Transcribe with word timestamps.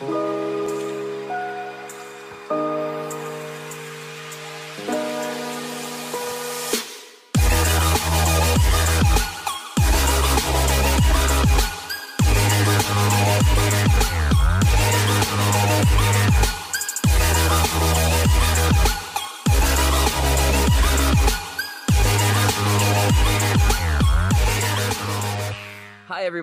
Thank. 0.00 0.29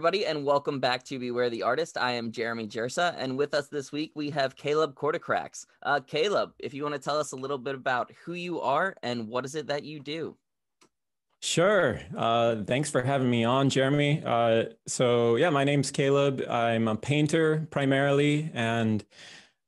Everybody, 0.07 0.25
and 0.25 0.45
welcome 0.45 0.79
back 0.79 1.03
to 1.03 1.19
Beware 1.19 1.49
the 1.49 1.63
Artist. 1.63 1.97
I 1.97 2.13
am 2.13 2.31
Jeremy 2.31 2.65
Jersa, 2.65 3.13
and 3.17 3.37
with 3.37 3.53
us 3.53 3.67
this 3.67 3.91
week 3.91 4.13
we 4.15 4.29
have 4.29 4.55
Caleb 4.55 4.95
Kortokrax. 4.95 5.65
Uh, 5.83 5.99
Caleb, 5.99 6.53
if 6.59 6.73
you 6.73 6.83
want 6.83 6.95
to 6.95 7.01
tell 7.01 7.19
us 7.19 7.33
a 7.33 7.35
little 7.35 7.57
bit 7.57 7.75
about 7.75 8.13
who 8.23 8.31
you 8.31 8.61
are 8.61 8.95
and 9.03 9.27
what 9.27 9.43
is 9.43 9.53
it 9.53 9.67
that 9.67 9.83
you 9.83 9.99
do? 9.99 10.37
Sure. 11.41 11.99
Uh, 12.15 12.63
thanks 12.63 12.89
for 12.89 13.01
having 13.01 13.29
me 13.29 13.43
on, 13.43 13.69
Jeremy. 13.69 14.23
Uh, 14.25 14.63
so, 14.87 15.35
yeah, 15.35 15.49
my 15.49 15.65
name's 15.65 15.91
Caleb. 15.91 16.41
I'm 16.49 16.87
a 16.87 16.95
painter 16.95 17.67
primarily, 17.69 18.49
and 18.53 19.03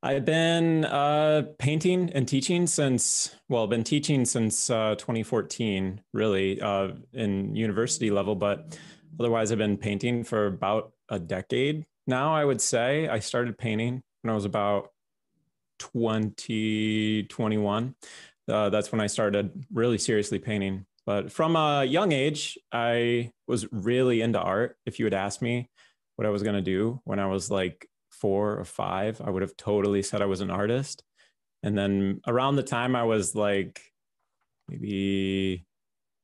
I've 0.02 0.24
been 0.24 0.86
uh, 0.86 1.42
painting 1.58 2.12
and 2.14 2.26
teaching 2.26 2.66
since, 2.66 3.36
well, 3.50 3.66
been 3.66 3.84
teaching 3.84 4.24
since 4.24 4.70
uh, 4.70 4.94
2014, 4.94 6.00
really, 6.14 6.62
uh, 6.62 6.92
in 7.12 7.54
university 7.54 8.10
level, 8.10 8.34
but 8.34 8.78
Otherwise, 9.18 9.52
I've 9.52 9.58
been 9.58 9.76
painting 9.76 10.24
for 10.24 10.46
about 10.46 10.92
a 11.08 11.18
decade 11.18 11.84
now, 12.06 12.34
I 12.34 12.44
would 12.44 12.60
say. 12.60 13.08
I 13.08 13.18
started 13.18 13.58
painting 13.58 14.02
when 14.22 14.30
I 14.30 14.34
was 14.34 14.44
about 14.44 14.90
20, 15.80 17.24
21. 17.24 17.94
Uh, 18.48 18.68
that's 18.70 18.92
when 18.92 19.00
I 19.00 19.06
started 19.06 19.64
really 19.72 19.98
seriously 19.98 20.38
painting. 20.38 20.86
But 21.06 21.32
from 21.32 21.56
a 21.56 21.84
young 21.84 22.12
age, 22.12 22.58
I 22.72 23.32
was 23.48 23.66
really 23.72 24.20
into 24.20 24.38
art. 24.38 24.76
If 24.86 24.98
you 24.98 25.06
had 25.06 25.14
asked 25.14 25.42
me 25.42 25.68
what 26.16 26.26
I 26.26 26.30
was 26.30 26.42
going 26.42 26.56
to 26.56 26.62
do 26.62 27.00
when 27.04 27.18
I 27.18 27.26
was 27.26 27.50
like 27.50 27.88
four 28.10 28.58
or 28.58 28.64
five, 28.64 29.20
I 29.20 29.30
would 29.30 29.42
have 29.42 29.56
totally 29.56 30.02
said 30.02 30.22
I 30.22 30.26
was 30.26 30.40
an 30.40 30.50
artist. 30.50 31.02
And 31.62 31.76
then 31.76 32.20
around 32.26 32.56
the 32.56 32.62
time 32.62 32.94
I 32.94 33.04
was 33.04 33.34
like 33.34 33.80
maybe 34.68 35.66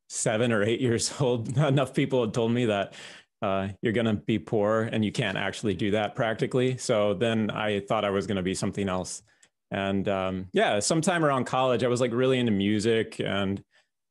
seven 0.08 0.52
or 0.52 0.62
eight 0.62 0.80
years 0.80 1.12
old, 1.20 1.56
enough 1.56 1.94
people 1.94 2.22
had 2.22 2.34
told 2.34 2.52
me 2.52 2.66
that 2.66 2.94
uh, 3.42 3.68
you're 3.82 3.92
going 3.92 4.06
to 4.06 4.14
be 4.14 4.38
poor 4.38 4.88
and 4.92 5.04
you 5.04 5.12
can't 5.12 5.36
actually 5.36 5.74
do 5.74 5.90
that 5.90 6.14
practically. 6.14 6.76
So 6.78 7.14
then 7.14 7.50
I 7.50 7.80
thought 7.80 8.04
I 8.04 8.10
was 8.10 8.26
going 8.26 8.36
to 8.36 8.42
be 8.42 8.54
something 8.54 8.88
else. 8.88 9.22
And 9.70 10.08
um, 10.08 10.46
yeah, 10.52 10.78
sometime 10.78 11.24
around 11.24 11.44
college, 11.44 11.84
I 11.84 11.88
was 11.88 12.00
like 12.00 12.12
really 12.12 12.38
into 12.38 12.52
music 12.52 13.20
and 13.20 13.62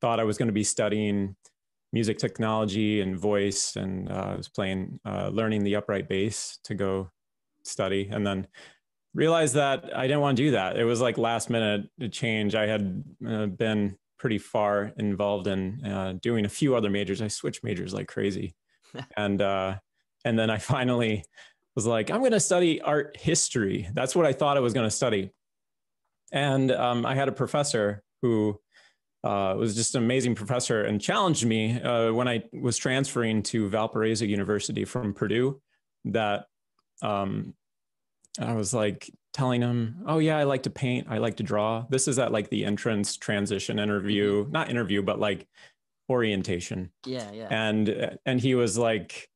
thought 0.02 0.20
I 0.20 0.26
was 0.26 0.38
going 0.38 0.48
to 0.48 0.54
be 0.54 0.64
studying 0.64 1.36
music 1.92 2.18
technology 2.18 3.02
and 3.02 3.18
voice. 3.18 3.76
And 3.78 4.12
uh, 4.12 4.32
I 4.34 4.36
was 4.36 4.50
playing, 4.50 5.00
uh, 5.06 5.30
learning 5.30 5.64
the 5.64 5.78
upright 5.78 6.10
bass 6.10 6.60
to 6.66 6.76
go 6.76 7.10
study. 7.64 8.10
And 8.12 8.28
then 8.28 8.48
realized 9.16 9.56
that 9.56 9.96
I 9.96 10.06
didn't 10.08 10.22
want 10.22 10.38
to 10.38 10.44
do 10.44 10.52
that. 10.52 10.78
It 10.78 10.84
was 10.84 11.02
like 11.02 11.18
last 11.18 11.50
minute 11.50 11.90
change. 12.12 12.54
I 12.54 12.68
had 12.68 13.04
uh, 13.28 13.46
been 13.48 13.98
pretty 14.18 14.38
far 14.38 14.94
involved 14.98 15.48
in 15.48 15.84
uh, 15.86 16.14
doing 16.22 16.46
a 16.46 16.50
few 16.50 16.76
other 16.76 16.90
majors. 16.90 17.22
I 17.22 17.28
switched 17.28 17.64
majors 17.64 17.94
like 17.94 18.08
crazy, 18.08 18.56
and 19.18 19.42
uh, 19.42 19.76
and 20.24 20.38
then 20.38 20.50
I 20.50 20.58
finally 20.58 21.24
was 21.76 21.86
like, 21.86 22.10
I'm 22.10 22.20
going 22.20 22.32
to 22.32 22.40
study 22.40 22.82
art 22.82 23.18
history. 23.20 23.90
That's 23.94 24.16
what 24.16 24.26
I 24.26 24.34
thought 24.34 24.58
I 24.58 24.62
was 24.62 24.74
going 24.74 24.88
to 24.88 24.96
study, 24.96 25.32
and 26.32 26.72
um, 26.72 27.06
I 27.06 27.16
had 27.16 27.28
a 27.28 27.34
professor 27.34 28.04
who 28.22 28.60
uh, 29.24 29.56
was 29.58 29.76
just 29.76 29.96
an 29.96 30.04
amazing 30.04 30.36
professor 30.36 30.84
and 30.84 31.02
challenged 31.02 31.46
me 31.46 31.82
uh, 31.82 32.14
when 32.14 32.28
I 32.28 32.44
was 32.54 32.78
transferring 32.78 33.42
to 33.44 33.70
Valparaiso 33.70 34.26
University 34.26 34.86
from 34.86 35.14
Purdue. 35.14 35.62
That 36.06 36.46
um, 37.02 37.56
I 38.40 38.54
was 38.54 38.74
like, 38.74 39.10
telling 39.36 39.62
him, 39.62 40.02
"Oh 40.08 40.20
yeah, 40.20 40.38
I 40.38 40.44
like 40.44 40.64
to 40.64 40.70
paint. 40.70 41.08
I 41.10 41.18
like 41.18 41.36
to 41.38 41.44
draw." 41.44 41.86
This 41.90 42.08
is 42.08 42.18
at 42.18 42.32
like 42.32 42.50
the 42.50 42.64
entrance 42.64 43.18
transition 43.18 43.80
interview, 43.80 44.44
mm-hmm. 44.44 44.52
not 44.52 44.70
interview, 44.70 45.02
but 45.04 45.20
like 45.20 45.46
orientation. 46.10 46.90
Yeah, 47.06 47.30
yeah. 47.32 47.48
And 47.52 48.18
and 48.26 48.40
he 48.40 48.56
was 48.56 48.78
like 48.78 49.30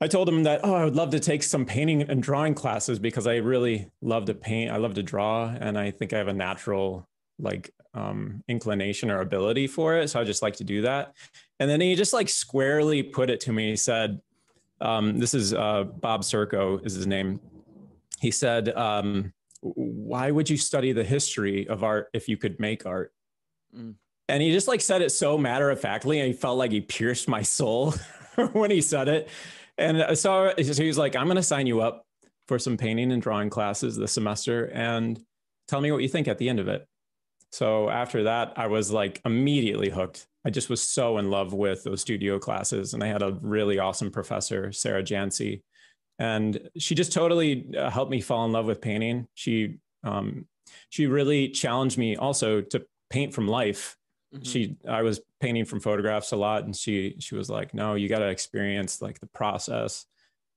I 0.00 0.08
told 0.08 0.28
him 0.28 0.42
that, 0.42 0.60
"Oh, 0.64 0.74
I 0.74 0.84
would 0.84 0.96
love 0.96 1.10
to 1.10 1.20
take 1.20 1.44
some 1.44 1.64
painting 1.64 2.02
and 2.02 2.20
drawing 2.20 2.54
classes 2.54 2.98
because 2.98 3.28
I 3.28 3.36
really 3.36 3.88
love 4.02 4.24
to 4.26 4.34
paint. 4.34 4.72
I 4.72 4.78
love 4.78 4.94
to 4.94 5.02
draw 5.02 5.46
and 5.48 5.78
I 5.78 5.92
think 5.92 6.12
I 6.12 6.18
have 6.18 6.28
a 6.28 6.34
natural 6.34 7.08
like 7.38 7.70
um 7.94 8.42
inclination 8.48 9.10
or 9.12 9.20
ability 9.20 9.68
for 9.68 9.96
it, 9.96 10.08
so 10.08 10.20
I 10.20 10.24
just 10.24 10.42
like 10.42 10.56
to 10.56 10.64
do 10.64 10.82
that." 10.82 11.14
And 11.60 11.70
then 11.70 11.80
he 11.80 11.94
just 11.94 12.12
like 12.12 12.28
squarely 12.28 13.04
put 13.04 13.30
it 13.30 13.40
to 13.40 13.52
me. 13.52 13.70
He 13.70 13.76
said, 13.76 14.20
um, 14.80 15.18
this 15.18 15.32
is 15.32 15.54
uh, 15.54 15.84
Bob 15.84 16.20
Serco 16.22 16.84
is 16.84 16.94
his 16.94 17.06
name 17.06 17.40
he 18.20 18.30
said, 18.30 18.68
um, 18.70 19.32
"Why 19.60 20.30
would 20.30 20.48
you 20.50 20.56
study 20.56 20.92
the 20.92 21.04
history 21.04 21.68
of 21.68 21.84
art 21.84 22.08
if 22.12 22.28
you 22.28 22.36
could 22.36 22.58
make 22.60 22.86
art?" 22.86 23.12
Mm. 23.76 23.94
And 24.28 24.42
he 24.42 24.50
just 24.50 24.68
like 24.68 24.80
said 24.80 25.02
it 25.02 25.10
so 25.10 25.38
matter 25.38 25.70
of 25.70 25.80
factly, 25.80 26.18
and 26.18 26.26
he 26.26 26.32
felt 26.32 26.58
like 26.58 26.72
he 26.72 26.80
pierced 26.80 27.28
my 27.28 27.42
soul 27.42 27.94
when 28.52 28.70
he 28.70 28.80
said 28.80 29.08
it. 29.08 29.28
And 29.78 30.18
so, 30.18 30.52
so 30.62 30.82
he 30.82 30.88
was 30.88 30.98
like, 30.98 31.14
"I'm 31.14 31.26
going 31.26 31.36
to 31.36 31.42
sign 31.42 31.66
you 31.66 31.80
up 31.80 32.04
for 32.48 32.58
some 32.58 32.76
painting 32.76 33.12
and 33.12 33.22
drawing 33.22 33.50
classes 33.50 33.96
this 33.96 34.12
semester, 34.12 34.66
and 34.66 35.20
tell 35.68 35.80
me 35.80 35.92
what 35.92 36.02
you 36.02 36.08
think 36.08 36.28
at 36.28 36.38
the 36.38 36.48
end 36.48 36.60
of 36.60 36.68
it." 36.68 36.86
So 37.52 37.88
after 37.88 38.24
that, 38.24 38.52
I 38.56 38.66
was 38.66 38.90
like 38.90 39.20
immediately 39.24 39.90
hooked. 39.90 40.26
I 40.44 40.50
just 40.50 40.68
was 40.68 40.82
so 40.82 41.18
in 41.18 41.30
love 41.30 41.52
with 41.52 41.84
those 41.84 42.00
studio 42.00 42.38
classes, 42.38 42.94
and 42.94 43.02
I 43.02 43.06
had 43.06 43.22
a 43.22 43.38
really 43.40 43.78
awesome 43.78 44.10
professor, 44.10 44.72
Sarah 44.72 45.02
Jancy, 45.02 45.62
and 46.18 46.70
she 46.78 46.94
just 46.94 47.12
totally 47.12 47.66
uh, 47.76 47.90
helped 47.90 48.10
me 48.10 48.20
fall 48.20 48.44
in 48.44 48.52
love 48.52 48.66
with 48.66 48.80
painting. 48.80 49.28
She 49.34 49.78
um, 50.04 50.46
she 50.88 51.06
really 51.06 51.48
challenged 51.48 51.98
me 51.98 52.16
also 52.16 52.60
to 52.60 52.86
paint 53.10 53.34
from 53.34 53.48
life. 53.48 53.96
Mm-hmm. 54.34 54.44
She 54.44 54.76
I 54.88 55.02
was 55.02 55.20
painting 55.40 55.64
from 55.64 55.80
photographs 55.80 56.32
a 56.32 56.36
lot, 56.36 56.64
and 56.64 56.74
she 56.74 57.16
she 57.18 57.34
was 57.34 57.50
like, 57.50 57.74
"No, 57.74 57.94
you 57.94 58.08
got 58.08 58.20
to 58.20 58.28
experience 58.28 59.02
like 59.02 59.20
the 59.20 59.28
process 59.28 60.06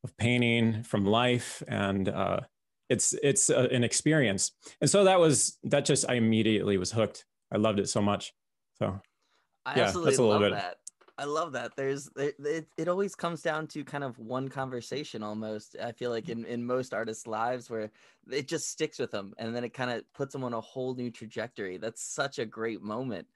of 0.03 0.15
painting 0.17 0.83
from 0.83 1.05
life." 1.05 1.61
And 1.67 2.07
uh, 2.07 2.41
it's 2.89 3.13
it's 3.21 3.49
a, 3.49 3.67
an 3.69 3.83
experience. 3.83 4.51
And 4.81 4.89
so 4.89 5.03
that 5.03 5.19
was 5.19 5.57
that. 5.63 5.85
Just 5.85 6.09
I 6.09 6.15
immediately 6.15 6.77
was 6.77 6.91
hooked. 6.91 7.25
I 7.51 7.57
loved 7.57 7.79
it 7.79 7.89
so 7.89 8.01
much. 8.01 8.33
So 8.77 8.99
I 9.65 9.75
yeah, 9.75 9.83
absolutely 9.83 10.11
that's 10.11 10.19
a 10.19 10.23
little 10.23 10.41
love 10.41 10.51
bit. 10.51 10.57
that. 10.57 10.77
I 11.19 11.25
love 11.25 11.51
that. 11.51 11.75
There's 11.75 12.09
it, 12.15 12.69
it 12.77 12.87
always 12.87 13.13
comes 13.13 13.41
down 13.41 13.67
to 13.67 13.83
kind 13.83 14.05
of 14.05 14.17
one 14.19 14.47
conversation 14.47 15.21
almost. 15.21 15.75
I 15.83 15.91
feel 15.91 16.11
like 16.11 16.29
in, 16.29 16.45
in 16.45 16.65
most 16.65 16.93
artists' 16.93 17.27
lives 17.27 17.69
where 17.69 17.91
it 18.31 18.47
just 18.47 18.69
sticks 18.69 18.97
with 18.97 19.11
them 19.11 19.33
and 19.37 19.53
then 19.53 19.65
it 19.65 19.73
kind 19.73 19.91
of 19.91 20.03
puts 20.13 20.31
them 20.31 20.45
on 20.45 20.53
a 20.53 20.61
whole 20.61 20.95
new 20.95 21.11
trajectory. 21.11 21.77
That's 21.77 22.01
such 22.01 22.39
a 22.39 22.45
great 22.45 22.81
moment. 22.81 23.27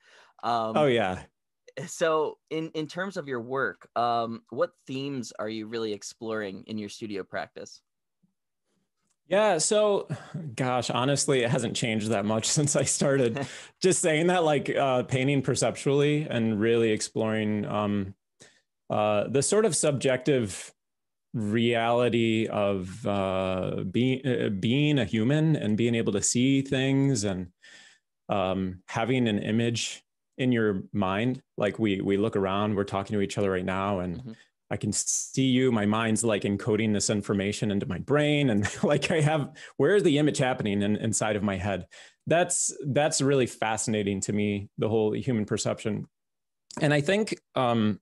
Um, 0.43 0.77
oh 0.77 0.85
yeah. 0.85 1.23
So 1.85 2.37
in 2.49 2.69
in 2.69 2.87
terms 2.87 3.17
of 3.17 3.27
your 3.27 3.41
work, 3.41 3.89
um, 3.97 4.43
what 4.49 4.71
themes 4.87 5.33
are 5.37 5.49
you 5.49 5.67
really 5.67 5.91
exploring 5.91 6.63
in 6.67 6.77
your 6.77 6.89
studio 6.89 7.21
practice? 7.21 7.81
Yeah. 9.27 9.57
So, 9.57 10.07
gosh, 10.55 10.89
honestly, 10.89 11.43
it 11.43 11.49
hasn't 11.49 11.75
changed 11.75 12.09
that 12.09 12.25
much 12.25 12.45
since 12.57 12.75
I 12.75 12.83
started. 12.83 13.47
Just 13.81 14.01
saying 14.01 14.27
that, 14.27 14.43
like 14.43 14.69
uh, 14.69 15.03
painting 15.03 15.41
perceptually 15.41 16.27
and 16.29 16.59
really 16.59 16.91
exploring 16.91 17.65
um, 17.65 18.15
uh, 18.89 19.27
the 19.27 19.41
sort 19.41 19.65
of 19.65 19.75
subjective 19.75 20.73
reality 21.33 22.47
of 22.47 23.05
uh, 23.07 23.83
being 23.89 24.25
uh, 24.25 24.49
being 24.49 24.99
a 24.99 25.05
human 25.05 25.55
and 25.55 25.77
being 25.77 25.95
able 25.95 26.13
to 26.13 26.21
see 26.21 26.61
things 26.61 27.23
and 27.23 27.47
um, 28.29 28.81
having 28.87 29.27
an 29.27 29.39
image 29.39 30.03
in 30.37 30.51
your 30.51 30.83
mind. 30.93 31.41
Like 31.57 31.79
we 31.79 32.01
we 32.01 32.17
look 32.17 32.35
around, 32.35 32.75
we're 32.75 32.83
talking 32.83 33.15
to 33.15 33.21
each 33.21 33.37
other 33.37 33.51
right 33.51 33.65
now, 33.65 33.99
and 33.99 34.17
mm-hmm. 34.17 34.31
I 34.73 34.77
can 34.77 34.91
see 34.91 35.45
you. 35.45 35.71
My 35.71 35.85
mind's 35.85 36.23
like 36.23 36.41
encoding 36.41 36.93
this 36.93 37.11
information 37.11 37.69
into 37.69 37.85
my 37.85 37.99
brain, 37.99 38.49
and 38.49 38.67
like 38.83 39.11
I 39.11 39.21
have 39.21 39.51
where 39.77 39.95
is 39.95 40.01
the 40.01 40.17
image 40.17 40.39
happening 40.39 40.81
in, 40.81 40.95
inside 40.95 41.35
of 41.35 41.43
my 41.43 41.57
head? 41.57 41.85
That's 42.25 42.75
that's 42.87 43.21
really 43.21 43.45
fascinating 43.45 44.19
to 44.21 44.33
me. 44.33 44.69
The 44.79 44.89
whole 44.89 45.11
human 45.13 45.45
perception, 45.45 46.07
and 46.81 46.91
I 46.91 47.01
think 47.01 47.35
um, 47.53 47.99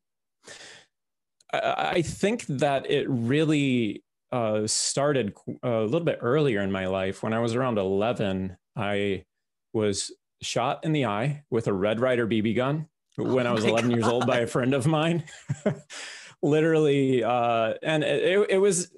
I, 1.51 1.91
I 1.95 2.01
think 2.03 2.45
that 2.47 2.89
it 2.89 3.05
really 3.09 4.05
uh, 4.31 4.65
started 4.65 5.33
a 5.61 5.81
little 5.81 6.05
bit 6.05 6.19
earlier 6.21 6.61
in 6.61 6.71
my 6.71 6.87
life. 6.87 7.21
When 7.21 7.33
I 7.33 7.39
was 7.39 7.53
around 7.53 7.79
eleven, 7.79 8.55
I 8.77 9.25
was 9.73 10.09
shot 10.41 10.85
in 10.85 10.93
the 10.93 11.05
eye 11.05 11.43
with 11.49 11.67
a 11.67 11.73
Red 11.73 11.99
Ryder 11.99 12.27
BB 12.27 12.55
gun 12.55 12.87
when 13.17 13.45
I 13.45 13.51
was 13.51 13.65
11 13.65 13.89
God. 13.89 13.95
years 13.95 14.07
old 14.07 14.25
by 14.25 14.39
a 14.39 14.47
friend 14.47 14.73
of 14.73 14.87
mine. 14.87 15.23
literally 16.41 17.23
uh, 17.23 17.73
and 17.83 18.03
it, 18.03 18.49
it 18.49 18.57
was 18.57 18.91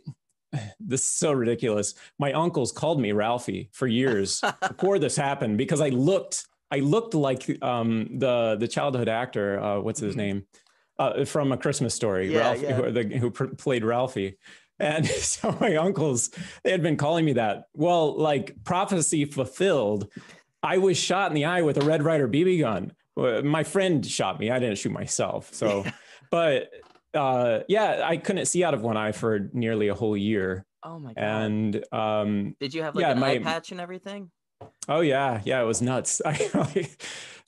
this 0.79 1.01
is 1.01 1.07
so 1.07 1.31
ridiculous. 1.31 1.95
My 2.19 2.33
uncles 2.33 2.71
called 2.71 2.99
me 2.99 3.11
Ralphie 3.11 3.69
for 3.71 3.87
years 3.87 4.41
before 4.67 4.99
this 4.99 5.15
happened 5.15 5.57
because 5.57 5.81
I 5.81 5.89
looked 5.89 6.45
I 6.71 6.79
looked 6.79 7.13
like 7.13 7.61
um, 7.61 8.17
the 8.17 8.57
the 8.59 8.67
childhood 8.67 9.09
actor. 9.09 9.59
Uh, 9.59 9.79
what's 9.79 9.99
his 9.99 10.11
mm-hmm. 10.11 10.19
name? 10.19 10.45
Uh, 10.99 11.25
from 11.25 11.51
A 11.51 11.57
Christmas 11.57 11.95
Story, 11.95 12.31
yeah, 12.31 12.39
Ralph, 12.39 12.61
yeah. 12.61 12.73
Who, 12.73 12.91
the, 12.91 13.17
who 13.17 13.31
pr- 13.31 13.45
played 13.45 13.83
Ralphie. 13.83 14.37
And 14.79 15.05
so 15.07 15.57
my 15.59 15.75
uncles, 15.75 16.29
they 16.63 16.71
had 16.71 16.83
been 16.83 16.97
calling 16.97 17.25
me 17.25 17.33
that. 17.33 17.65
Well, 17.73 18.15
like 18.15 18.63
prophecy 18.63 19.25
fulfilled. 19.25 20.07
I 20.61 20.77
was 20.77 20.97
shot 20.97 21.31
in 21.31 21.35
the 21.35 21.45
eye 21.45 21.63
with 21.63 21.77
a 21.77 21.85
Red 21.85 22.03
Ryder 22.03 22.27
BB 22.27 22.59
gun. 22.59 22.93
My 23.43 23.63
friend 23.63 24.05
shot 24.05 24.39
me. 24.39 24.49
I 24.49 24.59
didn't 24.59 24.77
shoot 24.77 24.91
myself. 24.91 25.53
So, 25.53 25.83
but 26.31 26.69
uh, 27.13 27.59
yeah, 27.67 28.01
I 28.03 28.17
couldn't 28.17 28.45
see 28.45 28.63
out 28.63 28.73
of 28.73 28.81
one 28.81 28.97
eye 28.97 29.11
for 29.11 29.49
nearly 29.53 29.87
a 29.87 29.95
whole 29.95 30.17
year. 30.17 30.65
Oh 30.83 30.99
my 30.99 31.13
god! 31.13 31.23
And 31.23 31.85
um, 31.91 32.55
did 32.59 32.73
you 32.73 32.83
have 32.83 32.95
like 32.95 33.03
yeah, 33.03 33.11
an 33.11 33.19
my, 33.19 33.31
eye 33.31 33.39
patch 33.39 33.71
and 33.71 33.79
everything? 33.79 34.31
Oh 34.87 35.01
yeah, 35.01 35.41
yeah, 35.45 35.61
it 35.61 35.65
was 35.65 35.81
nuts. 35.81 36.21
I, 36.25 36.89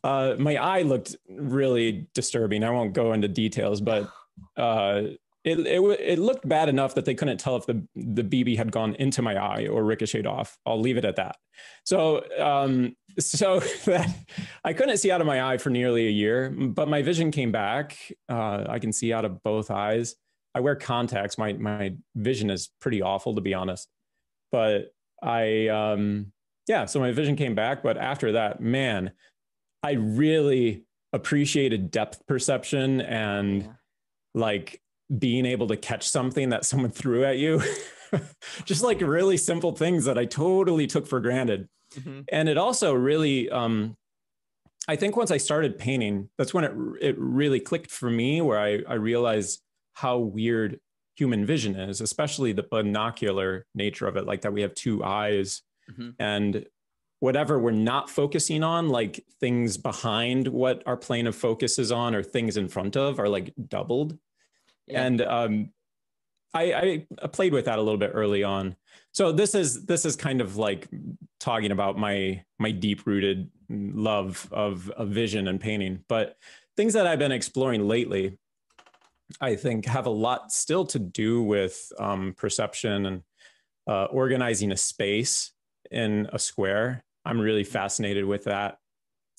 uh, 0.04 0.36
my 0.38 0.56
eye 0.56 0.84
looked 0.84 1.16
really 1.30 2.08
disturbing. 2.14 2.64
I 2.64 2.70
won't 2.70 2.94
go 2.94 3.14
into 3.14 3.28
details, 3.28 3.82
but 3.82 4.10
uh, 4.58 5.02
it, 5.44 5.60
it 5.60 5.82
it 6.00 6.20
looked 6.20 6.48
bad 6.48 6.70
enough 6.70 6.96
that 6.96 7.06
they 7.06 7.14
couldn't 7.14 7.40
tell 7.40 7.56
if 7.56 7.66
the 7.66 7.86
the 7.96 8.24
BB 8.24 8.58
had 8.58 8.72
gone 8.72 8.96
into 8.96 9.22
my 9.22 9.36
eye 9.36 9.68
or 9.68 9.84
ricocheted 9.84 10.28
off. 10.28 10.58
I'll 10.66 10.80
leave 10.80 10.98
it 10.98 11.06
at 11.06 11.18
that. 11.18 11.38
So 11.84 12.24
um, 12.40 12.96
so 13.20 13.60
that 13.86 14.14
I 14.64 14.74
couldn't 14.74 14.98
see 14.98 15.12
out 15.12 15.22
of 15.22 15.28
my 15.28 15.52
eye 15.52 15.58
for 15.58 15.70
nearly 15.70 16.08
a 16.08 16.12
year, 16.12 16.50
but 16.50 16.88
my 16.88 17.02
vision 17.02 17.32
came 17.32 17.52
back. 17.52 17.98
Uh, 18.30 18.66
I 18.68 18.80
can 18.80 18.92
see 18.94 19.14
out 19.14 19.26
of 19.26 19.42
both 19.44 19.72
eyes. 19.72 20.16
I 20.54 20.62
wear 20.62 20.76
contacts. 20.76 21.38
My 21.38 21.54
my 21.54 21.96
vision 22.16 22.50
is 22.50 22.70
pretty 22.80 23.02
awful 23.02 23.36
to 23.36 23.42
be 23.42 23.54
honest, 23.54 23.90
but 24.52 24.94
I 25.22 25.68
um, 25.68 26.32
yeah. 26.68 26.86
So 26.86 27.00
my 27.00 27.12
vision 27.12 27.36
came 27.36 27.56
back, 27.56 27.84
but 27.84 27.98
after 27.98 28.34
that, 28.34 28.62
man, 28.62 29.12
I 29.84 29.94
really 29.94 30.86
appreciated 31.14 31.92
depth 31.92 32.26
perception 32.28 33.02
and 33.02 33.64
yeah. 33.64 33.70
like 34.34 34.82
being 35.18 35.46
able 35.46 35.68
to 35.68 35.78
catch 35.78 36.08
something 36.10 36.50
that 36.50 36.66
someone 36.66 36.92
threw 36.92 37.24
at 37.24 37.38
you. 37.38 37.62
Just 38.66 38.84
like 38.84 39.02
really 39.02 39.38
simple 39.38 39.74
things 39.74 40.06
that 40.06 40.18
I 40.18 40.26
totally 40.26 40.88
took 40.88 41.08
for 41.08 41.20
granted. 41.20 41.68
Mm-hmm. 41.96 42.22
And 42.30 42.50
it 42.50 42.58
also 42.58 42.94
really, 42.94 43.50
um, 43.50 43.96
I 44.88 44.96
think 44.96 45.18
once 45.18 45.32
I 45.32 45.38
started 45.38 45.78
painting, 45.78 46.30
that's 46.38 46.54
when 46.54 46.64
it, 46.64 46.74
it 47.02 47.16
really 47.18 47.60
clicked 47.60 47.92
for 47.92 48.10
me, 48.10 48.42
where 48.42 48.60
I, 48.60 48.82
I 48.88 48.96
realized 48.96 49.62
how 49.94 50.18
weird 50.18 50.80
human 51.16 51.46
vision 51.46 51.76
is, 51.76 52.02
especially 52.02 52.52
the 52.52 52.64
binocular 52.64 53.66
nature 53.74 54.08
of 54.08 54.18
it, 54.18 54.26
like 54.26 54.42
that 54.42 54.54
we 54.54 54.62
have 54.62 54.76
two 54.76 55.04
eyes. 55.04 55.62
Mm-hmm. 55.90 56.10
And 56.20 56.66
whatever 57.22 57.58
we're 57.58 57.72
not 57.72 58.10
focusing 58.10 58.64
on, 58.64 58.90
like 58.90 59.24
things 59.40 59.78
behind 59.78 60.48
what 60.48 60.84
our 60.86 60.98
plane 60.98 61.26
of 61.26 61.36
focus 61.36 61.80
is 61.80 61.92
on 61.92 62.14
or 62.14 62.22
things 62.22 62.58
in 62.58 62.68
front 62.68 62.98
of, 62.98 63.20
are 63.20 63.30
like 63.30 63.54
doubled. 63.70 64.18
Yeah. 64.86 65.04
And 65.04 65.22
um, 65.22 65.70
I, 66.54 67.06
I 67.24 67.28
played 67.28 67.54
with 67.54 67.66
that 67.66 67.80
a 67.80 67.82
little 67.82 67.98
bit 67.98 68.12
early 68.14 68.44
on. 68.44 68.76
So 69.16 69.32
this 69.32 69.56
is 69.56 69.86
this 69.86 70.04
is 70.04 70.18
kind 70.18 70.42
of 70.42 70.58
like 70.58 70.90
talking 71.40 71.72
about 71.72 71.98
my 71.98 72.44
my 72.60 72.72
deep 72.72 73.08
rooted 73.08 73.50
love 73.70 74.50
of, 74.52 74.92
vision 75.00 75.48
and 75.48 75.58
painting. 75.58 76.04
But 76.10 76.36
things 76.76 76.94
that 76.94 77.08
I've 77.08 77.18
been 77.18 77.32
exploring 77.32 77.88
lately, 77.88 78.38
I 79.40 79.56
think, 79.56 79.86
have 79.86 80.06
a 80.06 80.10
lot 80.10 80.52
still 80.52 80.86
to 80.88 81.00
do 81.00 81.42
with 81.42 81.94
um, 81.98 82.34
perception 82.36 83.06
and 83.06 83.24
uh, 83.88 84.06
organizing 84.06 84.74
a 84.74 84.78
space 84.78 85.54
in 85.92 86.28
a 86.34 86.38
square. 86.38 87.02
I'm 87.24 87.40
really 87.40 87.64
fascinated 87.64 88.26
with 88.26 88.44
that, 88.44 88.80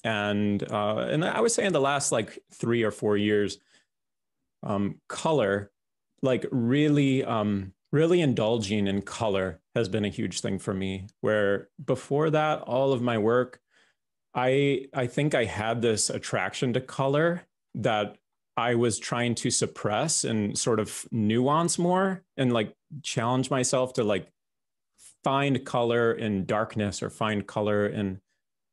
and 0.03 0.63
uh, 0.73 1.07
and 1.11 1.23
I 1.23 1.39
would 1.43 1.53
say 1.53 1.67
in 1.67 1.75
the 1.75 1.83
last 1.83 2.13
like 2.13 2.39
three 2.55 2.83
or 2.83 2.91
four 2.91 3.19
years, 3.19 3.59
um, 4.63 5.03
color, 5.07 5.71
like 6.23 6.47
really, 6.51 7.25
um, 7.25 7.75
really 7.93 8.21
indulging 8.21 8.87
in 8.87 9.03
color 9.03 9.61
has 9.75 9.89
been 9.89 10.05
a 10.05 10.11
huge 10.11 10.41
thing 10.41 10.59
for 10.59 10.75
me. 10.75 11.07
Where 11.21 11.69
before 11.85 12.31
that, 12.31 12.63
all 12.63 12.93
of 12.93 13.03
my 13.03 13.19
work, 13.19 13.61
I 14.35 14.87
I 14.93 15.07
think 15.07 15.35
I 15.35 15.45
had 15.45 15.83
this 15.83 16.11
attraction 16.11 16.73
to 16.75 16.81
color 16.81 17.43
that 17.75 18.17
I 18.57 18.75
was 18.75 18.99
trying 18.99 19.35
to 19.37 19.51
suppress 19.51 20.25
and 20.25 20.57
sort 20.57 20.81
of 20.81 21.07
nuance 21.11 21.79
more 21.79 22.23
and 22.37 22.53
like 22.53 22.75
challenge 23.03 23.51
myself 23.51 23.93
to 23.95 24.05
like 24.05 24.33
find 25.23 25.65
color 25.65 26.13
in 26.13 26.47
darkness 26.47 27.03
or 27.03 27.11
find 27.11 27.47
color 27.47 27.87
in 27.87 28.21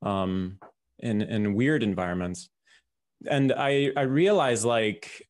um 0.01 0.59
in 0.99 1.21
in 1.21 1.53
weird 1.53 1.83
environments. 1.83 2.49
And 3.27 3.53
I 3.55 3.91
I 3.95 4.01
realized 4.01 4.65
like 4.65 5.27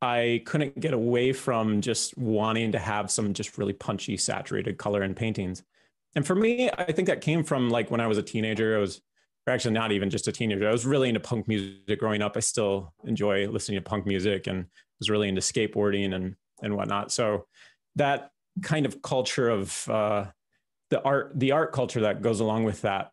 I 0.00 0.42
couldn't 0.46 0.78
get 0.78 0.94
away 0.94 1.32
from 1.32 1.80
just 1.80 2.16
wanting 2.16 2.72
to 2.72 2.78
have 2.78 3.10
some 3.10 3.34
just 3.34 3.58
really 3.58 3.72
punchy, 3.72 4.16
saturated 4.16 4.78
color 4.78 5.02
in 5.02 5.14
paintings. 5.14 5.62
And 6.14 6.26
for 6.26 6.34
me, 6.34 6.70
I 6.70 6.92
think 6.92 7.08
that 7.08 7.20
came 7.20 7.42
from 7.42 7.68
like 7.68 7.90
when 7.90 8.00
I 8.00 8.06
was 8.06 8.18
a 8.18 8.22
teenager. 8.22 8.76
I 8.76 8.80
was, 8.80 9.00
actually 9.46 9.72
not 9.72 9.92
even 9.92 10.10
just 10.10 10.28
a 10.28 10.32
teenager. 10.32 10.68
I 10.68 10.72
was 10.72 10.84
really 10.84 11.08
into 11.08 11.20
punk 11.20 11.48
music 11.48 11.98
growing 11.98 12.20
up. 12.20 12.36
I 12.36 12.40
still 12.40 12.92
enjoy 13.04 13.48
listening 13.48 13.78
to 13.78 13.82
punk 13.82 14.04
music 14.04 14.46
and 14.46 14.66
was 14.98 15.08
really 15.08 15.28
into 15.28 15.40
skateboarding 15.40 16.14
and 16.14 16.36
and 16.62 16.76
whatnot. 16.76 17.12
So 17.12 17.46
that 17.96 18.30
kind 18.62 18.86
of 18.86 19.00
culture 19.02 19.48
of 19.48 19.88
uh, 19.88 20.26
the 20.90 21.02
art, 21.02 21.32
the 21.34 21.52
art 21.52 21.72
culture 21.72 22.00
that 22.00 22.22
goes 22.22 22.40
along 22.40 22.64
with 22.64 22.82
that, 22.82 23.10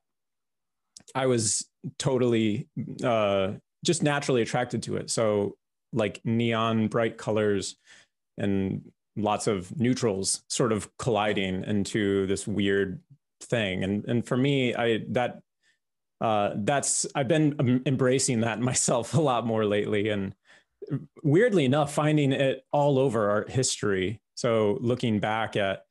I 1.14 1.28
was 1.28 1.68
totally 2.00 2.68
uh, 3.04 3.54
just 3.86 4.04
naturally 4.04 4.42
attracted 4.42 4.84
to 4.84 4.98
it. 4.98 5.10
So 5.10 5.58
like 5.96 6.22
neon 6.24 6.88
bright 6.88 7.18
colors 7.18 7.76
and 8.38 8.92
lots 9.16 9.48
of 9.48 9.78
neutrals 9.80 10.44
sort 10.50 10.72
of 10.72 10.90
colliding 10.98 11.64
into 11.64 12.26
this 12.28 12.48
weird 12.48 13.02
thing. 13.42 13.84
And 13.84 14.06
and 14.08 14.26
for 14.26 14.38
me 14.38 14.76
i 14.76 15.02
that 15.10 15.42
uh 16.22 16.52
that's 16.58 17.06
i've 17.16 17.28
been 17.28 17.82
embracing 17.86 18.42
that 18.42 18.60
myself 18.72 19.14
a 19.14 19.22
lot 19.22 19.46
more 19.46 19.66
lately. 19.66 20.10
And 20.10 20.36
weirdly 21.24 21.66
enough 21.66 21.94
finding 21.94 22.32
it 22.32 22.64
all 22.72 23.00
over 23.00 23.30
art 23.30 23.50
history. 23.50 24.22
So 24.36 24.78
looking 24.82 25.20
back 25.20 25.56
at 25.56 25.86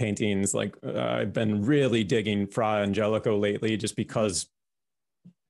paintings 0.00 0.54
like 0.54 0.74
uh, 0.82 0.98
i've 0.98 1.34
been 1.34 1.62
really 1.62 2.02
digging 2.02 2.46
fra 2.46 2.78
angelico 2.78 3.36
lately 3.36 3.76
just 3.76 3.96
because 3.96 4.48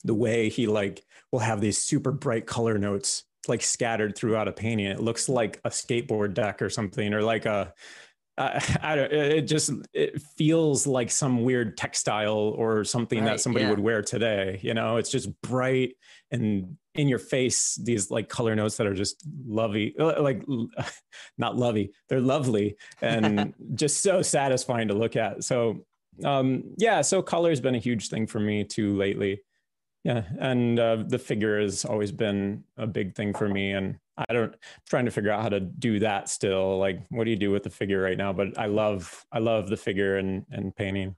the 0.02 0.12
way 0.12 0.48
he 0.48 0.66
like 0.66 1.04
will 1.30 1.38
have 1.38 1.60
these 1.60 1.78
super 1.78 2.10
bright 2.10 2.46
color 2.46 2.76
notes 2.76 3.24
like 3.50 3.62
scattered 3.62 4.16
throughout 4.16 4.48
a 4.48 4.52
painting. 4.52 4.86
It 4.86 5.00
looks 5.00 5.28
like 5.28 5.60
a 5.64 5.68
skateboard 5.68 6.32
deck 6.32 6.62
or 6.62 6.70
something, 6.70 7.12
or 7.12 7.22
like 7.22 7.44
a 7.44 7.74
uh, 8.38 8.58
don't, 8.94 9.12
it 9.12 9.42
just 9.42 9.70
it 9.92 10.20
feels 10.38 10.86
like 10.86 11.10
some 11.10 11.42
weird 11.42 11.76
textile 11.76 12.54
or 12.56 12.84
something 12.84 13.20
right, 13.20 13.32
that 13.32 13.40
somebody 13.40 13.64
yeah. 13.64 13.70
would 13.70 13.80
wear 13.80 14.02
today. 14.02 14.58
You 14.62 14.72
know, 14.74 14.96
it's 14.96 15.10
just 15.10 15.28
bright 15.42 15.96
and 16.30 16.76
in 16.94 17.08
your 17.08 17.18
face. 17.18 17.76
These 17.76 18.10
like 18.10 18.28
color 18.28 18.56
notes 18.56 18.78
that 18.78 18.86
are 18.86 18.94
just 18.94 19.22
lovely, 19.46 19.94
uh, 19.98 20.22
like 20.22 20.42
not 21.38 21.56
lovey. 21.56 21.92
They're 22.08 22.20
lovely 22.20 22.76
and 23.02 23.52
just 23.74 24.00
so 24.00 24.22
satisfying 24.22 24.88
to 24.88 24.94
look 24.94 25.16
at. 25.16 25.44
So 25.44 25.84
um, 26.24 26.64
yeah, 26.76 27.02
so 27.02 27.22
color 27.22 27.50
has 27.50 27.60
been 27.60 27.74
a 27.74 27.78
huge 27.78 28.08
thing 28.08 28.26
for 28.26 28.40
me 28.40 28.64
too 28.64 28.96
lately. 28.96 29.42
Yeah, 30.02 30.24
and 30.38 30.78
uh, 30.78 31.04
the 31.06 31.18
figure 31.18 31.60
has 31.60 31.84
always 31.84 32.10
been 32.10 32.64
a 32.78 32.86
big 32.86 33.14
thing 33.14 33.34
for 33.34 33.48
me, 33.48 33.72
and 33.72 33.98
I 34.16 34.32
don't 34.32 34.52
I'm 34.52 34.58
trying 34.88 35.04
to 35.04 35.10
figure 35.10 35.30
out 35.30 35.42
how 35.42 35.50
to 35.50 35.60
do 35.60 35.98
that 36.00 36.28
still. 36.28 36.78
Like, 36.78 37.00
what 37.10 37.24
do 37.24 37.30
you 37.30 37.36
do 37.36 37.50
with 37.50 37.64
the 37.64 37.70
figure 37.70 38.00
right 38.00 38.16
now? 38.16 38.32
But 38.32 38.58
I 38.58 38.66
love 38.66 39.26
I 39.30 39.40
love 39.40 39.68
the 39.68 39.76
figure 39.76 40.16
and 40.16 40.46
and 40.50 40.74
painting. 40.74 41.16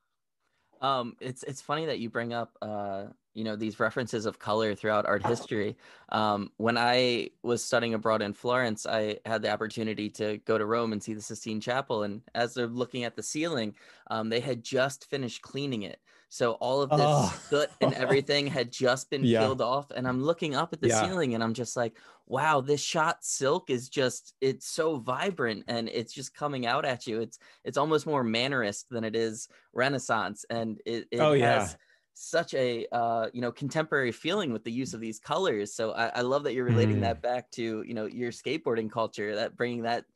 Um, 0.80 1.16
it's 1.20 1.44
it's 1.44 1.60
funny 1.60 1.86
that 1.86 2.00
you 2.00 2.10
bring 2.10 2.32
up 2.32 2.58
uh, 2.60 3.04
you 3.34 3.44
know 3.44 3.54
these 3.54 3.78
references 3.78 4.26
of 4.26 4.40
color 4.40 4.74
throughout 4.74 5.06
art 5.06 5.24
history. 5.24 5.76
Um, 6.08 6.50
when 6.56 6.76
I 6.76 7.30
was 7.44 7.64
studying 7.64 7.94
abroad 7.94 8.20
in 8.20 8.32
Florence, 8.34 8.84
I 8.84 9.18
had 9.24 9.42
the 9.42 9.50
opportunity 9.52 10.10
to 10.10 10.38
go 10.38 10.58
to 10.58 10.66
Rome 10.66 10.92
and 10.92 11.00
see 11.00 11.14
the 11.14 11.22
Sistine 11.22 11.60
Chapel, 11.60 12.02
and 12.02 12.20
as 12.34 12.54
they're 12.54 12.66
looking 12.66 13.04
at 13.04 13.14
the 13.14 13.22
ceiling, 13.22 13.76
um, 14.10 14.28
they 14.28 14.40
had 14.40 14.64
just 14.64 15.08
finished 15.08 15.40
cleaning 15.40 15.82
it. 15.82 16.00
So 16.32 16.52
all 16.52 16.80
of 16.80 16.88
this 16.88 16.98
oh. 17.02 17.40
soot 17.50 17.68
and 17.82 17.92
everything 18.04 18.46
had 18.46 18.72
just 18.72 19.10
been 19.10 19.22
yeah. 19.22 19.40
peeled 19.40 19.60
off. 19.60 19.90
And 19.90 20.08
I'm 20.08 20.22
looking 20.22 20.56
up 20.56 20.72
at 20.72 20.80
the 20.80 20.88
yeah. 20.88 21.02
ceiling 21.02 21.34
and 21.34 21.44
I'm 21.44 21.52
just 21.52 21.76
like, 21.76 21.98
wow, 22.26 22.62
this 22.62 22.80
shot 22.80 23.18
silk 23.22 23.68
is 23.68 23.90
just 23.90 24.32
it's 24.40 24.66
so 24.66 24.96
vibrant 24.96 25.64
and 25.68 25.90
it's 25.90 26.10
just 26.10 26.34
coming 26.34 26.66
out 26.66 26.86
at 26.86 27.06
you. 27.06 27.20
It's 27.20 27.38
it's 27.64 27.76
almost 27.76 28.06
more 28.06 28.24
mannerist 28.24 28.86
than 28.90 29.04
it 29.04 29.14
is 29.14 29.46
Renaissance. 29.74 30.46
And 30.48 30.80
it, 30.86 31.06
it 31.10 31.20
oh, 31.20 31.38
has 31.38 31.76
such 32.14 32.54
a 32.54 32.86
uh, 32.92 33.28
you 33.34 33.42
know 33.42 33.52
contemporary 33.52 34.10
feeling 34.10 34.54
with 34.54 34.64
the 34.64 34.72
use 34.72 34.94
of 34.94 35.00
these 35.00 35.18
colors. 35.18 35.74
So 35.74 35.92
I, 35.92 36.06
I 36.06 36.20
love 36.22 36.44
that 36.44 36.54
you're 36.54 36.64
relating 36.64 36.96
mm. 36.96 37.02
that 37.02 37.20
back 37.20 37.50
to 37.50 37.84
you 37.86 37.92
know 37.92 38.06
your 38.06 38.32
skateboarding 38.32 38.90
culture, 38.90 39.34
that 39.34 39.54
bringing 39.54 39.82
that 39.82 40.06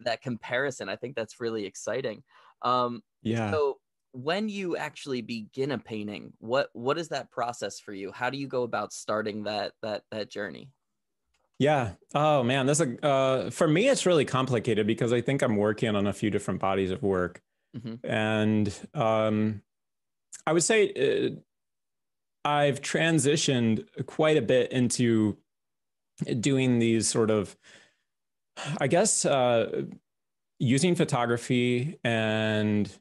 that 0.00 0.20
comparison. 0.20 0.90
I 0.90 0.96
think 0.96 1.16
that's 1.16 1.40
really 1.40 1.64
exciting. 1.64 2.22
Um, 2.60 3.02
yeah. 3.22 3.50
So 3.50 3.78
when 4.14 4.48
you 4.48 4.76
actually 4.76 5.22
begin 5.22 5.72
a 5.72 5.78
painting, 5.78 6.32
what 6.38 6.70
what 6.72 6.98
is 6.98 7.08
that 7.08 7.30
process 7.32 7.80
for 7.80 7.92
you? 7.92 8.12
How 8.12 8.30
do 8.30 8.38
you 8.38 8.46
go 8.46 8.62
about 8.62 8.92
starting 8.92 9.44
that 9.44 9.72
that 9.82 10.04
that 10.12 10.30
journey? 10.30 10.70
Yeah. 11.58 11.92
Oh 12.14 12.44
man, 12.44 12.66
this 12.66 12.80
uh, 12.80 13.50
for 13.50 13.66
me 13.66 13.88
it's 13.88 14.06
really 14.06 14.24
complicated 14.24 14.86
because 14.86 15.12
I 15.12 15.20
think 15.20 15.42
I'm 15.42 15.56
working 15.56 15.96
on 15.96 16.06
a 16.06 16.12
few 16.12 16.30
different 16.30 16.60
bodies 16.60 16.92
of 16.92 17.02
work, 17.02 17.42
mm-hmm. 17.76 18.06
and 18.06 18.72
um, 18.94 19.62
I 20.46 20.52
would 20.52 20.62
say 20.62 20.92
uh, 20.92 22.48
I've 22.48 22.80
transitioned 22.80 23.84
quite 24.06 24.36
a 24.36 24.42
bit 24.42 24.70
into 24.70 25.38
doing 26.38 26.78
these 26.78 27.08
sort 27.08 27.30
of, 27.30 27.56
I 28.80 28.86
guess, 28.86 29.24
uh, 29.24 29.82
using 30.60 30.94
photography 30.94 31.98
and 32.04 32.96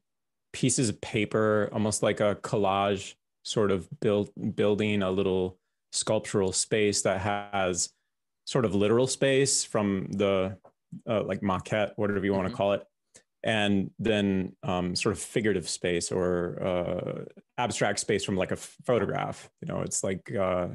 pieces 0.53 0.89
of 0.89 1.01
paper, 1.01 1.69
almost 1.73 2.01
like 2.03 2.19
a 2.19 2.35
collage, 2.35 3.15
sort 3.43 3.71
of 3.71 3.87
build 3.99 4.29
building 4.55 5.03
a 5.03 5.11
little 5.11 5.57
sculptural 5.91 6.51
space 6.51 7.01
that 7.01 7.19
has 7.21 7.89
sort 8.45 8.65
of 8.65 8.73
literal 8.73 9.07
space 9.07 9.63
from 9.63 10.07
the 10.11 10.57
uh, 11.09 11.23
like 11.23 11.41
maquette, 11.41 11.91
whatever 11.95 12.25
you 12.25 12.31
mm-hmm. 12.31 12.41
want 12.41 12.49
to 12.49 12.55
call 12.55 12.73
it, 12.73 12.83
and 13.43 13.91
then 13.99 14.55
um, 14.63 14.95
sort 14.95 15.13
of 15.13 15.21
figurative 15.21 15.67
space 15.67 16.11
or 16.11 16.61
uh, 16.63 17.23
abstract 17.57 17.99
space 17.99 18.23
from 18.23 18.37
like 18.37 18.51
a 18.51 18.55
photograph. 18.55 19.49
You 19.61 19.67
know, 19.67 19.81
it's 19.81 20.03
like 20.03 20.33
uh, 20.33 20.67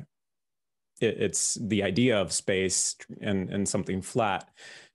it, 1.00 1.16
it's 1.20 1.54
the 1.60 1.82
idea 1.82 2.20
of 2.20 2.32
space 2.32 2.96
and 3.20 3.50
and 3.50 3.68
something 3.68 4.02
flat. 4.02 4.48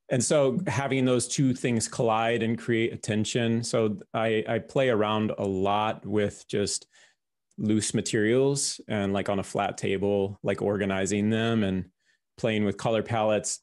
And 0.09 0.23
so 0.23 0.59
having 0.67 1.05
those 1.05 1.27
two 1.27 1.53
things 1.53 1.87
collide 1.87 2.43
and 2.43 2.57
create 2.57 2.93
a 2.93 2.97
tension. 2.97 3.63
So 3.63 3.99
I, 4.13 4.43
I 4.47 4.59
play 4.59 4.89
around 4.89 5.31
a 5.37 5.45
lot 5.45 6.05
with 6.05 6.45
just 6.47 6.87
loose 7.57 7.93
materials 7.93 8.81
and 8.87 9.13
like 9.13 9.29
on 9.29 9.39
a 9.39 9.43
flat 9.43 9.77
table, 9.77 10.39
like 10.43 10.61
organizing 10.61 11.29
them 11.29 11.63
and 11.63 11.85
playing 12.37 12.65
with 12.65 12.77
color 12.77 13.01
palettes. 13.03 13.59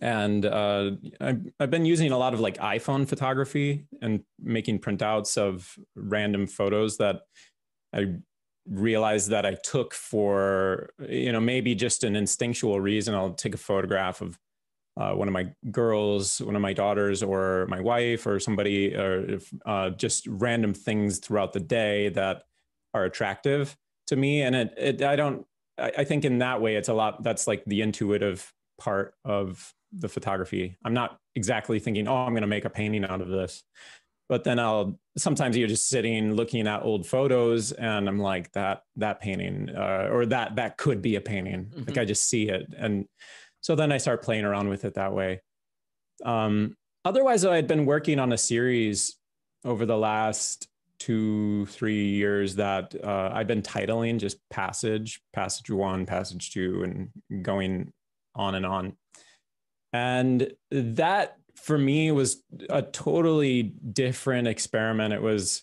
And 0.00 0.46
uh, 0.46 0.92
I've, 1.20 1.46
I've 1.60 1.70
been 1.70 1.84
using 1.84 2.12
a 2.12 2.18
lot 2.18 2.34
of 2.34 2.40
like 2.40 2.56
iPhone 2.58 3.06
photography 3.06 3.84
and 4.00 4.20
making 4.40 4.78
printouts 4.78 5.36
of 5.36 5.74
random 5.94 6.46
photos 6.46 6.96
that 6.96 7.22
I 7.94 8.14
realized 8.66 9.30
that 9.30 9.44
I 9.44 9.54
took 9.62 9.92
for, 9.92 10.90
you 11.06 11.32
know, 11.32 11.40
maybe 11.40 11.74
just 11.74 12.04
an 12.04 12.16
instinctual 12.16 12.80
reason. 12.80 13.14
I'll 13.14 13.34
take 13.34 13.54
a 13.54 13.58
photograph 13.58 14.22
of 14.22 14.38
uh, 14.96 15.12
one 15.12 15.28
of 15.28 15.32
my 15.32 15.48
girls, 15.70 16.40
one 16.40 16.56
of 16.56 16.62
my 16.62 16.72
daughters, 16.72 17.22
or 17.22 17.66
my 17.68 17.80
wife, 17.80 18.26
or 18.26 18.38
somebody, 18.38 18.94
or 18.94 19.24
if, 19.30 19.52
uh, 19.64 19.90
just 19.90 20.26
random 20.26 20.74
things 20.74 21.18
throughout 21.18 21.52
the 21.52 21.60
day 21.60 22.10
that 22.10 22.42
are 22.92 23.04
attractive 23.04 23.76
to 24.08 24.16
me. 24.16 24.42
And 24.42 24.54
it, 24.54 24.74
it 24.76 25.02
I 25.02 25.16
don't, 25.16 25.46
I, 25.78 25.92
I 25.98 26.04
think 26.04 26.24
in 26.24 26.38
that 26.38 26.60
way, 26.60 26.76
it's 26.76 26.88
a 26.88 26.94
lot. 26.94 27.22
That's 27.22 27.46
like 27.46 27.64
the 27.64 27.80
intuitive 27.80 28.52
part 28.78 29.14
of 29.24 29.72
the 29.92 30.08
photography. 30.08 30.76
I'm 30.84 30.94
not 30.94 31.18
exactly 31.34 31.78
thinking, 31.78 32.08
oh, 32.08 32.16
I'm 32.16 32.32
going 32.32 32.42
to 32.42 32.46
make 32.46 32.64
a 32.64 32.70
painting 32.70 33.04
out 33.04 33.20
of 33.20 33.28
this. 33.28 33.62
But 34.28 34.44
then 34.44 34.58
I'll 34.58 34.98
sometimes 35.18 35.56
you're 35.56 35.68
just 35.68 35.88
sitting 35.88 36.34
looking 36.34 36.66
at 36.66 36.82
old 36.82 37.06
photos 37.06 37.72
and 37.72 38.08
I'm 38.08 38.18
like 38.18 38.50
that 38.52 38.82
that 38.96 39.20
painting 39.20 39.68
uh, 39.76 40.08
or 40.10 40.24
that 40.26 40.56
that 40.56 40.78
could 40.78 41.02
be 41.02 41.16
a 41.16 41.20
painting. 41.20 41.66
Mm-hmm. 41.66 41.84
Like 41.88 41.98
I 41.98 42.06
just 42.06 42.28
see 42.28 42.48
it 42.48 42.72
and 42.78 43.06
so 43.62 43.76
then 43.76 43.92
I 43.92 43.96
start 43.96 44.22
playing 44.22 44.44
around 44.44 44.68
with 44.68 44.84
it 44.84 44.94
that 44.94 45.14
way. 45.14 45.40
Um, 46.24 46.76
otherwise, 47.04 47.44
I 47.44 47.56
had 47.56 47.68
been 47.68 47.86
working 47.86 48.18
on 48.18 48.32
a 48.32 48.38
series 48.38 49.16
over 49.64 49.86
the 49.86 49.96
last 49.96 50.68
two, 50.98 51.66
three 51.66 52.10
years 52.10 52.56
that 52.56 52.94
uh, 53.02 53.30
I've 53.32 53.46
been 53.46 53.62
titling 53.62 54.18
just 54.18 54.38
passage, 54.50 55.20
passage 55.32 55.70
one, 55.70 56.06
passage 56.06 56.50
two, 56.50 56.82
and 56.82 57.44
going 57.44 57.92
on 58.34 58.56
and 58.56 58.66
on. 58.66 58.96
And 59.92 60.52
that 60.70 61.36
for 61.54 61.78
me 61.78 62.10
was 62.10 62.42
a 62.68 62.82
totally 62.82 63.62
different 63.62 64.48
experiment. 64.48 65.14
It 65.14 65.22
was 65.22 65.62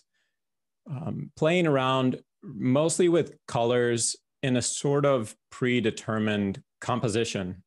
um, 0.90 1.30
playing 1.36 1.66
around 1.66 2.20
mostly 2.42 3.08
with 3.08 3.34
colors 3.46 4.16
in 4.42 4.56
a 4.56 4.62
sort 4.62 5.04
of 5.04 5.34
predetermined 5.50 6.62
composition 6.80 7.62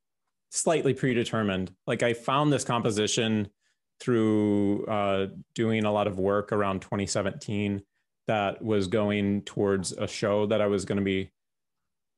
slightly 0.53 0.93
predetermined. 0.93 1.73
Like 1.87 2.03
I 2.03 2.13
found 2.13 2.53
this 2.53 2.63
composition 2.63 3.49
through 3.99 4.85
uh, 4.85 5.27
doing 5.55 5.83
a 5.83 5.91
lot 5.91 6.05
of 6.05 6.19
work 6.19 6.51
around 6.51 6.81
2017 6.81 7.81
that 8.27 8.61
was 8.61 8.87
going 8.87 9.41
towards 9.41 9.93
a 9.93 10.07
show 10.07 10.45
that 10.45 10.61
I 10.61 10.67
was 10.67 10.85
going 10.85 10.99
to 10.99 11.03
be 11.03 11.31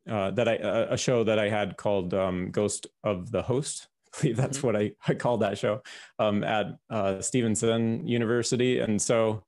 uh, 0.10 0.32
that 0.32 0.48
I 0.48 0.58
uh, 0.58 0.88
a 0.92 0.98
show 0.98 1.24
that 1.24 1.40
I 1.40 1.50
had 1.50 1.78
called 1.78 2.14
um, 2.14 2.52
Ghost 2.52 2.88
of 3.04 3.32
the 3.32 3.42
Host. 3.42 3.88
I 4.16 4.22
believe 4.22 4.38
that's 4.38 4.58
mm-hmm. 4.60 4.68
what 4.68 4.76
I, 4.76 4.92
I 5.08 5.14
called 5.16 5.42
that 5.42 5.58
show 5.58 5.82
um, 6.20 6.44
at 6.44 6.78
uh, 6.90 7.22
Stevenson 7.22 8.06
University, 8.08 8.80
and 8.80 9.02
so 9.02 9.46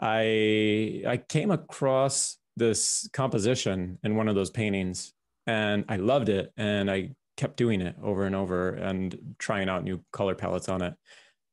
I 0.00 1.02
I 1.08 1.22
came 1.28 1.50
across 1.50 2.36
this 2.56 3.08
composition 3.12 3.98
in 4.04 4.14
one 4.14 4.28
of 4.28 4.36
those 4.36 4.50
paintings, 4.50 5.12
and 5.46 5.84
I 5.88 5.96
loved 5.96 6.28
it, 6.28 6.52
and 6.56 6.88
I 6.90 7.10
kept 7.40 7.56
doing 7.56 7.80
it 7.80 7.96
over 8.02 8.26
and 8.26 8.36
over 8.36 8.68
and 8.74 9.34
trying 9.38 9.70
out 9.70 9.82
new 9.82 10.04
color 10.12 10.34
palettes 10.34 10.68
on 10.68 10.82
it. 10.82 10.94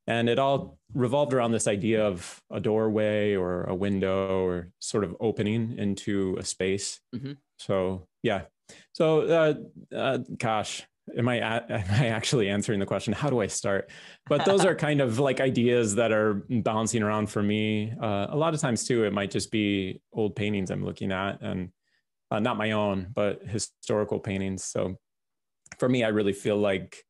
And 0.05 0.27
it 0.27 0.37
all 0.37 0.79
revolved 0.93 1.33
around 1.33 1.53
this 1.53 1.65
idea 1.67 2.05
of 2.05 2.41
a 2.51 2.59
doorway 2.59 3.35
or 3.35 3.63
a 3.63 3.73
window 3.73 4.45
or 4.45 4.69
sort 4.79 5.05
of 5.05 5.15
opening 5.21 5.77
into 5.77 6.35
a 6.39 6.43
space. 6.43 6.99
Mm-hmm. 7.15 7.33
So, 7.59 8.07
yeah. 8.21 8.41
So, 8.91 9.21
uh, 9.21 9.95
uh, 9.95 10.19
gosh, 10.37 10.85
am 11.17 11.29
I 11.29 11.37
am 11.37 11.85
I 11.89 12.07
actually 12.07 12.49
answering 12.49 12.79
the 12.81 12.85
question? 12.85 13.13
How 13.13 13.29
do 13.29 13.39
I 13.39 13.47
start? 13.47 13.89
But 14.27 14.43
those 14.43 14.65
are 14.65 14.75
kind 14.87 14.99
of 14.99 15.19
like 15.19 15.39
ideas 15.39 15.95
that 15.95 16.11
are 16.11 16.45
bouncing 16.49 17.01
around 17.01 17.27
for 17.27 17.41
me. 17.41 17.93
Uh, 18.01 18.27
a 18.29 18.35
lot 18.35 18.53
of 18.53 18.59
times 18.59 18.85
too, 18.85 19.05
it 19.05 19.13
might 19.13 19.31
just 19.31 19.51
be 19.51 20.01
old 20.11 20.35
paintings 20.35 20.69
I'm 20.69 20.83
looking 20.83 21.13
at, 21.13 21.41
and 21.41 21.69
uh, 22.29 22.39
not 22.39 22.57
my 22.57 22.71
own, 22.71 23.07
but 23.13 23.41
historical 23.45 24.19
paintings. 24.19 24.65
So 24.65 24.97
for 25.79 25.89
me, 25.89 26.03
I 26.03 26.09
really 26.09 26.33
feel 26.33 26.57
like 26.57 27.03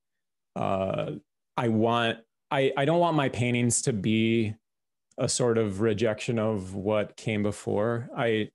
uh, 0.56 1.12
I 1.56 1.68
want 1.70 2.20
I 2.52 2.72
I 2.78 2.86
don't 2.86 3.00
want 3.00 3.16
my 3.16 3.30
paintings 3.30 3.82
to 3.84 3.94
be 3.94 4.56
a 5.18 5.28
sort 5.28 5.58
of 5.58 5.82
rejection 5.82 6.40
of 6.40 6.76
what 6.76 7.18
came 7.18 7.44
before. 7.44 8.10
I 8.16 8.50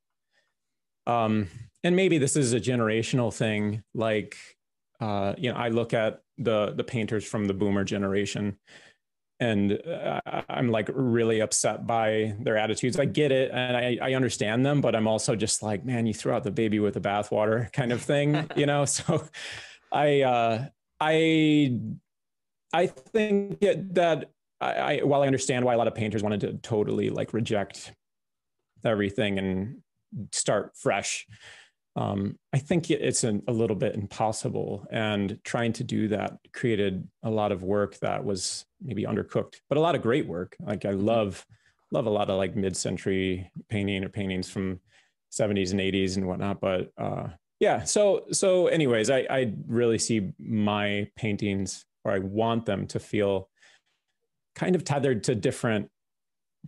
um 1.06 1.48
and 1.84 1.96
maybe 1.96 2.18
this 2.18 2.36
is 2.36 2.52
a 2.52 2.60
generational 2.60 3.34
thing. 3.34 3.82
Like 3.94 4.36
uh, 5.00 5.34
you 5.36 5.52
know, 5.52 5.58
I 5.58 5.68
look 5.68 5.92
at 5.94 6.20
the 6.38 6.72
the 6.76 6.84
painters 6.84 7.24
from 7.24 7.46
the 7.46 7.54
boomer 7.54 7.84
generation 7.84 8.56
and 9.42 9.72
uh, 9.72 10.20
I'm 10.48 10.70
like 10.70 10.88
really 10.94 11.40
upset 11.40 11.84
by 11.84 12.36
their 12.38 12.56
attitudes. 12.56 13.00
I 13.00 13.06
get 13.06 13.32
it 13.32 13.50
and 13.52 13.76
I, 13.76 13.98
I 14.00 14.14
understand 14.14 14.64
them, 14.64 14.80
but 14.80 14.94
I'm 14.94 15.08
also 15.08 15.34
just 15.34 15.64
like, 15.64 15.84
man, 15.84 16.06
you 16.06 16.14
threw 16.14 16.32
out 16.32 16.44
the 16.44 16.52
baby 16.52 16.78
with 16.78 16.94
the 16.94 17.00
bathwater 17.00 17.72
kind 17.72 17.92
of 17.92 18.00
thing, 18.00 18.48
you 18.56 18.66
know? 18.66 18.84
So 18.92 19.24
I 19.92 20.22
uh, 20.22 20.66
I 21.00 21.78
I 22.72 22.86
think 22.86 23.60
that 23.60 24.30
I, 24.60 24.72
I 24.72 24.98
while 25.00 25.22
I 25.22 25.26
understand 25.26 25.64
why 25.64 25.74
a 25.74 25.78
lot 25.78 25.88
of 25.88 25.94
painters 25.94 26.22
wanted 26.22 26.40
to 26.40 26.54
totally 26.54 27.10
like 27.10 27.34
reject 27.34 27.92
everything 28.84 29.38
and 29.38 29.78
start 30.32 30.72
fresh. 30.76 31.26
Um, 31.94 32.38
I 32.54 32.58
think 32.58 32.90
it's 32.90 33.22
an, 33.22 33.42
a 33.48 33.52
little 33.52 33.76
bit 33.76 33.94
impossible, 33.94 34.86
and 34.90 35.38
trying 35.44 35.74
to 35.74 35.84
do 35.84 36.08
that 36.08 36.38
created 36.54 37.06
a 37.22 37.30
lot 37.30 37.52
of 37.52 37.62
work 37.62 37.98
that 37.98 38.24
was 38.24 38.64
maybe 38.82 39.04
undercooked, 39.04 39.56
but 39.68 39.76
a 39.76 39.80
lot 39.80 39.94
of 39.94 40.00
great 40.00 40.26
work. 40.26 40.56
Like 40.58 40.86
I 40.86 40.92
love, 40.92 41.44
love 41.90 42.06
a 42.06 42.10
lot 42.10 42.30
of 42.30 42.38
like 42.38 42.56
mid-century 42.56 43.50
painting 43.68 44.04
or 44.04 44.08
paintings 44.08 44.48
from 44.48 44.80
70s 45.32 45.72
and 45.72 45.80
80s 45.80 46.16
and 46.16 46.26
whatnot. 46.26 46.62
But 46.62 46.90
uh, 46.96 47.28
yeah 47.62 47.84
so 47.84 48.24
so 48.32 48.66
anyways 48.66 49.08
i 49.08 49.24
i 49.30 49.52
really 49.68 49.96
see 49.96 50.32
my 50.40 51.08
paintings 51.16 51.86
or 52.04 52.12
i 52.12 52.18
want 52.18 52.66
them 52.66 52.88
to 52.88 52.98
feel 52.98 53.48
kind 54.56 54.74
of 54.74 54.84
tethered 54.84 55.22
to 55.22 55.34
different 55.36 55.88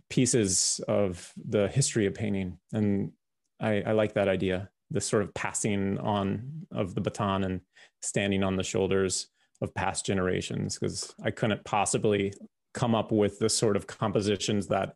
pieces 0.09 0.79
of 0.87 1.31
the 1.47 1.67
history 1.69 2.05
of 2.05 2.13
painting. 2.13 2.57
And 2.73 3.11
i 3.59 3.81
i 3.81 3.91
like 3.91 4.13
that 4.13 4.29
idea 4.29 4.69
the 4.89 5.01
sort 5.01 5.23
of 5.23 5.33
passing 5.33 5.97
on 5.99 6.65
of 6.71 6.95
the 6.95 7.01
baton 7.01 7.43
and 7.43 7.59
standing 8.01 8.43
on 8.43 8.55
the 8.55 8.63
shoulders 8.63 9.27
of 9.61 9.75
past 9.75 10.05
generations 10.05 10.77
because 10.77 11.13
i 11.23 11.31
couldn't 11.31 11.63
possibly 11.65 12.33
come 12.73 12.95
up 12.95 13.11
with 13.11 13.39
the 13.39 13.49
sort 13.49 13.75
of 13.75 13.87
compositions 13.87 14.67
that 14.67 14.95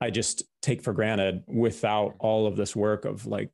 i 0.00 0.10
just 0.10 0.44
take 0.60 0.82
for 0.82 0.92
granted 0.92 1.42
without 1.46 2.14
all 2.18 2.46
of 2.46 2.56
this 2.56 2.76
work 2.76 3.04
of 3.04 3.26
like 3.26 3.50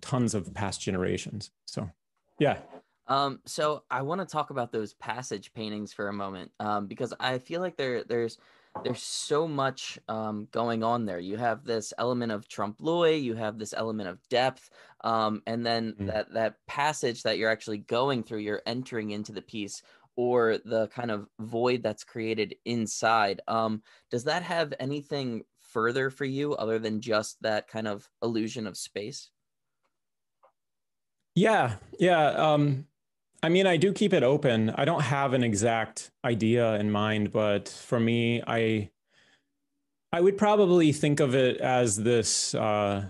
tons 0.00 0.34
of 0.34 0.52
past 0.54 0.80
generations. 0.80 1.50
So, 1.66 1.90
yeah. 2.38 2.58
Um, 3.06 3.40
so 3.44 3.82
I 3.90 4.02
want 4.02 4.20
to 4.20 4.26
talk 4.26 4.50
about 4.50 4.70
those 4.70 4.94
passage 4.94 5.52
paintings 5.52 5.92
for 5.92 6.08
a 6.08 6.12
moment, 6.12 6.52
um, 6.60 6.86
because 6.86 7.12
I 7.18 7.38
feel 7.38 7.60
like 7.60 7.76
there 7.76 8.04
there's 8.04 8.38
there's 8.84 9.02
so 9.02 9.48
much 9.48 9.98
um, 10.08 10.46
going 10.52 10.84
on 10.84 11.04
there. 11.04 11.18
You 11.18 11.36
have 11.36 11.64
this 11.64 11.92
element 11.98 12.30
of 12.30 12.48
trompe 12.48 12.80
l'oeil, 12.80 13.18
you 13.18 13.34
have 13.34 13.58
this 13.58 13.74
element 13.74 14.08
of 14.08 14.28
depth, 14.28 14.70
um, 15.02 15.42
and 15.46 15.66
then 15.66 15.94
mm. 15.98 16.06
that 16.06 16.32
that 16.32 16.54
passage 16.68 17.24
that 17.24 17.36
you're 17.36 17.50
actually 17.50 17.78
going 17.78 18.22
through, 18.22 18.38
you're 18.38 18.62
entering 18.66 19.10
into 19.10 19.32
the 19.32 19.42
piece 19.42 19.82
or 20.16 20.58
the 20.64 20.86
kind 20.88 21.10
of 21.10 21.26
void 21.40 21.82
that's 21.82 22.04
created 22.04 22.54
inside. 22.64 23.40
Um, 23.48 23.82
does 24.10 24.24
that 24.24 24.42
have 24.42 24.74
anything 24.78 25.42
further 25.60 26.10
for 26.10 26.24
you 26.24 26.54
other 26.54 26.78
than 26.78 27.00
just 27.00 27.40
that 27.42 27.68
kind 27.68 27.88
of 27.88 28.08
illusion 28.22 28.66
of 28.66 28.76
space? 28.76 29.30
Yeah, 31.40 31.76
yeah. 31.98 32.26
Um, 32.28 32.86
I 33.42 33.48
mean, 33.48 33.66
I 33.66 33.78
do 33.78 33.94
keep 33.94 34.12
it 34.12 34.22
open. 34.22 34.70
I 34.70 34.84
don't 34.84 35.00
have 35.00 35.32
an 35.32 35.42
exact 35.42 36.10
idea 36.22 36.74
in 36.74 36.90
mind, 36.90 37.32
but 37.32 37.68
for 37.68 37.98
me, 37.98 38.42
I 38.46 38.90
I 40.12 40.20
would 40.20 40.36
probably 40.36 40.92
think 40.92 41.18
of 41.18 41.34
it 41.34 41.56
as 41.58 41.96
this 41.96 42.54
uh, 42.54 43.08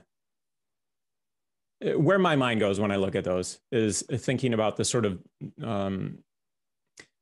where 1.97 2.21
my 2.21 2.37
mind 2.37 2.61
goes 2.61 2.79
when 2.79 2.93
I 2.93 2.97
look 2.97 3.17
at 3.17 3.25
those 3.25 3.59
is 3.73 4.05
thinking 4.09 4.55
about 4.55 4.77
the 4.77 4.85
sort 4.85 5.07
of 5.07 5.19
um, 5.61 6.19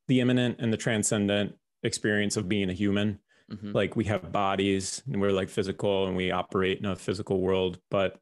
the 0.08 0.20
imminent 0.20 0.56
and 0.58 0.70
the 0.70 0.76
transcendent 0.76 1.54
experience 1.82 2.36
of 2.36 2.50
being 2.50 2.68
a 2.68 2.74
human. 2.74 3.18
Mm-hmm. 3.50 3.72
Like 3.72 3.96
we 3.96 4.04
have 4.04 4.30
bodies 4.30 5.02
and 5.06 5.22
we're 5.22 5.32
like 5.32 5.48
physical 5.48 6.06
and 6.06 6.14
we 6.14 6.32
operate 6.32 6.80
in 6.80 6.84
a 6.84 6.96
physical 6.96 7.40
world, 7.40 7.78
but 7.90 8.12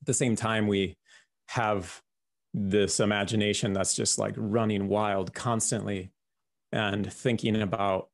at 0.00 0.06
the 0.06 0.14
same 0.14 0.36
time, 0.36 0.66
we 0.66 0.98
have 1.48 2.02
this 2.54 3.00
imagination 3.00 3.72
that's 3.72 3.94
just 3.94 4.18
like 4.18 4.34
running 4.36 4.88
wild 4.88 5.34
constantly 5.34 6.10
and 6.72 7.12
thinking 7.12 7.60
about 7.60 8.08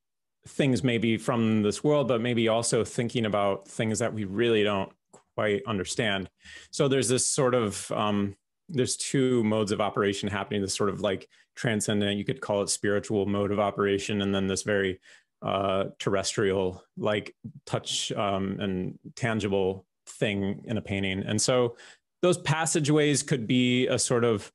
things 0.48 0.82
maybe 0.82 1.16
from 1.16 1.62
this 1.62 1.84
world, 1.84 2.08
but 2.08 2.20
maybe 2.20 2.48
also 2.48 2.84
thinking 2.84 3.24
about 3.24 3.68
things 3.68 4.00
that 4.00 4.12
we 4.12 4.24
really 4.24 4.64
don't 4.64 4.90
quite 5.36 5.62
understand. 5.66 6.28
So 6.70 6.88
there's 6.88 7.08
this 7.08 7.26
sort 7.26 7.54
of 7.54 7.90
um, 7.92 8.36
there's 8.68 8.96
two 8.96 9.44
modes 9.44 9.72
of 9.72 9.80
operation 9.80 10.28
happening. 10.28 10.62
This 10.62 10.74
sort 10.74 10.90
of 10.90 11.00
like 11.00 11.28
transcendent, 11.54 12.18
you 12.18 12.24
could 12.24 12.40
call 12.40 12.62
it 12.62 12.68
spiritual 12.68 13.26
mode 13.26 13.52
of 13.52 13.60
operation, 13.60 14.22
and 14.22 14.34
then 14.34 14.46
this 14.46 14.62
very 14.62 15.00
uh, 15.42 15.84
terrestrial, 15.98 16.82
like 16.96 17.34
touch 17.66 18.12
um, 18.12 18.58
and 18.60 18.98
tangible 19.14 19.86
thing 20.06 20.62
in 20.64 20.78
a 20.78 20.82
painting. 20.82 21.22
And 21.22 21.40
so 21.40 21.76
those 22.22 22.38
passageways 22.38 23.22
could 23.22 23.46
be 23.46 23.86
a 23.88 23.98
sort 23.98 24.24
of 24.24 24.50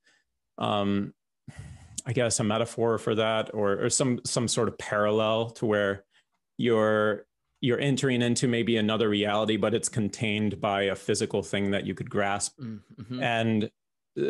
um, 0.58 1.14
I 2.08 2.14
guess 2.14 2.40
a 2.40 2.44
metaphor 2.44 2.98
for 2.98 3.16
that, 3.16 3.54
or, 3.54 3.84
or 3.86 3.90
some 3.90 4.22
some 4.24 4.48
sort 4.48 4.70
of 4.70 4.78
parallel 4.78 5.50
to 5.52 5.66
where 5.66 6.06
you're 6.58 7.26
you're 7.60 7.80
entering 7.80 8.22
into 8.22 8.48
maybe 8.48 8.78
another 8.78 9.10
reality, 9.10 9.58
but 9.58 9.74
it's 9.74 9.90
contained 9.90 10.62
by 10.62 10.84
a 10.84 10.96
physical 10.96 11.44
thing 11.44 11.72
that 11.72 11.86
you 11.86 11.94
could 11.94 12.10
grasp, 12.10 12.58
mm-hmm. 12.60 13.22
and 13.22 13.70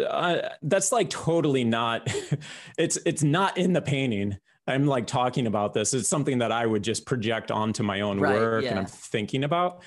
uh, 0.09 0.39
that's 0.63 0.91
like 0.91 1.11
totally 1.11 1.63
not. 1.63 2.11
it's 2.77 2.97
it's 3.05 3.23
not 3.23 3.57
in 3.57 3.73
the 3.73 3.81
painting. 3.81 4.37
I'm 4.65 4.87
like 4.87 5.05
talking 5.05 5.45
about 5.45 5.73
this. 5.73 5.93
It's 5.93 6.09
something 6.09 6.39
that 6.39 6.51
I 6.51 6.65
would 6.65 6.83
just 6.83 7.05
project 7.05 7.51
onto 7.51 7.83
my 7.83 8.01
own 8.01 8.19
right, 8.19 8.33
work, 8.33 8.63
yeah. 8.63 8.71
and 8.71 8.79
I'm 8.79 8.85
thinking 8.85 9.43
about. 9.43 9.83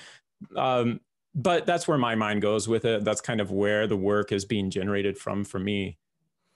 Um, 0.55 1.01
but 1.33 1.65
that's 1.65 1.87
where 1.87 1.97
my 1.97 2.15
mind 2.15 2.41
goes 2.41 2.67
with 2.67 2.85
it. 2.85 3.03
That's 3.03 3.21
kind 3.21 3.41
of 3.41 3.51
where 3.51 3.87
the 3.87 3.97
work 3.97 4.31
is 4.31 4.45
being 4.45 4.69
generated 4.69 5.17
from 5.17 5.43
for 5.43 5.59
me. 5.59 5.97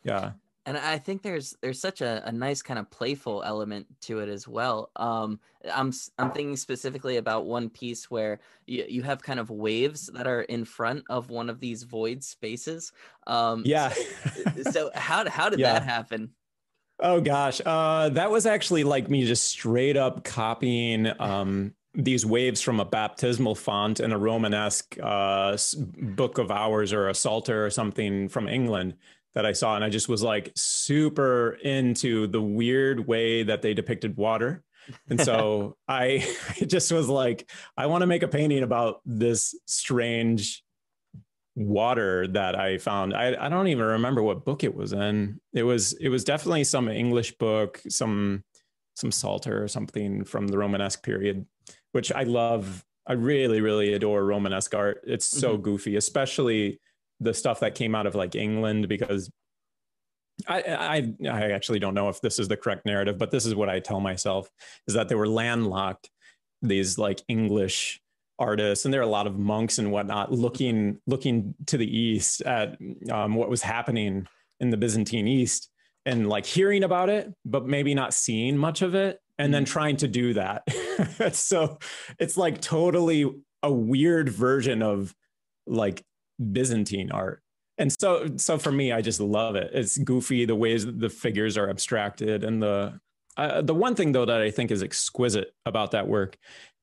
Yeah. 0.04 0.32
And 0.68 0.78
I 0.78 0.98
think 0.98 1.22
there's 1.22 1.56
there's 1.62 1.80
such 1.80 2.02
a, 2.02 2.28
a 2.28 2.32
nice 2.32 2.64
kind 2.64 2.80
of 2.80 2.90
playful 2.90 3.44
element 3.44 3.86
to 4.02 4.20
it 4.20 4.30
as 4.30 4.48
well. 4.48 4.90
Um, 4.96 5.40
I'm 5.72 5.94
I'm 6.18 6.32
thinking 6.32 6.56
specifically 6.56 7.18
about 7.18 7.46
one 7.46 7.70
piece 7.70 8.10
where 8.10 8.40
you, 8.66 8.84
you 8.90 9.04
have 9.04 9.22
kind 9.22 9.40
of 9.40 9.52
waves 9.52 10.08
that 10.08 10.26
are 10.26 10.42
in 10.42 10.66
front 10.66 11.04
of 11.08 11.30
one 11.30 11.52
of 11.52 11.60
these 11.60 11.84
void 11.84 12.24
spaces. 12.24 12.92
Um, 13.28 13.62
yeah. 13.64 13.90
so, 13.90 14.64
so 14.72 14.92
how 14.96 15.30
how 15.30 15.50
did 15.50 15.60
yeah. 15.60 15.74
that 15.74 15.84
happen? 15.84 16.32
Oh 17.00 17.22
gosh, 17.22 17.62
uh, 17.64 18.10
that 18.10 18.32
was 18.32 18.48
actually 18.48 18.84
like 18.86 19.08
me 19.08 19.26
just 19.26 19.44
straight 19.44 19.98
up 19.98 20.24
copying 20.24 21.12
um, 21.20 21.76
these 21.96 22.26
waves 22.26 22.62
from 22.62 22.80
a 22.80 22.86
baptismal 22.86 23.56
font 23.56 24.00
in 24.00 24.12
a 24.12 24.18
Romanesque 24.18 24.98
uh, 25.02 25.58
book 25.78 26.38
of 26.38 26.52
hours 26.52 26.94
or 26.94 27.10
a 27.10 27.16
Psalter 27.16 27.66
or 27.66 27.70
something 27.70 28.30
from 28.30 28.48
England 28.48 28.96
that 29.34 29.46
I 29.46 29.52
saw. 29.52 29.76
And 29.76 29.84
I 29.84 29.90
just 29.90 30.10
was 30.10 30.24
like 30.24 30.52
super 30.56 31.58
into 31.64 32.28
the 32.28 32.42
weird 32.42 33.08
way 33.08 33.44
that 33.44 33.62
they 33.62 33.74
depicted 33.74 34.18
water. 34.18 34.64
And 35.10 35.20
so 35.20 35.78
I, 35.88 36.26
just 36.66 36.92
was 36.92 37.08
like, 37.08 37.50
I 37.78 37.86
want 37.88 38.02
to 38.02 38.08
make 38.08 38.24
a 38.24 38.28
painting 38.28 38.64
about 38.64 39.02
this 39.06 39.56
strange 39.66 40.64
water 41.56 42.28
that 42.28 42.60
I 42.60 42.78
found. 42.78 43.14
I, 43.14 43.36
I 43.46 43.50
don't 43.50 43.68
even 43.68 43.86
remember 43.86 44.22
what 44.22 44.46
book 44.46 44.64
it 44.64 44.76
was 44.76 44.94
in. 44.94 45.40
It 45.54 45.64
was 45.64 45.94
it 45.94 46.10
was 46.10 46.26
definitely 46.26 46.66
some 46.66 46.90
English 46.90 47.38
book, 47.38 47.82
some 47.88 48.44
some 48.96 49.12
Psalter 49.12 49.64
or 49.64 49.68
something 49.68 50.24
from 50.26 50.48
the 50.48 50.58
Romanesque 50.58 51.04
period 51.04 51.46
which 51.96 52.12
I 52.12 52.24
love. 52.24 52.84
I 53.08 53.14
really, 53.14 53.62
really 53.62 53.94
adore 53.94 54.26
Romanesque 54.26 54.76
art. 54.76 55.00
It's 55.08 55.26
so 55.26 55.54
mm-hmm. 55.54 55.62
goofy, 55.62 55.96
especially 55.96 56.82
the 57.22 57.34
stuff 57.34 57.62
that 57.62 57.74
came 57.74 57.96
out 57.96 58.06
of 58.06 58.16
like 58.16 58.36
England, 58.36 58.90
because 58.90 59.32
I, 60.46 60.62
I, 60.62 61.14
I 61.30 61.52
actually 61.52 61.80
don't 61.80 61.94
know 61.94 62.10
if 62.10 62.20
this 62.20 62.38
is 62.38 62.50
the 62.50 62.58
correct 62.58 62.86
narrative, 62.86 63.18
but 63.18 63.32
this 63.32 63.46
is 63.46 63.56
what 63.56 63.70
I 63.70 63.80
tell 63.80 64.02
myself 64.02 64.50
is 64.90 64.94
that 64.96 65.08
they 65.08 65.16
were 65.16 65.30
landlocked, 65.30 66.10
these 66.62 66.98
like 66.98 67.22
English 67.30 68.02
artists, 68.38 68.84
and 68.84 68.94
there 68.94 69.00
are 69.00 69.04
a 69.04 69.08
lot 69.08 69.26
of 69.26 69.40
monks 69.40 69.78
and 69.78 69.90
whatnot 69.90 70.34
looking, 70.34 71.00
looking 71.08 71.56
to 71.68 71.78
the 71.78 71.98
East 71.98 72.42
at 72.42 72.78
um, 73.10 73.36
what 73.36 73.50
was 73.50 73.62
happening 73.62 74.28
in 74.60 74.70
the 74.70 74.78
Byzantine 74.78 75.30
East 75.30 75.70
and 76.06 76.28
like 76.28 76.46
hearing 76.46 76.84
about 76.84 77.08
it, 77.08 77.34
but 77.46 77.66
maybe 77.66 77.96
not 77.96 78.14
seeing 78.14 78.58
much 78.58 78.82
of 78.82 78.96
it 78.96 79.22
and 79.38 79.54
then 79.54 79.64
mm-hmm. 79.64 79.72
trying 79.72 79.98
to 79.98 80.08
do 80.08 80.34
that. 80.34 80.64
so 81.34 81.78
it's 82.20 82.38
like 82.38 82.62
totally 82.62 83.30
a 83.64 83.72
weird 83.72 84.30
version 84.30 84.82
of 84.82 85.14
like 85.68 86.04
Byzantine 86.52 87.12
art. 87.12 87.42
And 87.78 87.94
so 88.00 88.28
so 88.38 88.58
for 88.58 88.72
me 88.72 88.92
I 88.92 89.02
just 89.02 89.20
love 89.20 89.56
it. 89.56 89.72
It's 89.74 89.98
goofy 89.98 90.46
the 90.46 90.56
ways 90.56 90.86
the 90.86 91.10
figures 91.10 91.58
are 91.58 91.70
abstracted 91.70 92.44
and 92.44 92.62
the 92.62 93.00
uh, 93.38 93.62
the 93.62 93.74
one 93.74 93.96
thing 93.96 94.14
though 94.14 94.26
that 94.26 94.42
I 94.42 94.50
think 94.50 94.72
is 94.72 94.82
exquisite 94.82 95.52
about 95.66 95.92
that 95.92 96.08
work 96.08 96.38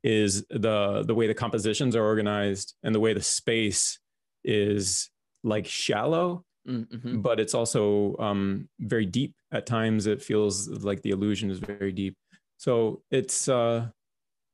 is 0.05 0.45
the 0.51 1.03
the 1.07 1.15
way 1.15 1.27
the 1.27 1.35
compositions 1.35 1.97
are 1.97 2.05
organized 2.05 2.75
and 2.83 2.95
the 2.95 3.01
way 3.01 3.15
the 3.15 3.23
space 3.23 3.99
is 4.45 5.11
like 5.45 5.67
shallow 5.67 6.45
mm-hmm. 6.69 7.21
but 7.21 7.41
it's 7.41 7.55
also 7.55 8.17
um, 8.19 8.69
very 8.81 9.07
deep 9.07 9.35
at 9.53 9.65
times 9.65 10.07
it 10.07 10.21
feels 10.21 10.69
like 10.69 11.01
the 11.03 11.11
illusion 11.11 11.51
is 11.51 11.59
very 11.59 11.93
deep 11.93 12.17
so 12.63 13.03
it's 13.11 13.49
uh 13.49 13.89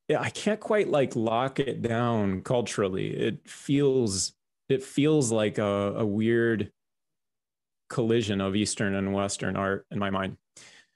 yeah, 0.08 0.22
I 0.22 0.30
can't 0.30 0.58
quite 0.58 0.88
like 0.88 1.14
lock 1.14 1.60
it 1.60 1.82
down 1.82 2.40
culturally. 2.40 3.08
It 3.08 3.46
feels 3.46 4.32
it 4.70 4.82
feels 4.82 5.30
like 5.30 5.58
a, 5.58 5.94
a 5.96 6.06
weird 6.06 6.72
collision 7.90 8.40
of 8.40 8.56
Eastern 8.56 8.94
and 8.94 9.12
Western 9.12 9.56
art 9.56 9.84
in 9.90 9.98
my 9.98 10.08
mind. 10.08 10.38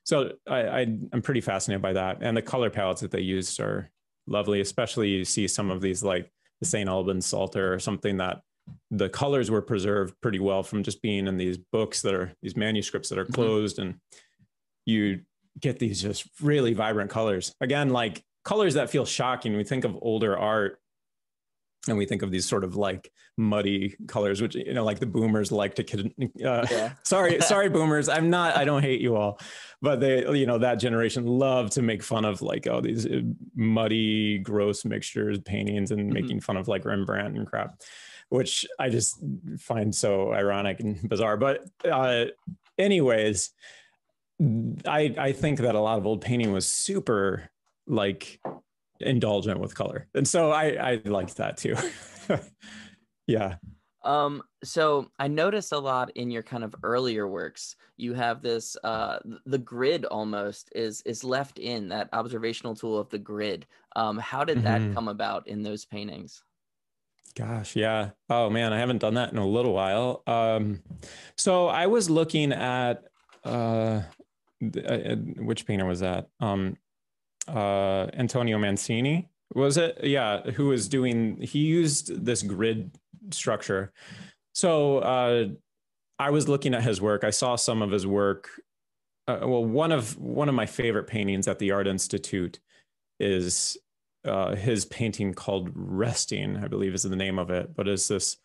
So 0.04 0.32
I, 0.48 0.60
I 0.60 0.80
am 0.80 1.20
pretty 1.22 1.42
fascinated 1.42 1.82
by 1.82 1.92
that, 1.92 2.18
and 2.22 2.34
the 2.34 2.40
color 2.40 2.70
palettes 2.70 3.02
that 3.02 3.10
they 3.10 3.20
used 3.20 3.60
are 3.60 3.90
lovely. 4.26 4.62
Especially 4.62 5.10
you 5.10 5.26
see 5.26 5.46
some 5.46 5.70
of 5.70 5.82
these 5.82 6.02
like 6.02 6.32
the 6.60 6.66
St. 6.66 6.88
Albans 6.88 7.26
Psalter 7.26 7.74
or 7.74 7.78
something 7.78 8.16
that 8.16 8.40
the 8.90 9.10
colors 9.10 9.50
were 9.50 9.60
preserved 9.60 10.14
pretty 10.22 10.38
well 10.38 10.62
from 10.62 10.82
just 10.82 11.02
being 11.02 11.26
in 11.26 11.36
these 11.36 11.58
books 11.58 12.00
that 12.02 12.14
are 12.14 12.32
these 12.40 12.56
manuscripts 12.56 13.10
that 13.10 13.18
are 13.18 13.24
mm-hmm. 13.24 13.34
closed, 13.34 13.76
mm-hmm. 13.76 13.90
and 13.90 14.00
you 14.86 15.20
get 15.60 15.78
these 15.78 16.00
just 16.02 16.28
really 16.40 16.74
vibrant 16.74 17.10
colors. 17.10 17.54
Again, 17.60 17.90
like 17.90 18.24
colors 18.44 18.74
that 18.74 18.90
feel 18.90 19.04
shocking. 19.04 19.56
We 19.56 19.64
think 19.64 19.84
of 19.84 19.96
older 20.00 20.36
art 20.36 20.78
and 21.88 21.98
we 21.98 22.06
think 22.06 22.22
of 22.22 22.30
these 22.30 22.46
sort 22.46 22.64
of 22.64 22.76
like 22.76 23.10
muddy 23.36 23.96
colors, 24.06 24.40
which, 24.40 24.54
you 24.54 24.72
know, 24.72 24.84
like 24.84 25.00
the 25.00 25.06
boomers 25.06 25.50
like 25.50 25.74
to, 25.74 26.10
uh, 26.44 26.66
yeah. 26.70 26.92
sorry, 27.02 27.40
sorry, 27.40 27.68
boomers. 27.68 28.08
I'm 28.08 28.30
not, 28.30 28.56
I 28.56 28.64
don't 28.64 28.82
hate 28.82 29.00
you 29.00 29.16
all, 29.16 29.40
but 29.80 30.00
they, 30.00 30.20
you 30.38 30.46
know, 30.46 30.58
that 30.58 30.76
generation 30.76 31.26
love 31.26 31.70
to 31.70 31.82
make 31.82 32.02
fun 32.02 32.24
of 32.24 32.40
like, 32.40 32.66
oh, 32.66 32.80
these 32.80 33.06
uh, 33.06 33.22
muddy, 33.56 34.38
gross 34.38 34.84
mixtures, 34.84 35.38
paintings 35.40 35.90
and 35.90 36.02
mm-hmm. 36.02 36.12
making 36.12 36.40
fun 36.40 36.56
of 36.56 36.68
like 36.68 36.84
Rembrandt 36.84 37.36
and 37.36 37.46
crap, 37.46 37.80
which 38.28 38.64
I 38.78 38.88
just 38.88 39.22
find 39.58 39.92
so 39.92 40.32
ironic 40.32 40.80
and 40.80 41.08
bizarre. 41.08 41.36
But, 41.36 41.64
uh, 41.84 42.26
anyways, 42.78 43.50
I 44.86 45.14
I 45.18 45.32
think 45.32 45.60
that 45.60 45.74
a 45.74 45.80
lot 45.80 45.98
of 45.98 46.06
old 46.06 46.20
painting 46.20 46.52
was 46.52 46.66
super 46.66 47.50
like 47.86 48.40
indulgent 49.00 49.60
with 49.60 49.74
color, 49.74 50.08
and 50.14 50.26
so 50.26 50.50
I 50.50 50.92
I 50.92 51.00
liked 51.04 51.36
that 51.36 51.56
too. 51.56 51.76
yeah. 53.26 53.56
Um, 54.04 54.42
so 54.64 55.08
I 55.20 55.28
noticed 55.28 55.70
a 55.70 55.78
lot 55.78 56.10
in 56.16 56.28
your 56.28 56.42
kind 56.42 56.64
of 56.64 56.74
earlier 56.82 57.28
works. 57.28 57.76
You 57.96 58.14
have 58.14 58.42
this 58.42 58.76
uh 58.82 59.18
the 59.46 59.58
grid 59.58 60.04
almost 60.06 60.72
is 60.74 61.02
is 61.02 61.22
left 61.22 61.58
in 61.58 61.88
that 61.90 62.08
observational 62.12 62.74
tool 62.74 62.98
of 62.98 63.08
the 63.10 63.18
grid. 63.18 63.66
Um, 63.94 64.18
how 64.18 64.44
did 64.44 64.64
that 64.64 64.80
mm-hmm. 64.80 64.94
come 64.94 65.08
about 65.08 65.46
in 65.46 65.62
those 65.62 65.84
paintings? 65.84 66.42
Gosh, 67.36 67.76
yeah. 67.76 68.10
Oh 68.28 68.50
man, 68.50 68.72
I 68.72 68.78
haven't 68.78 68.98
done 68.98 69.14
that 69.14 69.30
in 69.30 69.38
a 69.38 69.46
little 69.46 69.72
while. 69.72 70.22
Um, 70.26 70.82
so 71.36 71.68
I 71.68 71.86
was 71.86 72.10
looking 72.10 72.52
at 72.52 73.04
uh, 73.44 74.02
uh 74.62 75.16
which 75.38 75.66
painter 75.66 75.84
was 75.86 76.00
that? 76.00 76.28
Um, 76.40 76.76
uh, 77.48 78.06
Antonio 78.14 78.58
Mancini 78.58 79.28
was 79.54 79.76
it? 79.76 79.98
Yeah, 80.02 80.42
who 80.52 80.68
was 80.68 80.88
doing? 80.88 81.40
He 81.40 81.60
used 81.60 82.24
this 82.24 82.42
grid 82.42 82.90
structure. 83.30 83.92
So 84.54 84.98
uh, 84.98 85.48
I 86.18 86.30
was 86.30 86.48
looking 86.48 86.74
at 86.74 86.82
his 86.82 87.00
work. 87.00 87.24
I 87.24 87.30
saw 87.30 87.56
some 87.56 87.82
of 87.82 87.90
his 87.90 88.06
work. 88.06 88.48
Uh, 89.28 89.40
well, 89.42 89.64
one 89.64 89.92
of 89.92 90.18
one 90.18 90.48
of 90.48 90.54
my 90.54 90.66
favorite 90.66 91.06
paintings 91.06 91.48
at 91.48 91.58
the 91.58 91.70
Art 91.70 91.86
Institute 91.86 92.60
is 93.20 93.76
uh, 94.24 94.54
his 94.54 94.84
painting 94.86 95.34
called 95.34 95.70
"Resting," 95.74 96.56
I 96.56 96.68
believe 96.68 96.94
is 96.94 97.02
the 97.02 97.16
name 97.16 97.38
of 97.38 97.50
it. 97.50 97.74
But 97.74 97.88
it's 97.88 98.08
this 98.08 98.38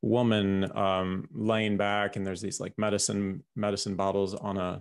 woman 0.00 0.76
um, 0.76 1.28
laying 1.32 1.76
back, 1.76 2.16
and 2.16 2.26
there's 2.26 2.40
these 2.40 2.60
like 2.60 2.74
medicine 2.78 3.42
medicine 3.56 3.96
bottles 3.96 4.34
on 4.34 4.58
a 4.58 4.80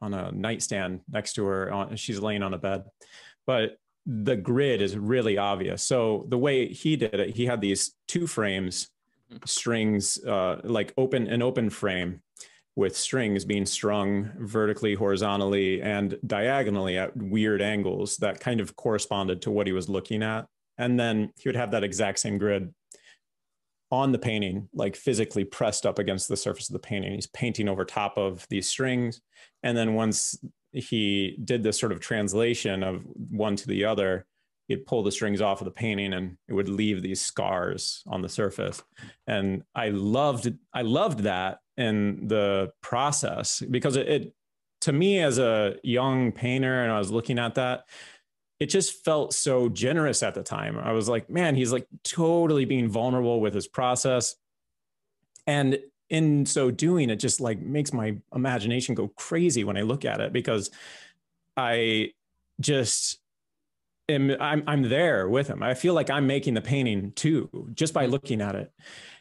on 0.00 0.14
a 0.14 0.32
nightstand 0.32 1.00
next 1.10 1.34
to 1.34 1.44
her. 1.46 1.72
On, 1.72 1.96
she's 1.96 2.20
laying 2.20 2.42
on 2.42 2.54
a 2.54 2.58
bed, 2.58 2.84
but 3.46 3.78
the 4.06 4.36
grid 4.36 4.82
is 4.82 4.96
really 4.96 5.38
obvious. 5.38 5.82
So 5.82 6.26
the 6.28 6.38
way 6.38 6.68
he 6.68 6.96
did 6.96 7.14
it, 7.14 7.36
he 7.36 7.46
had 7.46 7.60
these 7.60 7.94
two 8.06 8.26
frames, 8.26 8.90
mm-hmm. 9.32 9.44
strings, 9.46 10.22
uh, 10.24 10.60
like 10.64 10.92
open 10.96 11.26
an 11.26 11.42
open 11.42 11.70
frame 11.70 12.20
with 12.76 12.96
strings 12.96 13.44
being 13.44 13.66
strung 13.66 14.32
vertically, 14.38 14.94
horizontally, 14.94 15.80
and 15.80 16.18
diagonally 16.26 16.98
at 16.98 17.16
weird 17.16 17.62
angles 17.62 18.16
that 18.16 18.40
kind 18.40 18.60
of 18.60 18.74
corresponded 18.74 19.40
to 19.42 19.50
what 19.50 19.66
he 19.66 19.72
was 19.72 19.88
looking 19.88 20.22
at. 20.22 20.46
And 20.76 20.98
then 20.98 21.32
he 21.38 21.48
would 21.48 21.56
have 21.56 21.70
that 21.70 21.84
exact 21.84 22.18
same 22.18 22.36
grid 22.36 22.74
on 23.90 24.12
the 24.12 24.18
painting, 24.18 24.68
like 24.74 24.96
physically 24.96 25.44
pressed 25.44 25.86
up 25.86 25.98
against 25.98 26.28
the 26.28 26.36
surface 26.36 26.68
of 26.68 26.72
the 26.72 26.78
painting. 26.78 27.12
He's 27.12 27.26
painting 27.28 27.68
over 27.68 27.84
top 27.84 28.18
of 28.18 28.46
these 28.48 28.68
strings. 28.68 29.20
And 29.62 29.76
then 29.76 29.94
once 29.94 30.38
he 30.72 31.38
did 31.44 31.62
this 31.62 31.78
sort 31.78 31.92
of 31.92 32.00
translation 32.00 32.82
of 32.82 33.04
one 33.30 33.56
to 33.56 33.68
the 33.68 33.84
other, 33.84 34.26
he'd 34.68 34.86
pull 34.86 35.02
the 35.02 35.12
strings 35.12 35.40
off 35.40 35.60
of 35.60 35.66
the 35.66 35.70
painting 35.70 36.14
and 36.14 36.36
it 36.48 36.54
would 36.54 36.68
leave 36.68 37.02
these 37.02 37.20
scars 37.20 38.02
on 38.06 38.22
the 38.22 38.28
surface. 38.28 38.82
And 39.26 39.62
I 39.74 39.90
loved 39.90 40.52
I 40.72 40.82
loved 40.82 41.20
that 41.20 41.58
in 41.76 42.28
the 42.28 42.72
process 42.80 43.62
because 43.70 43.96
it, 43.96 44.08
it 44.08 44.34
to 44.82 44.92
me 44.92 45.20
as 45.20 45.38
a 45.38 45.76
young 45.82 46.32
painter 46.32 46.82
and 46.82 46.92
I 46.92 46.98
was 46.98 47.10
looking 47.10 47.38
at 47.38 47.54
that, 47.54 47.84
it 48.60 48.66
just 48.66 49.04
felt 49.04 49.34
so 49.34 49.68
generous 49.68 50.22
at 50.22 50.34
the 50.34 50.42
time. 50.42 50.78
I 50.78 50.92
was 50.92 51.08
like, 51.08 51.28
man, 51.28 51.54
he's 51.54 51.72
like 51.72 51.86
totally 52.02 52.64
being 52.64 52.88
vulnerable 52.88 53.40
with 53.40 53.54
his 53.54 53.66
process. 53.66 54.36
And 55.46 55.78
in 56.08 56.46
so 56.46 56.70
doing, 56.70 57.10
it 57.10 57.16
just 57.16 57.40
like 57.40 57.60
makes 57.60 57.92
my 57.92 58.16
imagination 58.34 58.94
go 58.94 59.08
crazy 59.08 59.64
when 59.64 59.76
I 59.76 59.82
look 59.82 60.04
at 60.04 60.20
it 60.20 60.32
because 60.32 60.70
I 61.56 62.12
just 62.60 63.18
am 64.08 64.30
I'm 64.40 64.62
I'm 64.66 64.82
there 64.82 65.28
with 65.28 65.48
him. 65.48 65.62
I 65.62 65.74
feel 65.74 65.94
like 65.94 66.10
I'm 66.10 66.26
making 66.26 66.54
the 66.54 66.60
painting 66.60 67.12
too, 67.12 67.70
just 67.74 67.92
by 67.92 68.06
looking 68.06 68.40
at 68.40 68.54
it. 68.54 68.72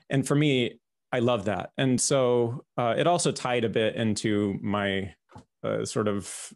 And 0.10 0.28
for 0.28 0.36
me, 0.36 0.80
I 1.12 1.20
love 1.20 1.46
that. 1.46 1.72
And 1.78 2.00
so 2.00 2.66
uh, 2.78 2.96
it 2.98 3.08
also 3.08 3.32
tied 3.32 3.64
a 3.64 3.70
bit 3.70 3.96
into 3.96 4.58
my 4.62 5.14
uh, 5.64 5.86
sort 5.86 6.08
of 6.08 6.54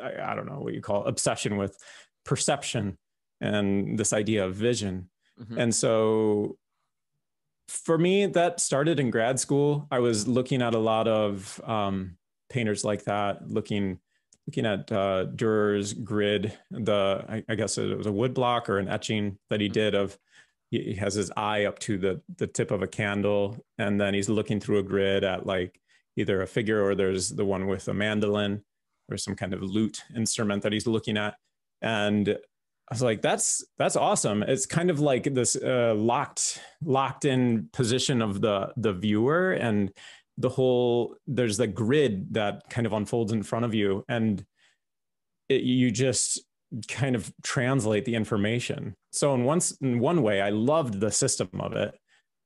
I, 0.00 0.32
I, 0.32 0.34
don't 0.34 0.46
know 0.46 0.60
what 0.60 0.74
you 0.74 0.80
call 0.80 1.04
it, 1.04 1.08
obsession 1.08 1.56
with 1.56 1.76
perception 2.24 2.98
and 3.40 3.98
this 3.98 4.12
idea 4.12 4.44
of 4.44 4.54
vision. 4.54 5.08
Mm-hmm. 5.40 5.58
And 5.58 5.74
so 5.74 6.56
for 7.68 7.98
me, 7.98 8.26
that 8.26 8.60
started 8.60 9.00
in 9.00 9.10
grad 9.10 9.40
school. 9.40 9.86
I 9.90 9.98
was 9.98 10.28
looking 10.28 10.62
at 10.62 10.74
a 10.74 10.78
lot 10.78 11.08
of 11.08 11.60
um, 11.64 12.16
painters 12.50 12.84
like 12.84 13.04
that, 13.04 13.48
looking 13.48 13.98
looking 14.46 14.66
at 14.66 14.90
uh, 14.90 15.24
Durer's 15.24 15.92
grid. 15.92 16.56
The 16.70 17.24
I, 17.28 17.44
I, 17.48 17.54
guess 17.54 17.78
it 17.78 17.96
was 17.96 18.06
a 18.06 18.12
wood 18.12 18.34
block 18.34 18.68
or 18.68 18.78
an 18.78 18.88
etching 18.88 19.38
that 19.50 19.60
he 19.60 19.68
did 19.68 19.94
of. 19.94 20.18
He 20.70 20.94
has 20.94 21.14
his 21.14 21.30
eye 21.36 21.66
up 21.66 21.78
to 21.80 21.98
the 21.98 22.22
the 22.36 22.46
tip 22.46 22.70
of 22.70 22.82
a 22.82 22.86
candle, 22.86 23.64
and 23.78 24.00
then 24.00 24.14
he's 24.14 24.28
looking 24.28 24.60
through 24.60 24.78
a 24.78 24.82
grid 24.82 25.24
at 25.24 25.46
like 25.46 25.80
either 26.16 26.42
a 26.42 26.46
figure 26.46 26.84
or 26.84 26.94
there's 26.94 27.30
the 27.30 27.44
one 27.44 27.66
with 27.66 27.88
a 27.88 27.94
mandolin 27.94 28.62
or 29.10 29.16
some 29.16 29.34
kind 29.34 29.54
of 29.54 29.62
lute 29.62 30.02
instrument 30.16 30.62
that 30.62 30.72
he's 30.72 30.86
looking 30.86 31.16
at. 31.16 31.34
And 31.80 32.28
I 32.28 32.94
was 32.94 33.02
like, 33.02 33.22
that's 33.22 33.64
that's 33.78 33.96
awesome. 33.96 34.42
It's 34.42 34.66
kind 34.66 34.90
of 34.90 35.00
like 35.00 35.24
this 35.24 35.56
uh, 35.56 35.94
locked 35.96 36.60
locked 36.84 37.24
in 37.24 37.68
position 37.72 38.20
of 38.22 38.40
the 38.40 38.72
the 38.76 38.92
viewer 38.92 39.52
and 39.52 39.92
the 40.38 40.48
whole 40.48 41.16
there's 41.26 41.56
the 41.56 41.66
grid 41.66 42.34
that 42.34 42.62
kind 42.70 42.86
of 42.86 42.92
unfolds 42.92 43.32
in 43.32 43.42
front 43.42 43.64
of 43.64 43.74
you 43.74 44.02
and 44.08 44.44
it, 45.48 45.62
you 45.62 45.90
just 45.90 46.40
kind 46.88 47.14
of 47.14 47.32
translate 47.42 48.04
the 48.04 48.14
information. 48.14 48.94
So 49.10 49.34
in 49.34 49.44
one 49.44 49.60
in 49.80 49.98
one 49.98 50.22
way, 50.22 50.40
I 50.40 50.50
loved 50.50 51.00
the 51.00 51.10
system 51.10 51.48
of 51.60 51.74
it, 51.74 51.94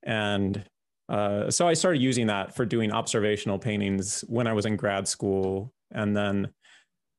and 0.02 0.64
uh, 1.08 1.50
so 1.50 1.68
I 1.68 1.74
started 1.74 2.02
using 2.02 2.26
that 2.26 2.54
for 2.54 2.64
doing 2.64 2.90
observational 2.90 3.58
paintings 3.58 4.24
when 4.28 4.46
I 4.46 4.52
was 4.52 4.66
in 4.66 4.76
grad 4.76 5.06
school, 5.06 5.72
and 5.92 6.16
then 6.16 6.50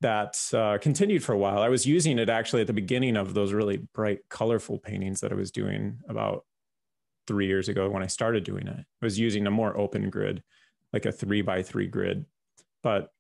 that 0.01 0.38
uh, 0.53 0.77
continued 0.80 1.23
for 1.23 1.34
a 1.34 1.38
while. 1.38 1.60
I 1.60 1.69
was 1.69 1.86
using 1.86 2.19
it 2.19 2.30
actually 2.30 2.62
at 2.62 2.67
the 2.67 2.73
beginning 2.73 3.17
of 3.17 3.34
those 3.34 3.53
really 3.53 3.77
bright, 3.93 4.19
colorful 4.30 4.77
paintings 4.77 5.21
that 5.21 5.32
I 5.32 5.36
was 5.36 5.51
doing 5.51 5.99
about 6.08 6.45
three 7.25 7.47
years 7.47 7.67
ago 7.67 7.89
when 7.89 8.03
I 8.03 8.08
started 8.08 8.43
doing 8.43 8.67
it. 8.67 8.77
I 8.80 9.06
was 9.06 9.19
using 9.19 9.47
a 9.47 9.51
more 9.51 9.77
open 9.77 10.10
grid, 10.10 10.43
like 10.93 11.06
a 11.06 11.12
three 11.12 11.41
by 11.41 11.63
three 11.63 11.88
grid. 11.88 12.25
But 12.84 13.12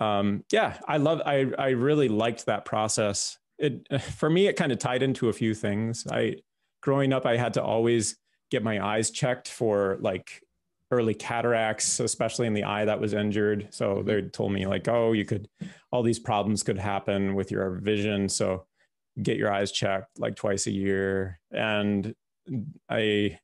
um, 0.00 0.44
yeah, 0.50 0.78
I 0.86 0.96
love. 0.98 1.22
I 1.24 1.46
I 1.58 1.68
really 1.70 2.08
liked 2.08 2.46
that 2.46 2.64
process. 2.64 3.38
It 3.58 3.86
for 4.02 4.28
me, 4.28 4.46
it 4.46 4.56
kind 4.56 4.72
of 4.72 4.78
tied 4.78 5.02
into 5.02 5.28
a 5.28 5.32
few 5.32 5.54
things. 5.54 6.06
I 6.10 6.36
growing 6.82 7.12
up, 7.12 7.26
I 7.26 7.36
had 7.36 7.54
to 7.54 7.62
always 7.62 8.16
get 8.50 8.62
my 8.62 8.84
eyes 8.84 9.10
checked 9.10 9.48
for 9.48 9.98
like 10.00 10.42
early 10.90 11.14
cataracts, 11.14 12.00
especially 12.00 12.46
in 12.46 12.54
the 12.54 12.64
eye 12.64 12.84
that 12.84 13.00
was 13.00 13.12
injured. 13.12 13.68
So 13.70 13.96
mm-hmm. 13.96 14.06
they 14.06 14.22
told 14.22 14.52
me 14.52 14.66
like, 14.66 14.88
oh, 14.88 15.12
you 15.12 15.24
could, 15.24 15.48
all 15.90 16.02
these 16.02 16.18
problems 16.18 16.62
could 16.62 16.78
happen 16.78 17.34
with 17.34 17.50
your 17.50 17.80
vision. 17.82 18.28
So 18.28 18.66
get 19.22 19.36
your 19.36 19.52
eyes 19.52 19.72
checked 19.72 20.18
like 20.18 20.36
twice 20.36 20.66
a 20.66 20.70
year. 20.70 21.40
And 21.50 22.14
I, 22.88 23.38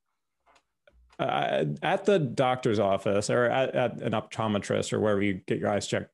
uh, 1.18 1.64
at 1.82 2.04
the 2.04 2.18
doctor's 2.18 2.78
office 2.78 3.30
or 3.30 3.46
at, 3.46 3.74
at 3.74 4.02
an 4.02 4.12
optometrist 4.12 4.92
or 4.92 5.00
wherever 5.00 5.22
you 5.22 5.40
get 5.46 5.58
your 5.58 5.70
eyes 5.70 5.86
checked, 5.86 6.10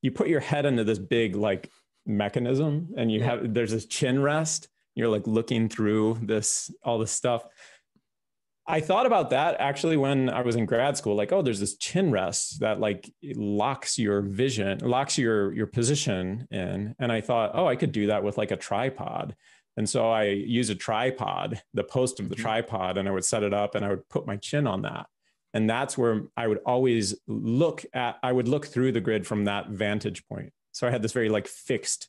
you 0.00 0.10
put 0.10 0.28
your 0.28 0.40
head 0.40 0.66
into 0.66 0.84
this 0.84 0.98
big 0.98 1.36
like 1.36 1.70
mechanism 2.06 2.88
and 2.96 3.10
you 3.12 3.22
have, 3.22 3.54
there's 3.54 3.70
this 3.70 3.86
chin 3.86 4.22
rest. 4.22 4.68
You're 4.94 5.08
like 5.08 5.26
looking 5.26 5.68
through 5.68 6.18
this, 6.22 6.70
all 6.82 6.98
this 6.98 7.12
stuff 7.12 7.44
I 8.66 8.80
thought 8.80 9.06
about 9.06 9.30
that 9.30 9.56
actually 9.58 9.96
when 9.96 10.30
I 10.30 10.42
was 10.42 10.54
in 10.54 10.66
grad 10.66 10.96
school. 10.96 11.16
Like, 11.16 11.32
oh, 11.32 11.42
there's 11.42 11.58
this 11.58 11.76
chin 11.76 12.12
rest 12.12 12.60
that 12.60 12.78
like 12.78 13.12
locks 13.34 13.98
your 13.98 14.22
vision, 14.22 14.78
locks 14.78 15.18
your 15.18 15.52
your 15.52 15.66
position 15.66 16.46
in. 16.50 16.94
And 16.98 17.10
I 17.10 17.20
thought, 17.20 17.52
oh, 17.54 17.66
I 17.66 17.76
could 17.76 17.92
do 17.92 18.06
that 18.06 18.22
with 18.22 18.38
like 18.38 18.52
a 18.52 18.56
tripod. 18.56 19.34
And 19.76 19.88
so 19.88 20.10
I 20.10 20.24
use 20.24 20.70
a 20.70 20.74
tripod, 20.74 21.60
the 21.74 21.84
post 21.84 22.20
of 22.20 22.28
the 22.28 22.34
mm-hmm. 22.34 22.42
tripod, 22.42 22.98
and 22.98 23.08
I 23.08 23.10
would 23.10 23.24
set 23.24 23.42
it 23.42 23.54
up 23.54 23.74
and 23.74 23.84
I 23.84 23.88
would 23.88 24.08
put 24.08 24.26
my 24.26 24.36
chin 24.36 24.66
on 24.66 24.82
that. 24.82 25.06
And 25.54 25.68
that's 25.68 25.98
where 25.98 26.22
I 26.36 26.46
would 26.46 26.60
always 26.64 27.14
look 27.26 27.84
at, 27.92 28.18
I 28.22 28.32
would 28.32 28.48
look 28.48 28.66
through 28.66 28.92
the 28.92 29.00
grid 29.00 29.26
from 29.26 29.44
that 29.44 29.68
vantage 29.68 30.26
point. 30.26 30.52
So 30.72 30.86
I 30.86 30.90
had 30.90 31.02
this 31.02 31.12
very 31.12 31.28
like 31.28 31.46
fixed 31.46 32.08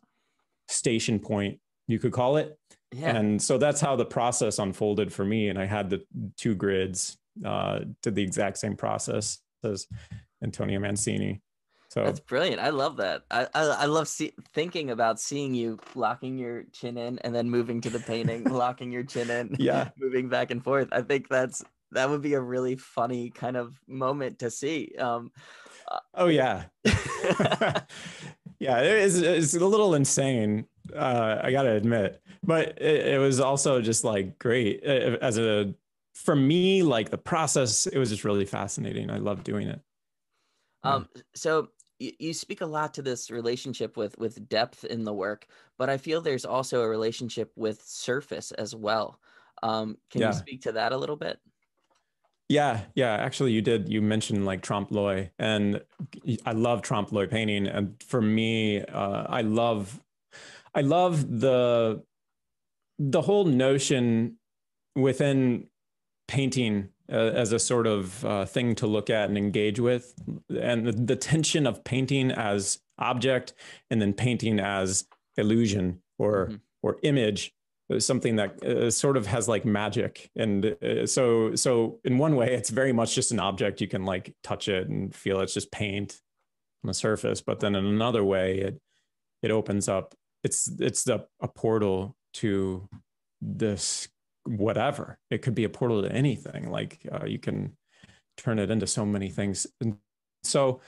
station 0.68 1.20
point, 1.20 1.60
you 1.88 2.00
could 2.00 2.14
call 2.14 2.38
it. 2.38 2.58
Yeah. 2.94 3.16
And 3.16 3.42
so 3.42 3.58
that's 3.58 3.82
how 3.82 3.96
the 3.96 4.06
process 4.06 4.60
unfolded 4.60 5.12
for 5.12 5.26
me. 5.26 5.50
And 5.50 5.58
I 5.58 5.66
had 5.66 5.90
the 5.90 6.04
two 6.38 6.56
grids, 6.56 7.18
uh, 7.44 7.80
did 8.02 8.16
the 8.16 8.24
exact 8.24 8.58
same 8.58 8.76
process 8.76 9.40
as 9.64 9.88
Antonio 10.44 10.80
Mancini. 10.80 11.42
So 11.90 12.04
that's 12.04 12.20
brilliant. 12.20 12.60
I 12.60 12.70
love 12.70 12.98
that. 12.98 13.22
I 13.30 13.48
I, 13.54 13.66
I 13.66 13.86
love 13.86 14.08
see, 14.08 14.34
thinking 14.56 14.90
about 14.90 15.20
seeing 15.20 15.54
you 15.54 15.78
locking 15.94 16.40
your 16.40 16.64
chin 16.72 16.98
in 16.98 17.20
and 17.20 17.36
then 17.36 17.48
moving 17.50 17.82
to 17.82 17.90
the 17.92 18.00
painting, 18.00 18.44
locking 18.50 18.92
your 18.92 19.04
chin 19.04 19.30
in, 19.30 19.56
yeah, 19.60 19.90
moving 20.00 20.28
back 20.28 20.50
and 20.50 20.64
forth. 20.64 20.88
I 20.92 21.02
think 21.02 21.30
that's 21.30 21.64
that 21.92 22.10
would 22.10 22.24
be 22.24 22.34
a 22.34 22.42
really 22.42 22.78
funny 22.78 23.30
kind 23.30 23.56
of 23.56 23.80
moment 23.88 24.40
to 24.40 24.50
see. 24.50 24.96
Um, 24.98 25.32
uh, 25.88 26.00
oh 26.16 26.28
yeah, 26.30 26.64
yeah. 26.84 28.80
It 28.80 28.98
is, 29.04 29.22
it's 29.22 29.54
a 29.54 29.66
little 29.66 29.94
insane 29.94 30.66
uh, 30.96 31.40
I 31.42 31.52
gotta 31.52 31.72
admit. 31.72 32.22
But 32.44 32.82
it, 32.82 33.14
it, 33.14 33.20
was 33.20 33.40
also 33.40 33.82
just 33.82 34.04
like 34.04 34.38
great 34.40 34.84
as 34.84 35.38
a 35.38 35.74
for 36.14 36.36
me, 36.36 36.84
like 36.84 37.10
the 37.10 37.18
process, 37.18 37.88
it 37.88 37.98
was 37.98 38.10
just 38.10 38.24
really 38.24 38.46
fascinating. 38.46 39.10
I 39.10 39.18
love 39.18 39.44
doing 39.44 39.68
it. 39.68 39.82
Um, 40.84 41.08
so 41.34 41.70
you 42.00 42.34
speak 42.34 42.62
a 42.62 42.66
lot 42.66 42.94
to 42.96 43.02
this 43.02 43.32
relationship 43.32 43.96
with 43.96 44.18
with 44.18 44.48
depth 44.50 44.84
in 44.84 45.04
the 45.04 45.14
work, 45.14 45.48
but 45.78 45.90
I 45.90 45.98
feel 45.98 46.22
there's 46.22 46.46
also 46.46 46.82
a 46.82 46.88
relationship 46.88 47.52
with 47.56 47.82
surface 47.82 48.52
as 48.52 48.76
well. 48.76 49.20
Um, 49.62 49.98
can 50.12 50.22
yeah. 50.22 50.28
you 50.28 50.34
speak 50.34 50.62
to 50.64 50.74
that 50.74 50.92
a 50.92 50.98
little 50.98 51.16
bit? 51.16 51.40
Yeah, 52.50 52.82
yeah. 52.96 53.14
Actually, 53.14 53.54
you 53.54 53.62
did. 53.62 53.90
You 53.90 54.02
mentioned 54.02 54.46
like 54.46 54.62
trompe 54.62 54.92
l'oeil, 54.92 55.30
and 55.40 55.82
I 56.46 56.52
love 56.52 56.82
trompe 56.82 57.12
l'oeil 57.12 57.28
painting. 57.28 57.68
And 57.68 57.96
for 58.06 58.22
me, 58.22 58.82
uh, 58.82 59.26
I 59.30 59.42
love, 59.42 60.00
I 60.76 60.82
love 60.82 61.40
the, 61.40 62.04
the 63.00 63.22
whole 63.22 63.46
notion 63.46 64.38
within 64.96 65.68
painting 66.28 66.90
uh, 67.12 67.16
as 67.16 67.52
a 67.52 67.60
sort 67.60 67.86
of 67.86 68.24
uh, 68.26 68.46
thing 68.46 68.76
to 68.76 68.88
look 68.88 69.10
at 69.10 69.30
and 69.30 69.38
engage 69.38 69.80
with, 69.80 70.14
and 70.50 70.88
the, 70.88 70.92
the, 70.92 71.16
tension 71.16 71.68
of 71.68 71.84
painting 71.84 72.32
as 72.32 72.80
object 72.98 73.54
and 73.90 74.02
then 74.02 74.14
painting 74.14 74.60
as 74.60 75.06
illusion 75.38 76.02
or 76.18 76.48
mm-hmm. 76.48 76.56
or 76.82 76.98
image 77.04 77.54
something 78.00 78.38
that 78.38 78.64
uh, 78.64 78.90
sort 78.90 79.18
of 79.18 79.28
has 79.28 79.48
like 79.48 79.66
magic. 79.66 80.32
And 80.36 80.76
uh, 80.82 81.06
so 81.06 81.56
so 81.56 82.00
in 82.04 82.18
one 82.18 82.36
way 82.36 82.54
it's 82.54 82.70
very 82.70 82.94
much 82.94 83.16
just 83.16 83.32
an 83.32 83.40
object. 83.40 83.82
You 83.82 83.88
can 83.88 84.06
like 84.06 84.34
touch 84.44 84.68
it 84.68 84.88
and 84.88 85.14
feel 85.14 85.42
it's 85.42 85.54
just 85.54 85.72
paint 85.72 86.22
on 86.84 86.88
the 86.88 86.94
surface. 86.94 87.42
But 87.42 87.60
then 87.60 87.76
in 87.76 87.86
another 87.86 88.24
way 88.24 88.60
it 88.60 88.82
it 89.42 89.52
opens 89.52 89.90
up 89.90 90.16
it's 90.44 90.70
it's 90.80 91.04
the, 91.04 91.26
a 91.42 91.48
portal 91.48 92.16
to 92.34 92.88
this 93.42 94.08
whatever 94.46 95.18
it 95.30 95.42
could 95.42 95.56
be 95.56 95.64
a 95.64 95.70
portal 95.70 96.02
to 96.02 96.12
anything 96.12 96.70
like 96.70 97.00
uh, 97.12 97.26
you 97.26 97.40
can 97.40 97.76
turn 98.38 98.60
it 98.60 98.70
into 98.70 98.88
so 98.88 99.06
many 99.06 99.30
things 99.30 99.68
and 99.80 99.98
so 100.44 100.82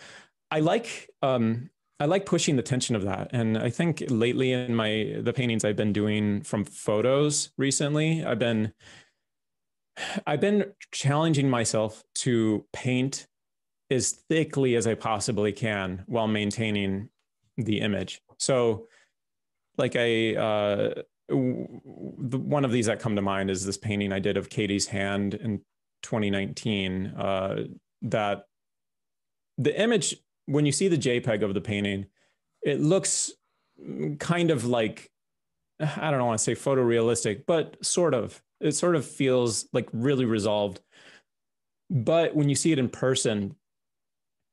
i 0.52 0.60
like 0.60 1.10
um 1.22 1.70
I 2.00 2.06
like 2.06 2.26
pushing 2.26 2.58
the 2.58 2.62
tension 2.62 2.96
of 2.96 3.04
that. 3.04 3.30
And 3.32 3.58
I 3.58 3.70
think 3.70 4.04
lately 4.10 4.52
in 4.52 4.76
my 4.76 5.16
the 5.22 5.32
paintings 5.34 5.64
I've 5.64 5.78
been 5.78 5.94
doing 5.94 6.42
from 6.42 6.66
photos 6.66 7.52
recently, 7.58 8.24
I've 8.24 8.40
been 8.40 8.74
I've 10.28 10.42
been 10.42 10.74
challenging 10.92 11.50
myself 11.50 12.04
to 12.16 12.66
paint 12.74 13.28
as 13.90 14.12
thickly 14.30 14.76
as 14.76 14.88
I 14.88 14.96
possibly 14.96 15.54
can 15.54 16.04
while 16.08 16.28
maintaining 16.28 17.10
the 17.58 17.80
image. 17.80 18.22
So 18.40 18.88
like 19.78 19.96
I 19.96 20.36
uh 20.36 20.94
the, 21.28 22.38
one 22.38 22.66
of 22.66 22.72
these 22.72 22.86
that 22.86 23.00
come 23.00 23.16
to 23.16 23.22
mind 23.22 23.50
is 23.50 23.66
this 23.66 23.78
painting 23.78 24.14
I 24.14 24.20
did 24.20 24.38
of 24.38 24.50
Katie's 24.50 24.88
hand 24.88 25.34
in 25.34 25.62
2019 26.04 27.08
uh 27.08 27.64
that 28.04 28.46
the 29.58 29.80
image 29.80 30.16
when 30.46 30.66
you 30.66 30.72
see 30.72 30.88
the 30.88 30.98
JPEG 30.98 31.44
of 31.44 31.54
the 31.54 31.62
painting, 31.62 32.06
it 32.62 32.80
looks 32.80 33.32
kind 34.20 34.52
of 34.52 34.66
like 34.66 35.12
I 35.80 36.10
don't 36.10 36.20
know 36.20 36.26
want 36.26 36.40
to 36.40 36.44
say 36.44 36.56
photorealistic, 36.56 37.44
but 37.46 37.84
sort 37.86 38.14
of. 38.14 38.42
It 38.62 38.72
sort 38.72 38.96
of 38.96 39.06
feels 39.06 39.68
like 39.74 39.90
really 39.92 40.24
resolved. 40.24 40.80
But 41.90 42.36
when 42.36 42.48
you 42.48 42.56
see 42.56 42.72
it 42.72 42.80
in 42.80 42.88
person, 42.88 43.56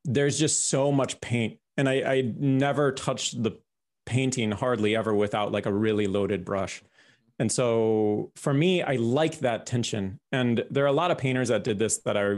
there's 0.03 0.37
just 0.37 0.69
so 0.69 0.91
much 0.91 1.21
paint. 1.21 1.57
And 1.77 1.87
I, 1.87 1.93
I 2.01 2.33
never 2.37 2.91
touched 2.91 3.41
the 3.41 3.57
painting 4.05 4.51
hardly 4.51 4.95
ever 4.95 5.13
without 5.13 5.51
like 5.51 5.65
a 5.65 5.73
really 5.73 6.07
loaded 6.07 6.45
brush. 6.45 6.81
And 7.39 7.51
so 7.51 8.31
for 8.35 8.53
me, 8.53 8.83
I 8.83 8.95
like 8.95 9.39
that 9.39 9.65
tension. 9.65 10.19
And 10.31 10.63
there 10.69 10.83
are 10.83 10.87
a 10.87 10.93
lot 10.93 11.11
of 11.11 11.17
painters 11.17 11.49
that 11.49 11.63
did 11.63 11.79
this 11.79 11.99
that 12.05 12.17
I 12.17 12.37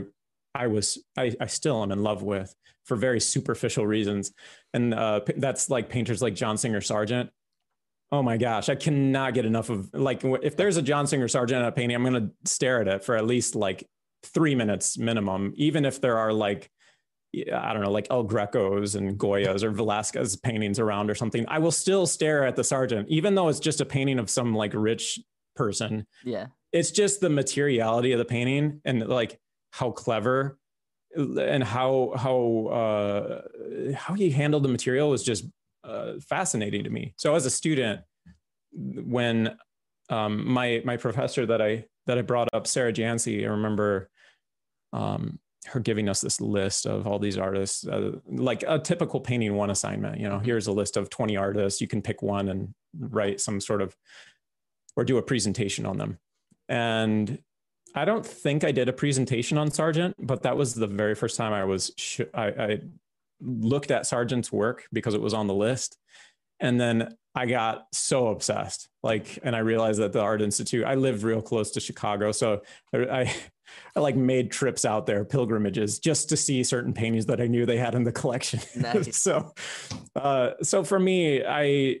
I 0.54 0.68
was 0.68 0.98
I, 1.16 1.34
I 1.40 1.46
still 1.46 1.82
am 1.82 1.92
in 1.92 2.02
love 2.02 2.22
with 2.22 2.54
for 2.84 2.96
very 2.96 3.20
superficial 3.20 3.86
reasons. 3.86 4.32
And 4.72 4.94
uh, 4.94 5.20
that's 5.36 5.68
like 5.68 5.88
painters 5.88 6.22
like 6.22 6.34
John 6.34 6.56
Singer 6.56 6.80
Sargent. 6.80 7.30
Oh 8.12 8.22
my 8.22 8.36
gosh, 8.36 8.68
I 8.68 8.76
cannot 8.76 9.34
get 9.34 9.44
enough 9.44 9.68
of 9.68 9.92
like 9.92 10.24
if 10.24 10.56
there's 10.56 10.76
a 10.76 10.82
John 10.82 11.06
Singer 11.06 11.28
Sargent 11.28 11.62
at 11.62 11.68
a 11.68 11.72
painting, 11.72 11.96
I'm 11.96 12.04
gonna 12.04 12.30
stare 12.44 12.80
at 12.80 12.88
it 12.88 13.04
for 13.04 13.16
at 13.16 13.26
least 13.26 13.54
like 13.54 13.86
three 14.22 14.54
minutes 14.54 14.96
minimum, 14.96 15.52
even 15.56 15.84
if 15.84 16.00
there 16.00 16.16
are 16.16 16.32
like 16.32 16.70
I 17.52 17.72
don't 17.72 17.82
know, 17.82 17.90
like 17.90 18.06
El 18.10 18.24
Greco's 18.24 18.94
and 18.94 19.18
Goya's 19.18 19.62
or 19.62 19.70
Velasquez 19.70 20.36
paintings 20.36 20.78
around 20.78 21.10
or 21.10 21.14
something. 21.14 21.44
I 21.48 21.58
will 21.58 21.72
still 21.72 22.06
stare 22.06 22.44
at 22.44 22.56
the 22.56 22.64
Sargent, 22.64 23.08
even 23.08 23.34
though 23.34 23.48
it's 23.48 23.60
just 23.60 23.80
a 23.80 23.84
painting 23.84 24.18
of 24.18 24.30
some 24.30 24.54
like 24.54 24.72
rich 24.74 25.20
person. 25.54 26.06
Yeah. 26.24 26.46
It's 26.72 26.90
just 26.90 27.20
the 27.20 27.30
materiality 27.30 28.12
of 28.12 28.18
the 28.18 28.24
painting 28.24 28.80
and 28.84 29.06
like 29.06 29.38
how 29.70 29.90
clever 29.90 30.58
and 31.16 31.64
how 31.64 32.12
how 32.16 32.66
uh, 32.72 33.94
how 33.94 34.14
he 34.14 34.30
handled 34.30 34.62
the 34.62 34.68
material 34.68 35.10
was 35.10 35.22
just 35.22 35.44
uh, 35.84 36.14
fascinating 36.20 36.84
to 36.84 36.90
me. 36.90 37.14
So 37.16 37.34
as 37.34 37.46
a 37.46 37.50
student, 37.50 38.00
when 38.72 39.56
um, 40.10 40.48
my 40.48 40.82
my 40.84 40.96
professor 40.96 41.46
that 41.46 41.62
I 41.62 41.86
that 42.06 42.18
I 42.18 42.22
brought 42.22 42.48
up, 42.52 42.66
Sarah 42.66 42.92
Jancy, 42.92 43.44
I 43.44 43.48
remember 43.50 44.10
um, 44.92 45.38
her 45.66 45.80
giving 45.80 46.08
us 46.08 46.20
this 46.20 46.40
list 46.40 46.86
of 46.86 47.06
all 47.06 47.18
these 47.18 47.38
artists, 47.38 47.86
uh, 47.86 48.12
like 48.28 48.64
a 48.66 48.78
typical 48.78 49.20
painting 49.20 49.54
one 49.54 49.70
assignment. 49.70 50.20
You 50.20 50.28
know, 50.28 50.38
here's 50.38 50.66
a 50.66 50.72
list 50.72 50.96
of 50.96 51.10
20 51.10 51.36
artists. 51.36 51.80
You 51.80 51.88
can 51.88 52.02
pick 52.02 52.22
one 52.22 52.48
and 52.48 52.74
write 52.98 53.40
some 53.40 53.60
sort 53.60 53.82
of 53.82 53.96
or 54.96 55.04
do 55.04 55.18
a 55.18 55.22
presentation 55.22 55.86
on 55.86 55.98
them. 55.98 56.18
And 56.68 57.38
I 57.94 58.04
don't 58.04 58.24
think 58.26 58.64
I 58.64 58.72
did 58.72 58.88
a 58.88 58.92
presentation 58.92 59.58
on 59.58 59.70
Sargent, 59.70 60.14
but 60.18 60.42
that 60.42 60.56
was 60.56 60.74
the 60.74 60.86
very 60.86 61.14
first 61.14 61.36
time 61.36 61.52
I 61.52 61.64
was 61.64 61.92
sh- 61.96 62.20
I, 62.34 62.46
I 62.46 62.78
looked 63.40 63.90
at 63.90 64.06
Sargent's 64.06 64.50
work 64.50 64.86
because 64.92 65.14
it 65.14 65.20
was 65.20 65.34
on 65.34 65.46
the 65.46 65.54
list, 65.54 65.98
and 66.60 66.80
then 66.80 67.14
I 67.36 67.44
got 67.44 67.86
so 67.92 68.28
obsessed. 68.28 68.88
Like, 69.02 69.38
and 69.42 69.54
I 69.54 69.58
realized 69.58 70.00
that 70.00 70.14
the 70.14 70.20
Art 70.20 70.40
Institute. 70.40 70.86
I 70.86 70.94
lived 70.94 71.22
real 71.22 71.42
close 71.42 71.70
to 71.72 71.80
Chicago, 71.80 72.32
so 72.32 72.62
I, 72.94 72.98
I, 72.98 73.34
I 73.94 74.00
like 74.00 74.16
made 74.16 74.50
trips 74.50 74.86
out 74.86 75.04
there, 75.04 75.22
pilgrimages, 75.24 75.98
just 75.98 76.30
to 76.30 76.36
see 76.36 76.64
certain 76.64 76.94
paintings 76.94 77.26
that 77.26 77.40
I 77.40 77.46
knew 77.46 77.66
they 77.66 77.76
had 77.76 77.94
in 77.94 78.04
the 78.04 78.12
collection. 78.12 78.60
Nice. 78.76 79.18
so, 79.18 79.52
uh, 80.16 80.52
so 80.62 80.82
for 80.82 80.98
me, 80.98 81.44
I 81.44 82.00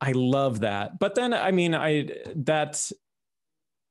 I 0.00 0.12
love 0.12 0.60
that. 0.60 0.98
But 0.98 1.14
then, 1.14 1.32
I 1.32 1.52
mean, 1.52 1.76
I 1.76 2.08
that 2.34 2.90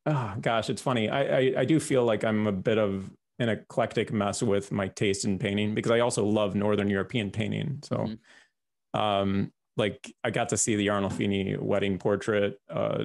oh 0.06 0.36
gosh, 0.42 0.70
it's 0.70 0.82
funny. 0.82 1.10
I, 1.10 1.22
I, 1.22 1.54
I 1.60 1.66
do 1.66 1.80
feel 1.80 2.04
like 2.04 2.26
I'm 2.26 2.48
a 2.48 2.52
bit 2.52 2.78
of 2.78 3.10
an 3.40 3.48
eclectic 3.48 4.12
mess 4.12 4.44
with 4.44 4.72
my 4.72 4.90
taste 4.90 5.24
in 5.24 5.40
painting 5.40 5.74
because 5.74 5.92
I 5.92 6.00
also 6.00 6.26
love 6.26 6.54
Northern 6.54 6.90
European 6.90 7.32
painting. 7.32 7.80
So, 7.84 7.96
mm-hmm. 7.96 9.00
um, 9.00 9.52
like 9.78 10.14
I 10.24 10.30
got 10.32 10.50
to 10.50 10.58
see 10.58 10.76
the 10.76 10.88
Arnolfini 10.88 11.58
wedding 11.60 11.98
portrait, 11.98 12.60
uh, 12.70 13.04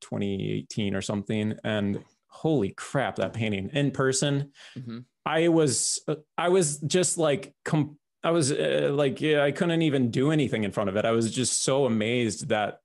2018 0.00 0.94
or 0.94 1.02
something, 1.02 1.54
and 1.64 2.02
holy 2.28 2.70
crap, 2.70 3.16
that 3.16 3.32
painting 3.32 3.70
in 3.72 3.90
person. 3.90 4.52
Mm-hmm. 4.76 4.98
I 5.26 5.48
was, 5.48 6.00
I 6.36 6.48
was 6.48 6.78
just 6.78 7.18
like, 7.18 7.52
com- 7.64 7.98
I 8.24 8.30
was 8.30 8.50
uh, 8.50 8.90
like, 8.92 9.20
yeah, 9.20 9.42
I 9.42 9.52
couldn't 9.52 9.82
even 9.82 10.10
do 10.10 10.30
anything 10.30 10.64
in 10.64 10.72
front 10.72 10.88
of 10.88 10.96
it. 10.96 11.04
I 11.04 11.10
was 11.10 11.32
just 11.32 11.62
so 11.62 11.86
amazed 11.86 12.48
that 12.48 12.80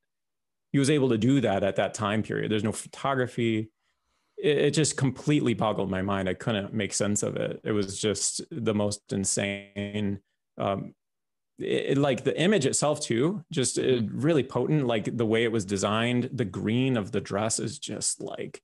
he 0.72 0.80
was 0.80 0.90
able 0.90 1.10
to 1.10 1.18
do 1.18 1.42
that 1.42 1.64
at 1.64 1.78
that 1.78 1.94
time 1.94 2.24
period. 2.24 2.52
There's 2.52 2.64
no 2.64 2.72
photography. 2.72 3.70
It, 4.38 4.58
it 4.58 4.72
just 4.72 4.98
completely 4.98 5.54
boggled 5.54 5.90
my 5.90 6.02
mind. 6.02 6.28
I 6.28 6.34
couldn't 6.34 6.74
make 6.74 6.94
sense 6.94 7.24
of 7.24 7.38
it. 7.38 7.62
It 7.64 7.72
was 7.72 8.00
just 8.00 8.42
the 8.52 8.74
most 8.74 9.02
insane. 9.12 10.20
Um, 10.58 10.94
it, 11.60 11.98
like 11.98 12.24
the 12.24 12.40
image 12.40 12.66
itself 12.66 13.02
too, 13.02 13.44
just 13.52 13.78
it, 13.78 14.06
mm-hmm. 14.06 14.20
really 14.20 14.44
potent. 14.44 14.88
Like 14.88 15.16
the 15.16 15.26
way 15.26 15.44
it 15.44 15.52
was 15.52 15.66
designed, 15.66 16.30
the 16.34 16.46
green 16.46 16.98
of 16.98 17.12
the 17.12 17.22
dress 17.22 17.60
is 17.60 17.80
just 17.80 18.22
like 18.22 18.62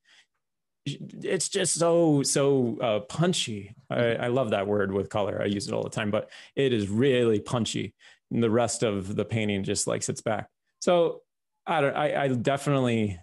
it's 0.85 1.49
just 1.49 1.75
so 1.75 2.23
so 2.23 2.77
uh, 2.81 2.99
punchy. 3.01 3.75
I, 3.89 3.95
mm-hmm. 3.95 4.23
I, 4.23 4.27
love 4.27 4.51
that 4.51 4.67
word 4.67 4.91
with 4.91 5.09
color. 5.09 5.41
I 5.41 5.45
use 5.45 5.67
it 5.67 5.73
all 5.73 5.83
the 5.83 5.89
time, 5.89 6.11
but 6.11 6.29
it 6.55 6.73
is 6.73 6.89
really 6.89 7.39
punchy. 7.39 7.93
And 8.31 8.43
the 8.43 8.49
rest 8.49 8.83
of 8.83 9.15
the 9.15 9.25
painting 9.25 9.63
just 9.63 9.87
like 9.87 10.03
sits 10.03 10.21
back. 10.21 10.49
So 10.79 11.21
I 11.65 11.81
don't. 11.81 11.95
I, 11.95 12.23
I 12.23 12.27
definitely 12.29 13.19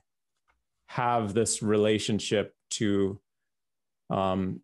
have 0.88 1.34
this 1.34 1.62
relationship 1.62 2.54
to, 2.70 3.20
um, 4.10 4.60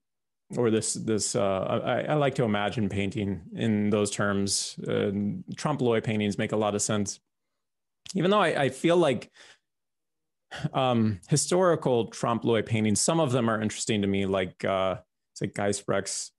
or 0.57 0.71
this 0.71 0.95
this. 0.95 1.35
Uh, 1.35 1.81
I, 1.85 2.13
I 2.13 2.15
like 2.15 2.35
to 2.37 2.45
imagine 2.45 2.89
painting 2.89 3.43
in 3.55 3.91
those 3.91 4.11
terms. 4.11 4.79
Uh, 4.87 5.11
trompe 5.57 5.83
l'oeil 5.83 6.01
paintings 6.01 6.39
make 6.39 6.53
a 6.53 6.57
lot 6.57 6.75
of 6.75 6.83
sense, 6.83 7.21
even 8.15 8.31
though 8.31 8.41
I, 8.41 8.63
I 8.63 8.69
feel 8.69 8.97
like 8.97 9.31
um, 10.73 11.21
historical 11.29 12.07
trompe 12.07 12.45
l'oeil 12.45 12.63
paintings. 12.63 13.01
Some 13.01 13.21
of 13.21 13.33
them 13.33 13.49
are 13.49 13.61
interesting 13.61 14.03
to 14.03 14.09
me, 14.09 14.27
like 14.27 14.65
uh, 14.65 14.97
it's 15.33 15.41
like 15.41 15.55
Gijsbrecht's 15.55 16.33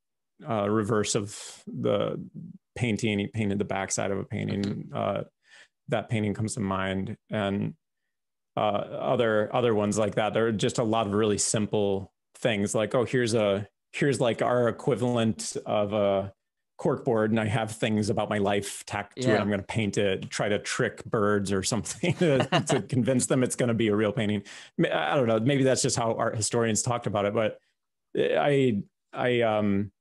uh, 0.47 0.69
reverse 0.69 1.15
of 1.15 1.63
the 1.67 2.23
painting. 2.75 3.19
He 3.19 3.27
painted 3.27 3.59
the 3.59 3.65
backside 3.65 4.11
of 4.11 4.19
a 4.19 4.23
painting. 4.23 4.63
Mm-hmm. 4.63 4.95
Uh, 4.95 5.23
that 5.89 6.09
painting 6.09 6.33
comes 6.33 6.53
to 6.53 6.61
mind 6.61 7.17
and 7.29 7.73
uh, 8.55 8.59
other 8.59 9.53
other 9.53 9.75
ones 9.75 9.97
like 9.97 10.15
that 10.15 10.33
there 10.33 10.47
are 10.47 10.51
just 10.51 10.77
a 10.77 10.83
lot 10.83 11.07
of 11.07 11.13
really 11.13 11.37
simple 11.37 12.13
things 12.37 12.75
like, 12.75 12.93
oh, 12.93 13.05
here's 13.05 13.33
a 13.33 13.67
here's 13.93 14.19
like 14.19 14.41
our 14.41 14.67
equivalent 14.67 15.55
of 15.65 15.93
a 15.93 16.33
corkboard 16.79 17.25
and 17.25 17.39
I 17.39 17.45
have 17.45 17.71
things 17.71 18.09
about 18.09 18.29
my 18.29 18.39
life 18.39 18.83
tacked 18.85 19.21
to 19.21 19.27
yeah. 19.27 19.35
it. 19.35 19.39
I'm 19.39 19.47
going 19.47 19.59
to 19.59 19.65
paint 19.65 19.97
it, 19.97 20.29
try 20.29 20.49
to 20.49 20.59
trick 20.59 21.05
birds 21.05 21.51
or 21.51 21.63
something 21.63 22.13
to, 22.19 22.39
to 22.67 22.81
convince 22.89 23.27
them 23.27 23.43
it's 23.43 23.55
going 23.55 23.67
to 23.67 23.73
be 23.73 23.87
a 23.87 23.95
real 23.95 24.11
painting. 24.11 24.43
I 24.91 25.15
don't 25.15 25.27
know. 25.27 25.39
Maybe 25.39 25.63
that's 25.63 25.81
just 25.81 25.95
how 25.95 26.13
art 26.15 26.35
historians 26.35 26.81
talked 26.81 27.07
about 27.07 27.25
it, 27.25 27.33
but 27.33 27.59
I, 28.17 28.81
I, 29.13 29.41
um, 29.41 29.91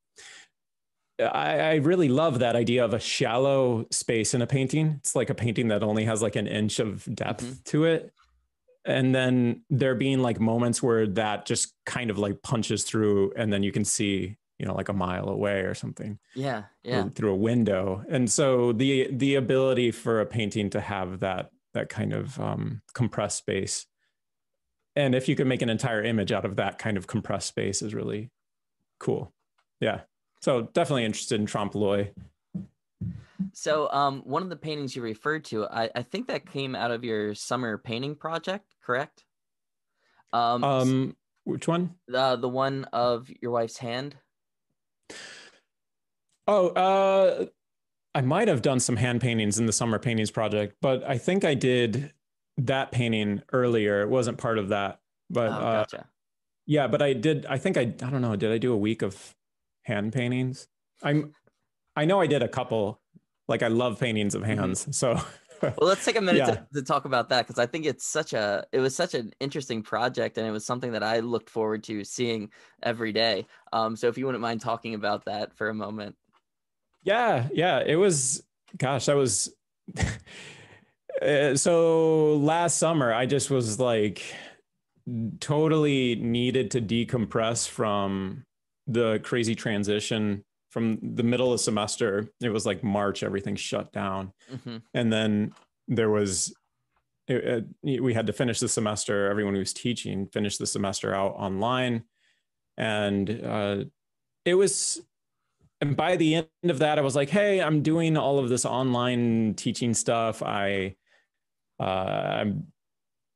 I, 1.21 1.61
I 1.61 1.75
really 1.77 2.09
love 2.09 2.39
that 2.41 2.57
idea 2.57 2.85
of 2.85 2.95
a 2.95 3.01
shallow 3.01 3.87
space 3.91 4.33
in 4.33 4.43
a 4.43 4.47
painting. 4.47 4.97
It's 4.99 5.15
like 5.15 5.31
a 5.31 5.35
painting 5.35 5.69
that 5.69 5.83
only 5.83 6.05
has 6.07 6.23
like 6.23 6.37
an 6.37 6.47
inch 6.47 6.79
of 6.79 7.05
depth 7.15 7.45
mm-hmm. 7.45 7.63
to 7.65 7.85
it. 7.85 8.13
And 8.85 9.14
then 9.14 9.62
there 9.71 9.95
being 9.95 10.21
like 10.21 10.40
moments 10.40 10.83
where 10.83 11.07
that 11.07 11.47
just 11.47 11.75
kind 11.87 12.11
of 12.11 12.18
like 12.18 12.42
punches 12.42 12.85
through, 12.85 13.33
and 13.37 13.53
then 13.53 13.62
you 13.62 13.73
can 13.73 13.85
see 13.85 14.37
you 14.59 14.66
know 14.66 14.75
like 14.75 14.88
a 14.88 14.92
mile 14.92 15.29
away 15.29 15.61
or 15.61 15.75
something 15.75 16.21
yeah 16.37 16.64
yeah. 16.85 17.09
through 17.14 17.33
a 17.33 17.37
window. 17.37 18.05
And 18.09 18.31
so 18.31 18.73
the 18.73 19.09
the 19.11 19.37
ability 19.37 19.90
for 19.90 20.21
a 20.21 20.27
painting 20.27 20.71
to 20.71 20.81
have 20.81 21.21
that 21.21 21.51
that 21.75 21.88
kind 21.88 22.12
of 22.12 22.38
um, 22.38 22.83
compressed 22.95 23.38
space 23.38 23.87
and 24.95 25.14
if 25.14 25.29
you 25.29 25.37
can 25.37 25.49
make 25.49 25.62
an 25.62 25.71
entire 25.71 26.03
image 26.03 26.33
out 26.33 26.45
of 26.45 26.57
that 26.57 26.79
kind 26.79 26.97
of 26.97 27.07
compressed 27.07 27.49
space 27.49 27.83
is 27.83 27.95
really 27.95 28.31
cool. 28.99 29.33
Yeah. 29.81 30.03
So 30.40 30.68
definitely 30.73 31.05
interested 31.05 31.40
in 31.40 31.47
trompe 31.47 31.75
l'oeil 31.75 32.09
so 33.53 33.91
um, 33.91 34.23
one 34.25 34.43
of 34.43 34.51
the 34.51 34.57
paintings 34.57 34.95
you 34.95 35.03
referred 35.03 35.45
to 35.45 35.67
I, 35.67 35.91
I 35.95 36.03
think 36.03 36.29
that 36.29 36.51
came 36.51 36.75
out 36.75 36.91
of 36.91 37.05
your 37.05 37.35
summer 37.35 37.79
painting 37.79 38.15
project 38.15 38.67
correct 38.85 39.25
um, 40.33 40.65
um 40.65 41.17
which 41.45 41.67
one 41.69 41.95
uh, 42.13 42.37
the 42.37 42.49
one 42.49 42.85
of 42.93 43.31
your 43.41 43.51
wife's 43.51 43.79
hand 43.79 44.17
Oh, 46.49 46.69
uh, 46.69 47.47
I 48.15 48.21
might 48.21 48.49
have 48.49 48.63
done 48.63 48.81
some 48.81 48.97
hand 48.97 49.21
paintings 49.21 49.59
in 49.59 49.67
the 49.67 49.73
summer 49.73 49.99
paintings 49.99 50.31
project, 50.31 50.77
but 50.83 51.05
I 51.05 51.19
think 51.19 51.45
I 51.45 51.55
did 51.55 52.13
that 52.59 52.93
painting 52.93 53.43
earlier. 53.53 54.03
It 54.03 54.09
wasn't 54.09 54.39
part 54.39 54.59
of 54.59 54.69
that, 54.69 55.01
but 55.31 55.49
oh, 55.49 55.53
uh, 55.53 55.73
gotcha. 55.81 56.01
uh, 56.01 56.05
yeah, 56.67 56.87
but 56.89 57.01
I 57.01 57.13
did. 57.13 57.47
I 57.47 57.59
think 57.59 57.77
I. 57.77 57.83
I 57.83 58.11
don't 58.11 58.23
know. 58.23 58.37
Did 58.37 58.53
I 58.53 58.59
do 58.59 58.73
a 58.73 58.77
week 58.77 59.03
of 59.03 59.35
hand 59.85 60.13
paintings? 60.13 60.67
I'm. 61.03 61.35
I 61.95 62.05
know 62.05 62.21
I 62.21 62.27
did 62.27 62.43
a 62.43 62.49
couple. 62.49 63.01
Like 63.53 63.62
I 63.62 63.69
love 63.69 64.01
paintings 64.01 64.35
of 64.35 64.41
mm-hmm. 64.41 64.61
hands, 64.61 64.81
mm-hmm. 64.81 64.93
so. 64.93 65.21
well, 65.62 65.75
let's 65.88 66.07
take 66.07 66.17
a 66.17 66.23
minute 66.23 66.38
yeah. 66.38 66.55
to, 66.55 66.67
to 66.73 66.83
talk 66.83 67.05
about 67.05 67.29
that 67.29 67.47
because 67.47 67.59
I 67.59 67.67
think 67.67 67.85
it's 67.85 68.07
such 68.07 68.33
a. 68.33 68.65
It 68.73 68.81
was 68.81 68.97
such 68.97 69.12
an 69.12 69.31
interesting 69.41 69.83
project, 69.83 70.38
and 70.38 70.47
it 70.47 70.53
was 70.53 70.65
something 70.65 70.93
that 70.93 71.03
I 71.03 71.21
looked 71.21 71.51
forward 71.51 71.85
to 71.85 72.03
seeing 72.03 72.49
every 72.83 73.12
day. 73.12 73.47
Um, 73.71 73.95
so 73.95 74.09
if 74.09 74.17
you 74.17 74.25
wouldn't 74.25 74.41
mind 74.41 74.62
talking 74.62 74.95
about 74.95 75.27
that 75.27 75.55
for 75.55 75.69
a 75.69 75.75
moment. 75.75 76.17
Yeah, 77.03 77.49
yeah, 77.53 77.83
it 77.85 77.97
was. 77.97 78.43
Gosh, 78.79 79.05
that 79.05 79.17
was. 79.17 79.53
uh, 81.21 81.55
so 81.57 82.37
last 82.37 82.79
summer, 82.79 83.12
I 83.12 83.27
just 83.27 83.51
was 83.51 83.79
like 83.79 84.23
totally 85.41 86.15
needed 86.15 86.71
to 86.71 86.81
decompress 86.81 87.69
from 87.69 88.47
the 88.87 89.21
crazy 89.23 89.55
transition 89.55 90.43
from 90.73 90.99
the 91.15 91.23
middle 91.23 91.53
of 91.53 91.61
semester. 91.61 92.33
It 92.41 92.49
was 92.49 92.67
like 92.67 92.83
March, 92.83 93.23
everything 93.23 93.55
shut 93.55 93.93
down, 93.93 94.33
mm-hmm. 94.53 94.79
and 94.95 95.13
then 95.13 95.53
there 95.89 96.11
was. 96.11 96.55
It, 97.29 97.67
it, 97.85 98.03
we 98.03 98.13
had 98.13 98.27
to 98.27 98.33
finish 98.33 98.59
the 98.59 98.69
semester. 98.69 99.31
Everyone 99.31 99.55
who 99.55 99.61
was 99.61 99.73
teaching 99.73 100.27
finished 100.27 100.59
the 100.59 100.67
semester 100.67 101.15
out 101.15 101.35
online, 101.37 102.03
and 102.77 103.31
uh, 103.45 103.85
it 104.45 104.55
was 104.55 105.01
and 105.83 105.97
by 105.97 106.15
the 106.15 106.37
end 106.37 106.47
of 106.69 106.79
that, 106.79 106.97
I 106.97 107.03
was 107.03 107.17
like, 107.17 107.29
hey, 107.29 107.61
I'm 107.61 107.83
doing 107.83 108.17
all 108.17 108.39
of 108.39 108.49
this 108.49 108.65
online 108.65 109.55
teaching 109.55 109.95
stuff. 109.95 110.41
I 110.41 110.95
uh, 111.81 111.83
I'm 111.83 112.69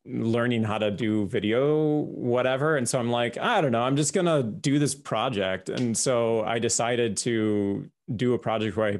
learning 0.08 0.62
how 0.62 0.78
to 0.78 0.90
do 0.90 1.26
video, 1.26 2.00
whatever. 2.00 2.76
And 2.76 2.88
so 2.88 2.98
I'm 2.98 3.10
like, 3.10 3.38
I 3.38 3.60
don't 3.60 3.72
know, 3.72 3.82
I'm 3.82 3.96
just 3.96 4.12
gonna 4.14 4.42
do 4.42 4.78
this 4.78 4.94
project. 4.94 5.68
And 5.68 5.96
so 5.96 6.42
I 6.44 6.58
decided 6.58 7.16
to 7.18 7.90
do 8.14 8.34
a 8.34 8.38
project 8.38 8.76
where 8.76 8.88
I 8.92 8.98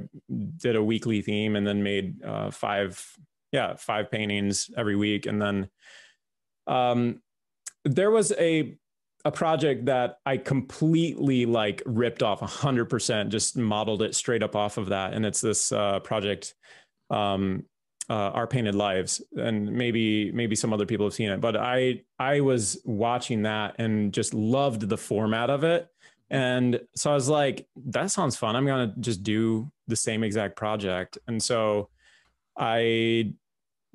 did 0.57 0.77
a 0.77 0.83
weekly 0.83 1.23
theme 1.23 1.57
and 1.57 1.67
then 1.67 1.83
made 1.83 2.23
uh, 2.25 2.51
five, 2.51 3.05
yeah, 3.53 3.77
five 3.77 4.11
paintings 4.11 4.71
every 4.77 4.97
week. 4.97 5.27
And 5.27 5.41
then 5.41 5.69
um, 6.67 7.23
there 7.85 8.11
was 8.11 8.33
a 8.33 8.77
a 9.27 9.33
project 9.33 9.87
that 9.87 10.19
I 10.25 10.37
completely 10.37 11.47
like 11.47 11.83
ripped 11.85 12.23
off 12.23 12.41
100%, 12.41 13.29
just 13.29 13.57
modeled 13.57 14.03
it 14.03 14.15
straight 14.15 14.45
up 14.45 14.55
off 14.55 14.79
of 14.79 14.91
that. 14.91 15.15
And 15.15 15.27
it's 15.27 15.41
this 15.41 15.73
uh, 15.73 15.99
project, 15.99 16.55
um, 17.11 17.65
uh, 18.09 18.31
Our 18.31 18.47
Painted 18.47 18.75
Lives. 18.75 19.23
And 19.37 19.71
maybe, 19.73 20.33
maybe 20.33 20.57
some 20.57 20.73
other 20.73 20.87
people 20.87 21.07
have 21.07 21.15
seen 21.15 21.31
it, 21.31 21.41
but 21.41 21.57
I, 21.57 22.03
I 22.19 22.41
was 22.41 22.81
watching 22.85 23.43
that 23.43 23.77
and 23.79 24.13
just 24.13 24.35
loved 24.35 24.89
the 24.89 24.97
format 24.97 25.51
of 25.51 25.65
it. 25.65 25.89
And 26.31 26.81
so 26.97 27.11
I 27.11 27.15
was 27.15 27.29
like, 27.29 27.67
that 27.87 28.11
sounds 28.11 28.37
fun. 28.37 28.57
I'm 28.57 28.67
to 28.67 29.01
just 29.01 29.23
do 29.23 29.71
the 29.87 29.97
same 29.97 30.25
exact 30.25 30.57
project. 30.57 31.19
And 31.29 31.41
so 31.43 31.89
I 32.57 33.35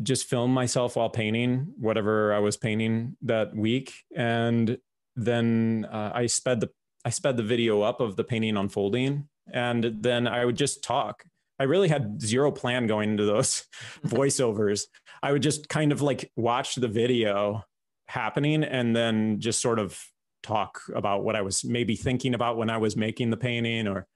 just 0.01 0.29
filmed 0.29 0.53
myself 0.53 0.95
while 0.95 1.09
painting 1.09 1.73
whatever 1.77 2.33
I 2.33 2.39
was 2.39 2.57
painting 2.57 3.17
that 3.23 3.55
week. 3.55 3.93
And 4.15 4.77
then 5.15 5.87
uh, 5.91 6.11
I 6.13 6.27
sped 6.27 6.61
the 6.61 6.69
I 7.03 7.09
sped 7.09 7.35
the 7.35 7.43
video 7.43 7.81
up 7.81 7.99
of 7.99 8.15
the 8.15 8.23
painting 8.23 8.55
unfolding, 8.57 9.27
and 9.51 9.83
then 10.01 10.27
I 10.27 10.45
would 10.45 10.55
just 10.55 10.83
talk. 10.83 11.25
I 11.61 11.65
really 11.65 11.89
had 11.89 12.19
zero 12.19 12.51
plan 12.51 12.87
going 12.87 13.11
into 13.11 13.25
those 13.25 13.65
voiceovers. 14.05 14.85
I 15.21 15.31
would 15.31 15.43
just 15.43 15.69
kind 15.69 15.91
of 15.91 16.01
like 16.01 16.31
watch 16.35 16.73
the 16.73 16.87
video 16.87 17.63
happening 18.07 18.63
and 18.63 18.95
then 18.95 19.39
just 19.39 19.61
sort 19.61 19.77
of 19.77 20.03
talk 20.41 20.81
about 20.95 21.23
what 21.23 21.35
I 21.35 21.43
was 21.43 21.63
maybe 21.63 21.95
thinking 21.95 22.33
about 22.33 22.57
when 22.57 22.71
I 22.71 22.77
was 22.77 22.97
making 22.97 23.29
the 23.29 23.37
painting 23.37 23.87
or 23.87 24.07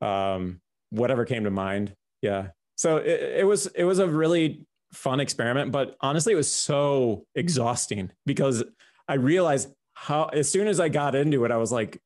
um, 0.00 0.60
whatever 0.90 1.24
came 1.24 1.44
to 1.44 1.52
mind. 1.52 1.94
Yeah. 2.20 2.48
So 2.74 2.96
it, 2.96 3.20
it 3.38 3.46
was 3.46 3.66
it 3.68 3.84
was 3.84 4.00
a 4.00 4.08
really 4.08 4.66
fun 4.92 5.20
experiment, 5.20 5.70
but 5.70 5.94
honestly, 6.00 6.32
it 6.32 6.36
was 6.36 6.50
so 6.50 7.26
exhausting 7.36 8.10
because 8.26 8.64
I 9.06 9.14
realized 9.14 9.72
how 9.92 10.24
as 10.24 10.50
soon 10.50 10.66
as 10.66 10.80
I 10.80 10.88
got 10.88 11.14
into 11.14 11.44
it, 11.44 11.52
I 11.52 11.58
was 11.58 11.70
like, 11.70 12.00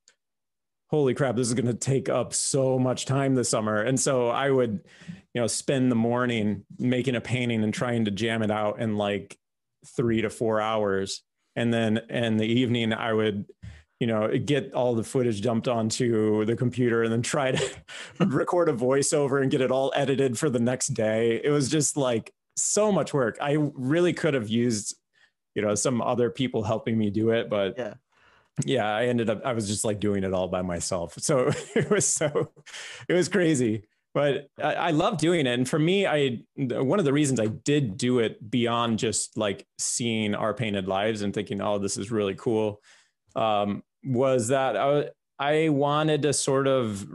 holy 0.88 1.14
crap, 1.14 1.36
this 1.36 1.48
is 1.48 1.54
going 1.54 1.66
to 1.66 1.74
take 1.74 2.08
up 2.08 2.34
so 2.34 2.78
much 2.78 3.04
time 3.04 3.34
this 3.34 3.48
summer. 3.48 3.82
And 3.82 3.98
so 3.98 4.28
I 4.28 4.50
would, 4.50 4.80
you 5.34 5.40
know, 5.40 5.46
spend 5.46 5.90
the 5.90 5.96
morning 5.96 6.64
making 6.78 7.14
a 7.14 7.20
painting 7.20 7.62
and 7.62 7.72
trying 7.72 8.06
to 8.06 8.10
jam 8.10 8.42
it 8.42 8.50
out 8.50 8.80
in 8.80 8.96
like 8.96 9.38
three 9.96 10.22
to 10.22 10.30
four 10.30 10.60
hours. 10.60 11.22
And 11.56 11.72
then 11.72 11.98
in 12.08 12.36
the 12.36 12.46
evening, 12.46 12.92
I 12.92 13.12
would, 13.12 13.46
you 14.00 14.06
know, 14.06 14.36
get 14.38 14.72
all 14.72 14.94
the 14.94 15.04
footage 15.04 15.42
dumped 15.42 15.68
onto 15.68 16.44
the 16.44 16.56
computer 16.56 17.02
and 17.02 17.12
then 17.12 17.22
try 17.22 17.52
to 17.52 17.70
record 18.24 18.68
a 18.68 18.72
voiceover 18.72 19.42
and 19.42 19.50
get 19.50 19.60
it 19.60 19.70
all 19.70 19.92
edited 19.94 20.38
for 20.38 20.48
the 20.48 20.60
next 20.60 20.88
day. 20.88 21.40
It 21.42 21.50
was 21.50 21.68
just 21.68 21.96
like 21.96 22.32
so 22.56 22.90
much 22.90 23.12
work. 23.12 23.36
I 23.40 23.56
really 23.74 24.12
could 24.12 24.34
have 24.34 24.48
used 24.48 24.94
you 25.54 25.62
know 25.62 25.74
some 25.74 26.00
other 26.00 26.30
people 26.30 26.62
helping 26.62 26.96
me 26.96 27.10
do 27.10 27.30
it 27.30 27.50
but 27.50 27.74
yeah 27.76 27.94
yeah 28.64 28.94
i 28.94 29.06
ended 29.06 29.30
up 29.30 29.40
i 29.44 29.52
was 29.52 29.66
just 29.68 29.84
like 29.84 30.00
doing 30.00 30.24
it 30.24 30.32
all 30.32 30.48
by 30.48 30.62
myself. 30.62 31.14
So 31.18 31.50
it 31.74 31.90
was 31.90 32.06
so 32.06 32.52
it 33.08 33.14
was 33.14 33.28
crazy. 33.28 33.84
But 34.14 34.48
I, 34.60 34.74
I 34.74 34.90
love 34.90 35.18
doing 35.18 35.46
it. 35.46 35.52
And 35.52 35.68
for 35.68 35.78
me 35.78 36.06
i 36.06 36.38
one 36.56 36.98
of 36.98 37.04
the 37.04 37.12
reasons 37.12 37.40
i 37.40 37.46
did 37.46 37.96
do 37.96 38.18
it 38.18 38.50
beyond 38.50 38.98
just 38.98 39.36
like 39.36 39.66
seeing 39.78 40.34
our 40.34 40.54
painted 40.54 40.88
lives 40.88 41.22
and 41.22 41.32
thinking 41.32 41.60
oh 41.60 41.78
this 41.78 41.96
is 41.96 42.10
really 42.10 42.34
cool 42.34 42.80
um, 43.36 43.82
was 44.04 44.48
that 44.48 44.76
I, 44.76 45.10
I 45.38 45.68
wanted 45.68 46.22
to 46.22 46.32
sort 46.32 46.66
of 46.66 47.06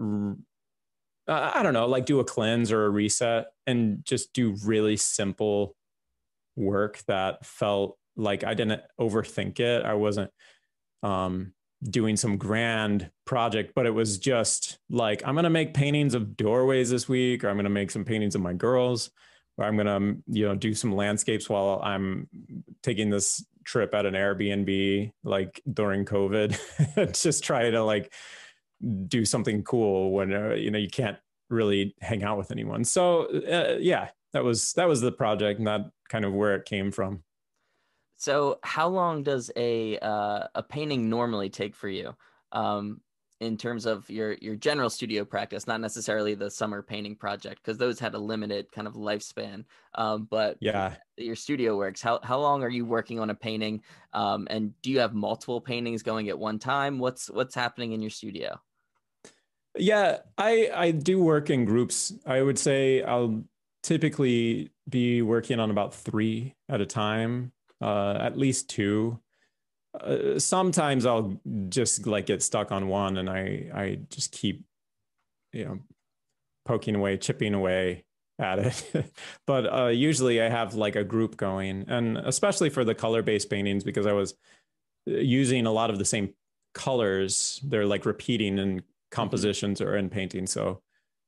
I 1.27 1.63
don't 1.63 1.73
know, 1.73 1.87
like 1.87 2.05
do 2.05 2.19
a 2.19 2.25
cleanse 2.25 2.71
or 2.71 2.85
a 2.85 2.89
reset 2.89 3.47
and 3.65 4.03
just 4.03 4.33
do 4.33 4.57
really 4.65 4.97
simple 4.97 5.75
work 6.55 7.01
that 7.07 7.45
felt 7.45 7.97
like 8.17 8.43
I 8.43 8.53
didn't 8.53 8.81
overthink 8.99 9.59
it. 9.59 9.85
I 9.85 9.93
wasn't 9.93 10.31
um, 11.03 11.53
doing 11.89 12.15
some 12.15 12.37
grand 12.37 13.11
project, 13.25 13.73
but 13.75 13.85
it 13.85 13.91
was 13.91 14.17
just 14.17 14.79
like, 14.89 15.21
I'm 15.25 15.35
going 15.35 15.43
to 15.43 15.49
make 15.49 15.73
paintings 15.73 16.13
of 16.13 16.35
doorways 16.35 16.89
this 16.89 17.07
week, 17.07 17.43
or 17.43 17.49
I'm 17.49 17.55
going 17.55 17.65
to 17.65 17.69
make 17.69 17.91
some 17.91 18.05
paintings 18.05 18.35
of 18.35 18.41
my 18.41 18.53
girls, 18.53 19.11
or 19.57 19.65
I'm 19.65 19.75
going 19.75 19.87
to, 19.87 20.23
you 20.27 20.47
know, 20.47 20.55
do 20.55 20.73
some 20.73 20.95
landscapes 20.95 21.49
while 21.49 21.81
I'm 21.83 22.27
taking 22.81 23.09
this 23.09 23.45
trip 23.65 23.93
at 23.93 24.05
an 24.05 24.13
Airbnb, 24.13 25.11
like 25.23 25.61
during 25.71 26.05
COVID, 26.05 27.13
just 27.21 27.43
try 27.43 27.69
to 27.69 27.83
like 27.83 28.13
do 29.07 29.25
something 29.25 29.63
cool 29.63 30.11
when, 30.11 30.33
uh, 30.33 30.53
you 30.55 30.71
know, 30.71 30.79
you 30.79 30.89
can't 30.89 31.17
really 31.49 31.95
hang 32.01 32.23
out 32.23 32.37
with 32.37 32.51
anyone. 32.51 32.83
So 32.83 33.25
uh, 33.25 33.77
yeah, 33.79 34.09
that 34.33 34.43
was, 34.43 34.73
that 34.73 34.87
was 34.87 35.01
the 35.01 35.11
project 35.11 35.59
and 35.59 35.67
that 35.67 35.81
kind 36.09 36.25
of 36.25 36.33
where 36.33 36.55
it 36.55 36.65
came 36.65 36.91
from. 36.91 37.23
So, 38.23 38.57
how 38.63 38.87
long 38.87 39.23
does 39.23 39.51
a 39.57 39.99
uh, 39.99 40.47
a 40.55 40.63
painting 40.63 41.09
normally 41.09 41.49
take 41.49 41.75
for 41.75 41.89
you? 41.89 42.15
Um, 42.53 43.01
in 43.41 43.57
terms 43.57 43.85
of 43.85 44.09
your 44.09 44.35
your 44.35 44.55
general 44.55 44.89
studio 44.89 45.25
practice, 45.25 45.67
not 45.67 45.81
necessarily 45.81 46.33
the 46.33 46.49
summer 46.49 46.81
painting 46.81 47.17
project, 47.17 47.61
because 47.61 47.77
those 47.77 47.99
had 47.99 48.13
a 48.13 48.17
limited 48.17 48.71
kind 48.71 48.87
of 48.87 48.93
lifespan. 48.93 49.65
Um, 49.95 50.29
but 50.31 50.55
yeah, 50.61 50.95
your 51.17 51.35
studio 51.35 51.75
works. 51.75 52.01
How 52.01 52.21
how 52.23 52.39
long 52.39 52.63
are 52.63 52.69
you 52.69 52.85
working 52.85 53.19
on 53.19 53.29
a 53.29 53.35
painting? 53.35 53.83
Um, 54.13 54.47
and 54.49 54.73
do 54.81 54.89
you 54.89 54.99
have 54.99 55.13
multiple 55.13 55.59
paintings 55.59 56.01
going 56.01 56.29
at 56.29 56.39
one 56.39 56.59
time? 56.59 56.99
What's 56.99 57.29
what's 57.29 57.55
happening 57.55 57.91
in 57.91 58.01
your 58.01 58.09
studio? 58.09 58.57
Yeah, 59.77 60.19
I 60.37 60.71
I 60.73 60.91
do 60.91 61.21
work 61.21 61.49
in 61.49 61.65
groups. 61.65 62.13
I 62.25 62.41
would 62.41 62.57
say 62.57 63.03
I'll 63.03 63.43
typically 63.81 64.71
be 64.89 65.21
working 65.21 65.59
on 65.59 65.69
about 65.69 65.93
three 65.93 66.55
at 66.69 66.81
a 66.81 66.85
time, 66.85 67.52
uh, 67.83 68.17
at 68.19 68.37
least 68.37 68.69
two 68.69 69.19
uh, 69.99 70.39
sometimes 70.39 71.05
I'll 71.05 71.39
just 71.69 72.07
like 72.07 72.25
get 72.25 72.41
stuck 72.41 72.71
on 72.71 72.87
one 72.87 73.17
and 73.17 73.29
I 73.29 73.69
I 73.73 73.99
just 74.09 74.31
keep 74.31 74.63
you 75.51 75.65
know 75.65 75.79
poking 76.65 76.95
away, 76.95 77.17
chipping 77.17 77.53
away 77.53 78.05
at 78.39 78.59
it. 78.59 79.11
but 79.47 79.71
uh, 79.71 79.87
usually 79.87 80.41
I 80.41 80.49
have 80.49 80.73
like 80.73 80.95
a 80.95 81.03
group 81.03 81.37
going, 81.37 81.85
and 81.87 82.17
especially 82.17 82.69
for 82.69 82.83
the 82.83 82.95
color 82.95 83.21
based 83.21 83.49
paintings 83.49 83.83
because 83.83 84.05
I 84.05 84.13
was 84.13 84.33
uh, 85.09 85.15
using 85.15 85.65
a 85.65 85.71
lot 85.71 85.89
of 85.89 85.99
the 85.99 86.05
same 86.05 86.33
colors. 86.73 87.59
They're 87.63 87.85
like 87.85 88.05
repeating 88.05 88.57
in 88.57 88.81
compositions 89.11 89.81
or 89.81 89.95
in 89.95 90.09
painting. 90.09 90.47
So 90.47 90.81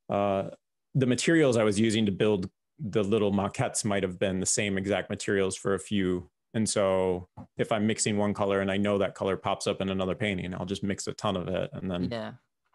uh, 0.10 0.50
the 0.96 1.06
materials 1.06 1.58
I 1.58 1.64
was 1.64 1.80
using 1.80 2.06
to 2.08 2.12
build 2.12 2.50
the 2.80 3.04
little 3.04 3.32
maquettes 3.32 3.86
might 3.86 4.04
have 4.04 4.20
been 4.20 4.40
the 4.40 4.46
same 4.46 4.78
exact 4.78 5.10
materials 5.10 5.56
for 5.56 5.76
a 5.76 5.80
few 5.80 6.30
and 6.56 6.68
so 6.68 7.28
if 7.58 7.72
I'm 7.72 7.86
mixing 7.86 8.18
one 8.18 8.34
color 8.34 8.62
and 8.62 8.72
I 8.72 8.78
know 8.78 8.98
that 8.98 9.14
color 9.14 9.36
pops 9.36 9.68
up 9.68 9.82
in 9.82 9.90
another 9.90 10.16
painting, 10.16 10.56
I'll 10.56 10.66
just 10.66 10.84
mix 10.84 11.06
a 11.06 11.14
ton 11.14 11.36
of 11.36 11.50
it. 11.50 11.70
And 11.74 11.92
then, 11.92 12.08
yeah. 12.10 12.32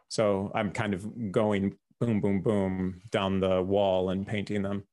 So 0.09 0.53
I'm 0.55 0.71
kind 0.71 0.93
of 0.93 1.33
going 1.33 1.75
boom, 1.99 2.21
boom, 2.21 2.43
boom 2.43 3.01
down 3.11 3.41
the 3.41 3.63
wall 3.63 4.11
and 4.11 4.27
painting 4.27 4.61
them. 4.61 4.85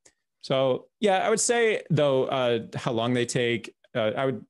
So 0.42 0.86
yeah, 1.02 1.18
I 1.18 1.30
would 1.30 1.42
say 1.42 1.84
though, 1.90 2.26
uh, 2.28 2.60
how 2.76 2.94
long 2.94 3.14
they 3.14 3.26
take, 3.26 3.76
uh, 3.94 4.12
I 4.16 4.26
would, 4.28 4.46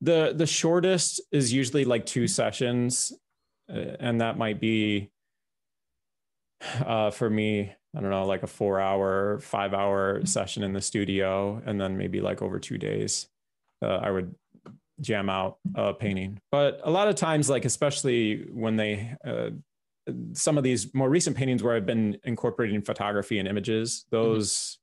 the, 0.00 0.32
the 0.34 0.46
shortest 0.46 1.20
is 1.30 1.52
usually 1.52 1.84
like 1.84 2.04
two 2.04 2.26
sessions. 2.26 3.12
Uh, 3.72 3.94
and 4.00 4.20
that 4.20 4.36
might 4.36 4.60
be, 4.60 5.12
uh, 6.84 7.12
for 7.12 7.30
me, 7.30 7.74
I 7.94 8.00
don't 8.00 8.10
know, 8.10 8.24
like 8.26 8.42
a 8.42 8.46
four 8.46 8.80
hour, 8.80 9.38
five 9.40 9.74
hour 9.74 10.24
session 10.24 10.62
in 10.62 10.72
the 10.72 10.80
studio. 10.80 11.60
And 11.66 11.80
then 11.80 11.98
maybe 11.98 12.20
like 12.20 12.40
over 12.40 12.58
two 12.58 12.78
days, 12.78 13.28
uh, 13.82 13.98
I 14.02 14.10
would 14.10 14.34
jam 15.00 15.28
out 15.28 15.58
a 15.74 15.92
painting. 15.92 16.40
But 16.50 16.80
a 16.84 16.90
lot 16.90 17.08
of 17.08 17.16
times, 17.16 17.50
like, 17.50 17.64
especially 17.64 18.46
when 18.50 18.76
they, 18.76 19.14
uh, 19.26 19.50
some 20.32 20.56
of 20.56 20.64
these 20.64 20.94
more 20.94 21.10
recent 21.10 21.36
paintings 21.36 21.62
where 21.62 21.76
I've 21.76 21.86
been 21.86 22.16
incorporating 22.24 22.80
photography 22.80 23.38
and 23.38 23.46
images, 23.46 24.06
mm-hmm. 24.06 24.16
those, 24.16 24.78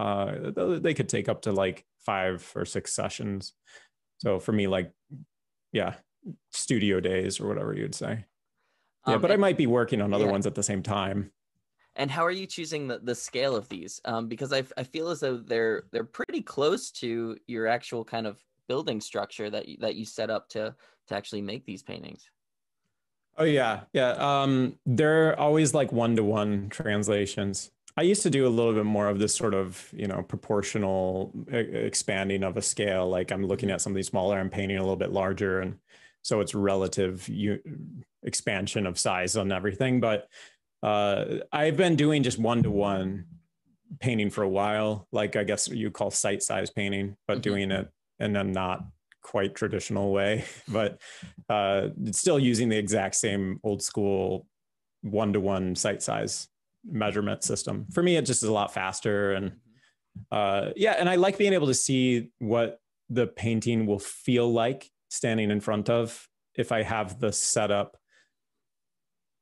mm-hmm. 0.00 0.60
uh, 0.60 0.78
they 0.80 0.94
could 0.94 1.08
take 1.08 1.28
up 1.28 1.42
to 1.42 1.52
like 1.52 1.84
five 2.04 2.50
or 2.56 2.64
six 2.64 2.92
sessions. 2.92 3.52
So 4.18 4.40
for 4.40 4.52
me, 4.52 4.66
like, 4.66 4.90
yeah, 5.72 5.94
studio 6.50 6.98
days 6.98 7.38
or 7.38 7.46
whatever 7.46 7.72
you'd 7.72 7.94
say. 7.94 8.24
Yeah, 9.06 9.14
um, 9.14 9.22
but 9.22 9.30
I 9.30 9.36
might 9.36 9.56
be 9.56 9.68
working 9.68 10.00
on 10.00 10.12
other 10.12 10.24
yeah. 10.24 10.32
ones 10.32 10.46
at 10.46 10.56
the 10.56 10.62
same 10.62 10.82
time 10.82 11.30
and 11.96 12.10
how 12.10 12.24
are 12.24 12.30
you 12.30 12.46
choosing 12.46 12.86
the, 12.86 12.98
the 12.98 13.14
scale 13.14 13.56
of 13.56 13.68
these? 13.68 14.00
Um, 14.04 14.28
because 14.28 14.52
I, 14.52 14.62
I 14.76 14.84
feel 14.84 15.08
as 15.08 15.20
though 15.20 15.38
they're 15.38 15.84
they're 15.92 16.04
pretty 16.04 16.42
close 16.42 16.90
to 16.92 17.36
your 17.46 17.66
actual 17.66 18.04
kind 18.04 18.26
of 18.26 18.38
building 18.68 19.00
structure 19.00 19.50
that 19.50 19.68
you, 19.68 19.76
that 19.80 19.96
you 19.96 20.04
set 20.04 20.30
up 20.30 20.48
to 20.50 20.74
to 21.08 21.14
actually 21.14 21.42
make 21.42 21.64
these 21.64 21.82
paintings. 21.82 22.30
Oh 23.38 23.44
yeah. 23.44 23.80
Yeah 23.92 24.12
um, 24.12 24.78
they're 24.86 25.38
always 25.38 25.74
like 25.74 25.92
one-to-one 25.92 26.68
translations. 26.68 27.70
I 27.98 28.02
used 28.02 28.22
to 28.22 28.30
do 28.30 28.46
a 28.46 28.48
little 28.48 28.74
bit 28.74 28.84
more 28.84 29.08
of 29.08 29.18
this 29.18 29.34
sort 29.34 29.54
of 29.54 29.88
you 29.92 30.06
know 30.06 30.22
proportional 30.22 31.32
expanding 31.48 32.42
of 32.44 32.56
a 32.56 32.62
scale. 32.62 33.08
Like 33.08 33.32
i'm 33.32 33.46
looking 33.46 33.70
at 33.70 33.80
something 33.80 34.02
smaller 34.02 34.38
i'm 34.38 34.50
painting 34.50 34.76
a 34.76 34.82
little 34.82 34.96
bit 34.96 35.12
larger. 35.12 35.60
And 35.60 35.78
so 36.22 36.40
it's 36.40 36.54
relative 36.54 37.28
expansion 38.22 38.86
of 38.86 38.98
size 38.98 39.36
on 39.36 39.52
everything. 39.52 40.00
But 40.00 40.28
uh, 40.82 41.24
I've 41.52 41.76
been 41.76 41.96
doing 41.96 42.22
just 42.22 42.38
one 42.38 42.62
to 42.62 42.70
one 42.70 43.26
painting 44.00 44.30
for 44.30 44.42
a 44.42 44.48
while, 44.48 45.06
like 45.12 45.36
I 45.36 45.44
guess 45.44 45.68
you 45.68 45.90
call 45.90 46.10
site 46.10 46.42
size 46.42 46.70
painting, 46.70 47.16
but 47.26 47.34
mm-hmm. 47.34 47.40
doing 47.42 47.70
it 47.70 47.88
in 48.18 48.36
a 48.36 48.44
not 48.44 48.84
quite 49.22 49.54
traditional 49.54 50.12
way, 50.12 50.44
but 50.68 51.00
uh, 51.48 51.88
still 52.12 52.38
using 52.38 52.68
the 52.68 52.78
exact 52.78 53.14
same 53.14 53.60
old 53.62 53.82
school 53.82 54.46
one 55.02 55.32
to 55.32 55.40
one 55.40 55.74
site 55.74 56.02
size 56.02 56.48
measurement 56.84 57.42
system. 57.42 57.86
For 57.92 58.02
me, 58.02 58.16
it 58.16 58.26
just 58.26 58.42
is 58.42 58.48
a 58.48 58.52
lot 58.52 58.72
faster. 58.72 59.32
And 59.32 59.52
uh, 60.30 60.70
yeah, 60.76 60.92
and 60.92 61.08
I 61.08 61.16
like 61.16 61.38
being 61.38 61.52
able 61.52 61.66
to 61.66 61.74
see 61.74 62.30
what 62.38 62.80
the 63.08 63.26
painting 63.26 63.86
will 63.86 63.98
feel 63.98 64.52
like 64.52 64.90
standing 65.08 65.50
in 65.50 65.60
front 65.60 65.88
of 65.88 66.28
if 66.54 66.72
I 66.72 66.82
have 66.82 67.20
the 67.20 67.32
setup 67.32 67.96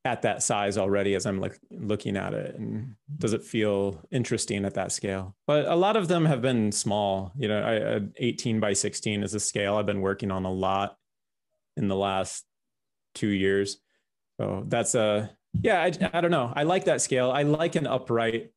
at 0.05 0.23
that 0.23 0.43
size 0.43 0.77
already 0.77 1.15
as 1.15 1.25
I'm 1.25 1.41
like 1.41 1.59
looking 1.71 2.17
at 2.17 2.35
it 2.35 2.57
and 2.57 2.95
does 3.19 3.33
it 3.33 3.43
feel 3.43 4.03
interesting 4.11 4.65
at 4.65 4.75
that 4.75 4.93
scale? 4.93 5.35
But 5.47 5.67
a 5.67 5.75
lot 5.75 5.97
of 5.97 6.09
them 6.09 6.27
have 6.27 6.43
been 6.43 6.73
small. 6.73 7.33
You 7.37 7.49
know, 7.49 7.63
I, 7.63 8.23
18 8.23 8.61
by 8.61 8.75
16 8.75 9.23
is 9.23 9.35
a 9.35 9.41
scale 9.41 9.77
I've 9.77 9.87
been 9.87 10.03
working 10.03 10.31
on 10.31 10.45
a 10.45 10.53
lot 10.53 10.97
in 11.77 11.89
the 11.89 11.97
last 11.97 12.45
two 13.15 13.29
years. 13.29 13.79
So 14.39 14.65
that's 14.67 14.95
a 14.95 15.31
yeah. 15.63 15.83
I, 15.83 15.93
I 16.13 16.21
don't 16.21 16.31
know. 16.31 16.53
I 16.55 16.65
like 16.65 16.85
that 16.85 17.01
scale. 17.01 17.31
I 17.31 17.43
like 17.43 17.77
an 17.77 17.87
upright, 17.87 18.51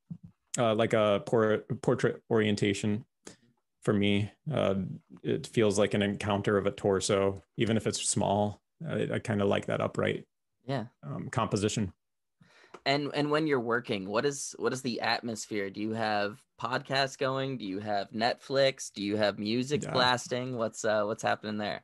uh, 0.57 0.73
like 0.73 0.93
a 0.93 1.21
por- 1.25 1.63
portrait 1.81 2.21
orientation. 2.29 3.05
For 3.83 3.93
me, 3.93 4.29
uh, 4.53 4.75
it 5.23 5.47
feels 5.47 5.79
like 5.79 5.93
an 5.93 6.01
encounter 6.01 6.57
of 6.57 6.65
a 6.65 6.71
torso, 6.71 7.41
even 7.55 7.77
if 7.77 7.87
it's 7.87 8.01
small. 8.01 8.61
I, 8.85 9.07
I 9.13 9.19
kind 9.19 9.41
of 9.41 9.47
like 9.47 9.67
that 9.67 9.79
upright 9.79 10.25
yeah. 10.67 10.85
Um, 11.01 11.29
composition. 11.29 11.93
And 12.85 13.11
and 13.13 13.31
when 13.31 13.47
you're 13.47 13.59
working 13.59 14.07
what 14.07 14.25
is 14.25 14.55
what 14.59 14.71
is 14.73 14.81
the 14.81 15.01
atmosphere? 15.01 15.69
Do 15.69 15.81
you 15.81 15.91
have 15.91 16.41
podcasts 16.61 17.17
going? 17.17 17.57
Do 17.57 17.65
you 17.65 17.79
have 17.79 18.11
netflix? 18.11 18.91
Do 18.93 19.01
you 19.01 19.17
have 19.17 19.39
music 19.39 19.83
yeah. 19.83 19.91
blasting? 19.91 20.55
What's 20.57 20.85
uh 20.85 21.03
what's 21.03 21.23
happening 21.23 21.57
there? 21.57 21.83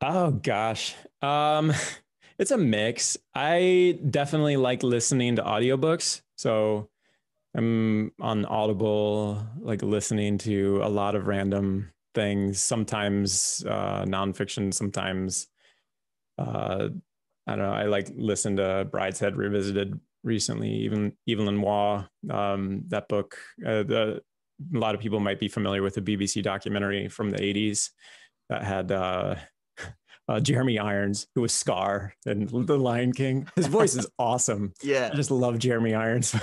Oh 0.00 0.32
gosh. 0.32 0.94
Um 1.22 1.72
it's 2.38 2.50
a 2.50 2.58
mix. 2.58 3.16
I 3.34 3.98
definitely 4.10 4.56
like 4.56 4.82
listening 4.82 5.36
to 5.36 5.42
audiobooks. 5.42 6.22
So 6.36 6.90
i'm 7.56 8.10
on 8.20 8.44
audible 8.46 9.46
like 9.60 9.80
listening 9.80 10.38
to 10.38 10.80
a 10.82 10.88
lot 10.88 11.14
of 11.14 11.26
random 11.28 11.90
things. 12.14 12.62
Sometimes 12.62 13.64
uh 13.66 14.04
nonfiction 14.04 14.72
sometimes 14.72 15.48
uh 16.38 16.88
I 17.46 17.56
don't 17.56 17.66
know. 17.66 17.72
I 17.74 17.84
like 17.84 18.10
listened 18.16 18.56
to 18.56 18.88
Brideshead 18.90 19.36
Revisited 19.36 19.98
recently, 20.22 20.70
even 20.70 21.12
Evelyn 21.28 21.60
Waugh. 21.60 22.06
Um, 22.30 22.84
that 22.88 23.08
book, 23.08 23.36
uh, 23.64 23.82
the, 23.82 24.22
a 24.74 24.78
lot 24.78 24.94
of 24.94 25.00
people 25.00 25.20
might 25.20 25.38
be 25.38 25.48
familiar 25.48 25.82
with 25.82 25.94
the 25.94 26.00
BBC 26.00 26.42
documentary 26.42 27.08
from 27.08 27.30
the 27.30 27.38
80s 27.38 27.90
that 28.48 28.64
had 28.64 28.90
uh, 28.90 29.36
uh, 30.28 30.40
Jeremy 30.40 30.78
Irons, 30.78 31.26
who 31.34 31.42
was 31.42 31.52
Scar 31.52 32.14
and 32.24 32.48
The 32.48 32.78
Lion 32.78 33.12
King. 33.12 33.46
His 33.56 33.66
voice 33.66 33.94
is 33.94 34.06
awesome. 34.18 34.72
Yeah, 34.82 35.10
I 35.12 35.16
just 35.16 35.30
love 35.30 35.58
Jeremy 35.58 35.94
Irons. 35.94 36.34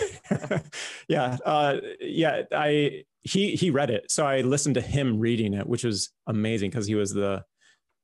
yeah, 1.08 1.38
uh, 1.46 1.78
yeah. 2.00 2.44
I 2.52 3.06
he 3.24 3.56
he 3.56 3.70
read 3.70 3.90
it, 3.90 4.12
so 4.12 4.26
I 4.26 4.42
listened 4.42 4.76
to 4.76 4.82
him 4.82 5.20
reading 5.20 5.54
it, 5.54 5.68
which 5.68 5.84
was 5.84 6.12
amazing 6.28 6.70
because 6.70 6.88
he 6.88 6.96
was 6.96 7.14
the 7.14 7.44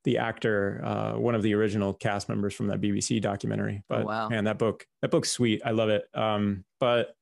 the 0.07 0.19
actor, 0.19 0.81
uh, 0.85 1.19
one 1.19 1.35
of 1.35 1.43
the 1.43 1.53
original 1.53 1.93
cast 1.93 2.29
members 2.29 2.53
from 2.53 2.67
that 2.67 2.79
BBC 2.79 3.21
documentary. 3.21 3.83
But 3.89 4.03
oh, 4.03 4.05
wow. 4.05 4.29
man, 4.29 4.45
that 4.45 4.57
book, 4.57 4.87
that 5.01 5.11
book's 5.11 5.29
sweet. 5.29 5.61
I 5.65 5.71
love 5.71 5.89
it. 5.89 6.05
Um, 6.13 6.63
but 6.79 7.13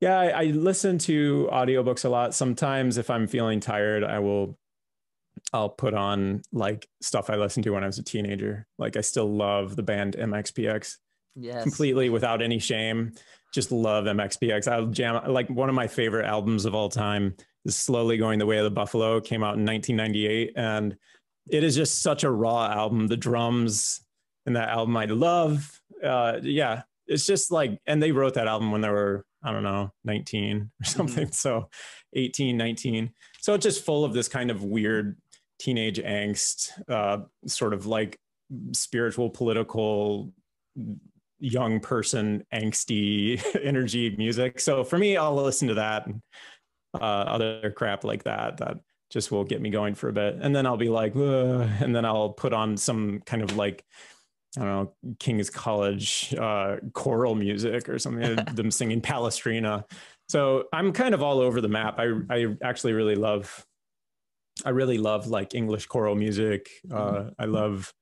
yeah, 0.00 0.16
I, 0.16 0.26
I 0.28 0.44
listen 0.44 0.98
to 0.98 1.48
audiobooks 1.52 2.04
a 2.04 2.08
lot. 2.08 2.36
Sometimes 2.36 2.98
if 2.98 3.10
I'm 3.10 3.26
feeling 3.26 3.58
tired, 3.58 4.04
I 4.04 4.20
will 4.20 4.56
I'll 5.52 5.70
put 5.70 5.92
on 5.92 6.42
like 6.52 6.88
stuff 7.02 7.30
I 7.30 7.34
listened 7.34 7.64
to 7.64 7.70
when 7.70 7.82
I 7.82 7.88
was 7.88 7.98
a 7.98 8.04
teenager. 8.04 8.64
Like 8.78 8.96
I 8.96 9.00
still 9.00 9.28
love 9.28 9.74
the 9.74 9.82
band 9.82 10.14
MXPX. 10.16 10.98
Yes. 11.34 11.64
Completely 11.64 12.10
without 12.10 12.42
any 12.42 12.60
shame. 12.60 13.10
Just 13.52 13.72
love 13.72 14.04
MXPX. 14.04 14.70
I'll 14.70 14.86
jam 14.86 15.20
like 15.32 15.50
one 15.50 15.68
of 15.68 15.74
my 15.74 15.88
favorite 15.88 16.26
albums 16.26 16.64
of 16.64 16.76
all 16.76 16.90
time 16.90 17.34
is 17.64 17.74
Slowly 17.74 18.18
Going 18.18 18.38
the 18.38 18.46
Way 18.46 18.58
of 18.58 18.64
the 18.64 18.70
Buffalo. 18.70 19.20
Came 19.20 19.42
out 19.42 19.56
in 19.56 19.66
1998 19.66 20.52
and 20.54 20.96
it 21.50 21.64
is 21.64 21.76
just 21.76 22.02
such 22.02 22.24
a 22.24 22.30
raw 22.30 22.66
album. 22.66 23.06
The 23.06 23.16
drums 23.16 24.00
in 24.46 24.54
that 24.54 24.68
album 24.68 24.96
I 24.96 25.06
love. 25.06 25.80
Uh, 26.02 26.38
yeah, 26.42 26.82
it's 27.06 27.26
just 27.26 27.50
like, 27.50 27.78
and 27.86 28.02
they 28.02 28.12
wrote 28.12 28.34
that 28.34 28.46
album 28.46 28.70
when 28.70 28.80
they 28.80 28.90
were, 28.90 29.24
I 29.42 29.52
don't 29.52 29.62
know, 29.62 29.90
19 30.04 30.56
or 30.56 30.60
mm-hmm. 30.60 30.84
something. 30.84 31.26
Mm-hmm. 31.26 31.32
So 31.32 31.68
18, 32.14 32.56
19. 32.56 33.10
so 33.40 33.54
it's 33.54 33.62
just 33.62 33.84
full 33.84 34.04
of 34.04 34.14
this 34.14 34.28
kind 34.28 34.50
of 34.50 34.64
weird 34.64 35.18
teenage 35.58 35.98
angst, 35.98 36.70
uh, 36.88 37.18
sort 37.46 37.74
of 37.74 37.86
like 37.86 38.18
spiritual, 38.72 39.30
political, 39.30 40.32
young 41.40 41.80
person 41.80 42.44
angsty 42.52 43.42
energy 43.62 44.14
music. 44.16 44.60
So 44.60 44.84
for 44.84 44.98
me, 44.98 45.16
I'll 45.16 45.34
listen 45.34 45.68
to 45.68 45.74
that 45.74 46.06
and 46.06 46.20
uh, 46.94 47.04
other 47.04 47.72
crap 47.76 48.04
like 48.04 48.24
that. 48.24 48.58
That 48.58 48.78
just 49.10 49.30
will 49.30 49.44
get 49.44 49.60
me 49.60 49.70
going 49.70 49.94
for 49.94 50.08
a 50.08 50.12
bit, 50.12 50.36
and 50.40 50.54
then 50.54 50.66
I'll 50.66 50.76
be 50.76 50.88
like, 50.88 51.14
Ugh, 51.16 51.68
and 51.80 51.94
then 51.94 52.04
I'll 52.04 52.30
put 52.30 52.52
on 52.52 52.76
some 52.76 53.20
kind 53.26 53.42
of 53.42 53.56
like. 53.56 53.84
I 54.56 54.60
don't 54.60 54.68
know, 54.68 55.14
King's 55.18 55.50
College 55.50 56.34
uh, 56.34 56.76
choral 56.94 57.34
music 57.34 57.86
or 57.86 57.98
something, 57.98 58.36
them 58.54 58.70
singing 58.70 59.02
Palestrina. 59.02 59.84
So 60.30 60.64
I'm 60.72 60.92
kind 60.94 61.14
of 61.14 61.22
all 61.22 61.40
over 61.40 61.60
the 61.60 61.68
map. 61.68 61.98
I, 61.98 62.12
I 62.30 62.46
actually 62.62 62.94
really 62.94 63.14
love, 63.14 63.66
I 64.64 64.70
really 64.70 64.96
love 64.96 65.26
like 65.26 65.54
English 65.54 65.86
choral 65.86 66.14
music. 66.14 66.70
Uh, 66.90 66.96
mm-hmm. 66.96 67.28
I 67.38 67.44
love 67.44 67.92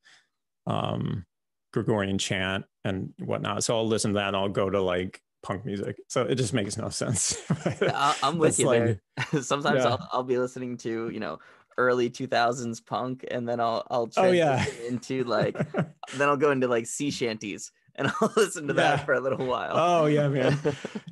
um, 0.67 1.27
Gregorian 1.73 2.19
chant 2.19 2.65
and 2.85 3.13
whatnot. 3.19 3.65
So 3.65 3.77
I'll 3.77 3.87
listen 3.87 4.13
to 4.13 4.19
that 4.19 4.29
and 4.29 4.37
I'll 4.37 4.49
go 4.49 4.71
to 4.71 4.81
like 4.81 5.21
punk 5.47 5.65
music. 5.65 5.97
So 6.09 6.23
it 6.23 6.35
just 6.35 6.53
makes 6.53 6.77
no 6.77 6.89
sense. 6.89 7.41
I'm 8.23 8.39
with 8.39 8.59
you 8.59 8.67
like, 8.67 9.01
there. 9.33 9.43
Sometimes 9.43 9.85
yeah. 9.85 9.91
I'll, 9.91 10.09
I'll 10.13 10.23
be 10.25 10.39
listening 10.39 10.77
to, 10.79 11.09
you 11.09 11.21
know, 11.21 11.39
early 11.79 12.11
2000s 12.11 12.85
punk 12.85 13.25
and 13.31 13.49
then 13.49 13.61
I'll 13.61 13.87
I'll 13.91 14.09
oh, 14.17 14.31
yeah. 14.31 14.65
into 14.89 15.25
like 15.25 15.55
then 15.73 16.29
I'll 16.29 16.37
go 16.37 16.51
into 16.51 16.69
like 16.69 16.87
sea 16.87 17.11
shanties 17.11 17.71
and 17.95 18.09
I'll 18.09 18.33
listen 18.35 18.67
to 18.69 18.73
that 18.75 19.05
for 19.05 19.13
a 19.13 19.21
little 19.21 19.47
while. 19.47 19.73
Oh 19.75 20.07
yeah, 20.07 20.27
man. 20.29 20.59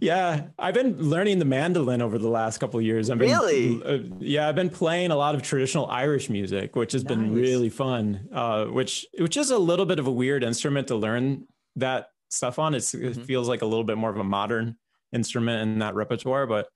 yeah, 0.00 0.46
I've 0.58 0.74
been 0.74 0.98
learning 0.98 1.38
the 1.38 1.44
mandolin 1.44 2.02
over 2.02 2.18
the 2.18 2.28
last 2.28 2.58
couple 2.58 2.80
years. 2.80 3.08
I've 3.08 3.18
been, 3.18 3.30
really? 3.30 3.82
Uh, 3.82 3.98
yeah, 4.18 4.48
I've 4.48 4.54
been 4.54 4.70
playing 4.70 5.10
a 5.10 5.16
lot 5.16 5.34
of 5.34 5.42
traditional 5.42 5.86
Irish 5.86 6.28
music, 6.28 6.76
which 6.76 6.92
has 6.92 7.04
nice. 7.04 7.16
been 7.16 7.34
really 7.34 7.70
fun. 7.70 8.28
Uh, 8.32 8.64
which 8.66 9.06
which 9.18 9.36
is 9.36 9.50
a 9.50 9.58
little 9.58 9.86
bit 9.86 9.98
of 9.98 10.06
a 10.06 10.12
weird 10.12 10.42
instrument 10.42 10.88
to 10.88 10.96
learn 10.96 11.46
that 11.76 12.08
stuff 12.34 12.58
on. 12.58 12.74
It's, 12.74 12.92
mm-hmm. 12.92 13.20
It 13.20 13.26
feels 13.26 13.48
like 13.48 13.62
a 13.62 13.66
little 13.66 13.84
bit 13.84 13.96
more 13.96 14.10
of 14.10 14.18
a 14.18 14.24
modern 14.24 14.76
instrument 15.12 15.62
in 15.62 15.78
that 15.78 15.94
repertoire, 15.94 16.46
but 16.46 16.68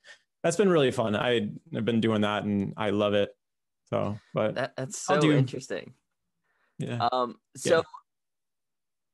that's 0.42 0.56
been 0.56 0.68
really 0.68 0.90
fun. 0.90 1.16
I, 1.16 1.50
I've 1.76 1.84
been 1.84 2.00
doing 2.00 2.22
that 2.22 2.44
and 2.44 2.74
I 2.76 2.90
love 2.90 3.14
it. 3.14 3.30
So, 3.90 4.18
but 4.34 4.54
that, 4.54 4.74
that's 4.76 4.98
so 4.98 5.20
do, 5.20 5.32
interesting. 5.32 5.94
Yeah. 6.78 7.08
Um. 7.10 7.36
So. 7.56 7.76
Yeah 7.76 7.82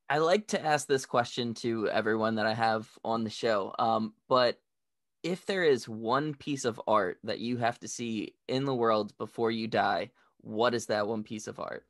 I 0.09 0.19
like 0.19 0.49
to 0.49 0.65
ask 0.65 0.87
this 0.87 1.07
question 1.07 1.55
to 1.55 1.89
everyone 1.89 2.35
that 2.35 2.47
I 2.47 2.55
have 2.55 2.89
on 3.05 3.25
the 3.25 3.31
show. 3.31 3.75
Um, 3.79 4.13
but 4.29 4.61
if 5.23 5.47
there 5.47 5.65
is 5.65 5.89
one 5.89 6.35
piece 6.35 6.67
of 6.67 6.81
art 6.87 7.19
that 7.25 7.39
you 7.39 7.57
have 7.57 7.79
to 7.81 7.89
see 7.89 8.35
in 8.47 8.67
the 8.67 8.75
world 8.75 9.17
before 9.17 9.51
you 9.51 9.67
die, 9.67 10.11
what 10.43 10.75
is 10.75 10.87
that 10.87 11.09
one 11.09 11.23
piece 11.23 11.47
of 11.47 11.59
art? 11.59 11.87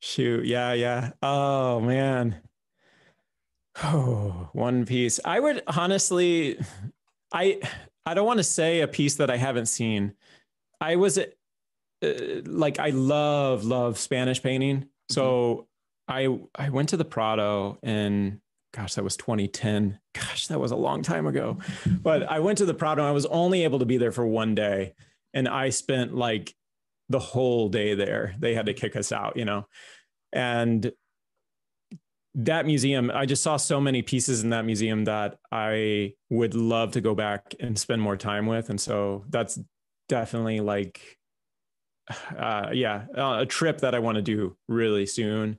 Shoot, 0.00 0.46
yeah, 0.46 0.72
yeah. 0.72 1.10
Oh 1.22 1.80
man. 1.80 2.36
Oh, 3.82 4.48
one 4.52 4.84
piece. 4.84 5.20
I 5.24 5.40
would 5.40 5.62
honestly 5.66 6.58
I 7.32 7.60
I 8.06 8.14
don't 8.14 8.26
want 8.26 8.38
to 8.38 8.44
say 8.44 8.80
a 8.80 8.88
piece 8.88 9.16
that 9.16 9.30
I 9.30 9.36
haven't 9.36 9.66
seen. 9.66 10.14
I 10.80 10.96
was 10.96 11.18
uh, 11.18 11.24
like 12.44 12.78
I 12.78 12.90
love 12.90 13.64
love 13.64 13.98
Spanish 13.98 14.42
painting. 14.42 14.88
So 15.10 15.66
mm-hmm. 16.10 16.58
I 16.58 16.66
I 16.66 16.70
went 16.70 16.90
to 16.90 16.96
the 16.96 17.04
Prado 17.04 17.78
and 17.82 18.40
gosh, 18.74 18.94
that 18.94 19.04
was 19.04 19.16
2010. 19.16 19.98
Gosh, 20.14 20.48
that 20.48 20.60
was 20.60 20.70
a 20.70 20.76
long 20.76 21.02
time 21.02 21.26
ago. 21.26 21.58
But 21.86 22.24
I 22.24 22.40
went 22.40 22.58
to 22.58 22.66
the 22.66 22.74
Prado 22.74 23.02
and 23.02 23.08
I 23.08 23.12
was 23.12 23.26
only 23.26 23.64
able 23.64 23.78
to 23.78 23.86
be 23.86 23.96
there 23.96 24.12
for 24.12 24.26
one 24.26 24.54
day. 24.54 24.94
And 25.34 25.48
I 25.48 25.70
spent 25.70 26.14
like 26.14 26.54
the 27.08 27.18
whole 27.18 27.68
day 27.68 27.94
there. 27.94 28.34
They 28.38 28.54
had 28.54 28.66
to 28.66 28.74
kick 28.74 28.96
us 28.96 29.12
out, 29.12 29.36
you 29.36 29.44
know. 29.44 29.66
And 30.32 30.92
that 32.38 32.66
museum, 32.66 33.10
I 33.12 33.26
just 33.26 33.42
saw 33.42 33.56
so 33.56 33.80
many 33.80 34.02
pieces 34.02 34.42
in 34.42 34.50
that 34.50 34.64
museum 34.64 35.04
that 35.04 35.38
I 35.50 36.14
would 36.30 36.54
love 36.54 36.92
to 36.92 37.00
go 37.00 37.14
back 37.14 37.54
and 37.58 37.78
spend 37.78 38.00
more 38.00 38.16
time 38.16 38.46
with. 38.46 38.70
And 38.70 38.80
so 38.80 39.24
that's 39.28 39.58
definitely 40.08 40.60
like, 40.60 41.18
uh, 42.38 42.70
yeah, 42.72 43.06
uh, 43.16 43.38
a 43.40 43.46
trip 43.46 43.80
that 43.80 43.94
I 43.94 43.98
want 43.98 44.16
to 44.16 44.22
do 44.22 44.56
really 44.68 45.06
soon 45.06 45.58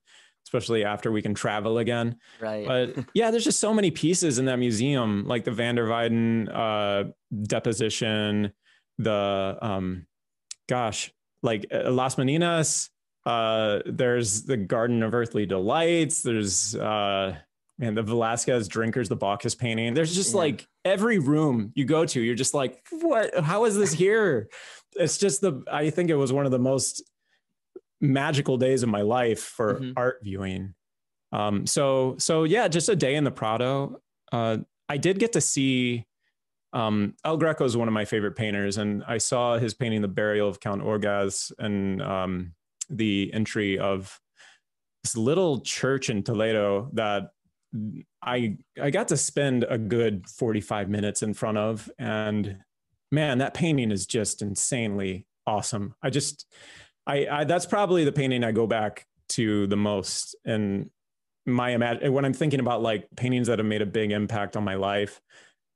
especially 0.49 0.83
after 0.83 1.11
we 1.11 1.21
can 1.21 1.35
travel 1.35 1.77
again. 1.77 2.15
Right. 2.39 2.65
But 2.65 3.05
yeah, 3.13 3.29
there's 3.29 3.43
just 3.43 3.59
so 3.59 3.71
many 3.71 3.91
pieces 3.91 4.39
in 4.39 4.45
that 4.45 4.57
museum, 4.57 5.25
like 5.27 5.43
the 5.43 5.51
Van 5.51 5.75
der 5.75 5.87
Weyden 5.87 6.49
uh, 6.49 7.03
deposition, 7.43 8.51
the 8.97 9.57
um, 9.61 10.07
gosh, 10.67 11.11
like 11.43 11.67
uh, 11.71 11.91
Las 11.91 12.15
Meninas. 12.15 12.89
Uh, 13.29 13.81
there's 13.85 14.43
the 14.43 14.57
Garden 14.57 15.03
of 15.03 15.13
Earthly 15.13 15.45
Delights. 15.45 16.23
There's 16.23 16.73
uh, 16.73 17.35
man, 17.77 17.93
the 17.93 18.01
Velasquez 18.01 18.67
drinkers, 18.67 19.07
the 19.07 19.15
Bacchus 19.15 19.53
painting. 19.53 19.93
There's 19.93 20.15
just 20.15 20.33
yeah. 20.33 20.39
like 20.39 20.67
every 20.83 21.19
room 21.19 21.71
you 21.75 21.85
go 21.85 22.05
to, 22.05 22.19
you're 22.19 22.33
just 22.33 22.55
like, 22.55 22.83
what? 22.89 23.39
How 23.39 23.65
is 23.65 23.77
this 23.77 23.93
here? 23.93 24.49
It's 24.95 25.19
just 25.19 25.41
the. 25.41 25.63
I 25.71 25.91
think 25.91 26.09
it 26.09 26.15
was 26.15 26.33
one 26.33 26.45
of 26.45 26.51
the 26.51 26.59
most 26.59 27.03
magical 28.01 28.57
days 28.57 28.81
of 28.81 28.89
my 28.89 29.01
life 29.01 29.41
for 29.41 29.75
mm-hmm. 29.75 29.91
art 29.95 30.21
viewing. 30.23 30.73
Um, 31.31 31.67
so 31.67 32.15
so 32.17 32.45
yeah, 32.45 32.67
just 32.67 32.89
a 32.89 32.95
day 32.95 33.13
in 33.13 33.25
the 33.25 33.31
Prado. 33.31 34.01
Uh, 34.31 34.57
I 34.87 34.97
did 34.97 35.19
get 35.19 35.33
to 35.33 35.41
see 35.41 36.07
um, 36.73 37.13
El 37.23 37.37
Greco 37.37 37.63
is 37.63 37.77
one 37.77 37.87
of 37.87 37.93
my 37.93 38.05
favorite 38.05 38.35
painters, 38.35 38.77
and 38.77 39.03
I 39.07 39.19
saw 39.19 39.59
his 39.59 39.75
painting, 39.75 40.01
"The 40.01 40.07
Burial 40.07 40.49
of 40.49 40.59
Count 40.59 40.81
Orgaz," 40.81 41.51
and 41.59 42.01
um, 42.01 42.53
the 42.89 43.31
entry 43.33 43.77
of 43.77 44.19
this 45.03 45.15
little 45.15 45.61
church 45.61 46.09
in 46.09 46.23
Toledo 46.23 46.89
that 46.93 47.31
I 48.21 48.57
I 48.81 48.89
got 48.89 49.09
to 49.09 49.17
spend 49.17 49.65
a 49.69 49.77
good 49.77 50.27
45 50.27 50.89
minutes 50.89 51.21
in 51.21 51.33
front 51.33 51.57
of, 51.57 51.89
and 51.99 52.57
man, 53.11 53.37
that 53.39 53.53
painting 53.53 53.91
is 53.91 54.05
just 54.05 54.41
insanely 54.41 55.25
awesome. 55.45 55.95
I 56.01 56.09
just 56.09 56.45
I, 57.07 57.27
I 57.29 57.43
that's 57.43 57.65
probably 57.65 58.05
the 58.05 58.11
painting 58.11 58.43
I 58.43 58.51
go 58.51 58.67
back 58.67 59.05
to 59.29 59.67
the 59.67 59.77
most. 59.77 60.35
And 60.45 60.89
my 61.45 61.71
imagine 61.71 62.13
when 62.13 62.25
I'm 62.25 62.33
thinking 62.33 62.59
about 62.59 62.81
like 62.81 63.07
paintings 63.15 63.47
that 63.47 63.59
have 63.59 63.65
made 63.65 63.81
a 63.81 63.87
big 63.87 64.11
impact 64.11 64.55
on 64.55 64.63
my 64.63 64.75
life, 64.75 65.21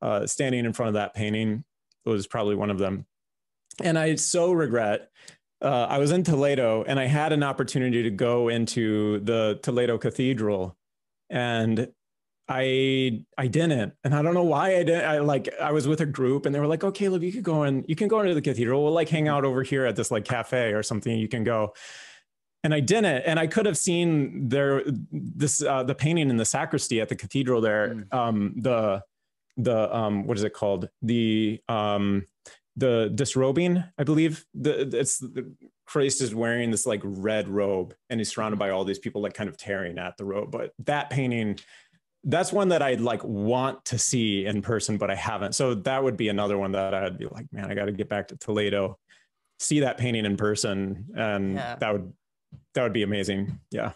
uh, 0.01 0.27
standing 0.27 0.65
in 0.65 0.73
front 0.73 0.89
of 0.89 0.93
that 0.95 1.13
painting 1.13 1.63
was 2.05 2.27
probably 2.27 2.55
one 2.55 2.69
of 2.69 2.77
them. 2.77 3.05
And 3.81 3.97
I 3.97 4.15
so 4.15 4.51
regret. 4.51 5.09
Uh, 5.63 5.87
I 5.89 5.97
was 5.97 6.11
in 6.11 6.23
Toledo 6.23 6.83
and 6.83 6.99
I 6.99 7.05
had 7.05 7.31
an 7.31 7.41
opportunity 7.41 8.03
to 8.03 8.09
go 8.09 8.49
into 8.49 9.19
the 9.19 9.59
Toledo 9.63 9.97
Cathedral, 9.97 10.75
and 11.29 11.87
I 12.49 13.23
I 13.37 13.47
didn't, 13.47 13.93
and 14.03 14.13
I 14.13 14.21
don't 14.21 14.33
know 14.33 14.43
why 14.43 14.75
I 14.75 14.83
didn't. 14.83 15.05
I 15.05 15.19
like 15.19 15.49
I 15.61 15.71
was 15.71 15.87
with 15.87 16.01
a 16.01 16.05
group, 16.05 16.45
and 16.45 16.53
they 16.53 16.59
were 16.59 16.67
like, 16.67 16.83
"Oh, 16.83 16.91
Caleb, 16.91 17.23
you 17.23 17.31
could 17.31 17.43
go 17.43 17.63
and 17.63 17.85
you 17.87 17.95
can 17.95 18.09
go 18.09 18.19
into 18.19 18.33
the 18.33 18.41
cathedral. 18.41 18.83
We'll 18.83 18.91
like 18.91 19.07
hang 19.07 19.29
out 19.29 19.45
over 19.45 19.63
here 19.63 19.85
at 19.85 19.95
this 19.95 20.11
like 20.11 20.25
cafe 20.25 20.73
or 20.73 20.83
something. 20.83 21.17
You 21.17 21.29
can 21.29 21.45
go." 21.45 21.73
And 22.65 22.73
I 22.73 22.79
didn't, 22.81 23.23
and 23.23 23.39
I 23.39 23.47
could 23.47 23.65
have 23.65 23.77
seen 23.77 24.49
there 24.49 24.83
this 25.11 25.63
uh, 25.63 25.83
the 25.83 25.95
painting 25.95 26.29
in 26.29 26.37
the 26.37 26.45
sacristy 26.45 26.99
at 26.99 27.07
the 27.07 27.15
cathedral 27.15 27.61
there. 27.61 27.89
Mm. 27.89 28.13
Um, 28.13 28.53
the 28.57 29.01
the 29.55 29.95
um, 29.95 30.27
what 30.27 30.37
is 30.37 30.43
it 30.43 30.53
called? 30.53 30.89
The 31.01 31.61
um, 31.69 32.25
the 32.75 33.11
disrobing, 33.13 33.83
I 33.97 34.03
believe. 34.03 34.45
The 34.53 34.97
it's 34.99 35.19
the, 35.19 35.53
Christ 35.85 36.21
is 36.21 36.33
wearing 36.33 36.71
this 36.71 36.85
like 36.85 37.01
red 37.03 37.47
robe, 37.47 37.93
and 38.09 38.19
he's 38.19 38.33
surrounded 38.33 38.57
by 38.57 38.69
all 38.69 38.85
these 38.85 38.99
people 38.99 39.21
like 39.21 39.33
kind 39.33 39.49
of 39.49 39.57
tearing 39.57 39.97
at 39.97 40.17
the 40.17 40.25
robe. 40.25 40.51
But 40.51 40.73
that 40.79 41.09
painting 41.09 41.59
that's 42.23 42.53
one 42.53 42.69
that 42.69 42.81
I'd 42.81 43.01
like 43.01 43.23
want 43.23 43.83
to 43.85 43.97
see 43.97 44.45
in 44.45 44.61
person, 44.61 44.97
but 44.97 45.11
I 45.11 45.15
haven't. 45.15 45.55
So 45.55 45.73
that 45.75 46.03
would 46.03 46.15
be 46.15 46.29
another 46.29 46.57
one 46.57 46.71
that 46.71 46.93
I'd 46.93 47.17
be 47.17 47.25
like, 47.25 47.47
man, 47.51 47.69
I 47.69 47.73
got 47.73 47.85
to 47.85 47.91
get 47.91 48.07
back 48.07 48.29
to 48.29 48.37
Toledo, 48.37 48.97
see 49.59 49.81
that 49.81 49.97
painting 49.97 50.25
in 50.25 50.37
person, 50.37 51.07
and 51.15 51.55
yeah. 51.55 51.75
that 51.75 51.93
would 51.93 52.13
that 52.73 52.83
would 52.83 52.93
be 52.93 53.03
amazing. 53.03 53.59
Yeah. 53.71 53.93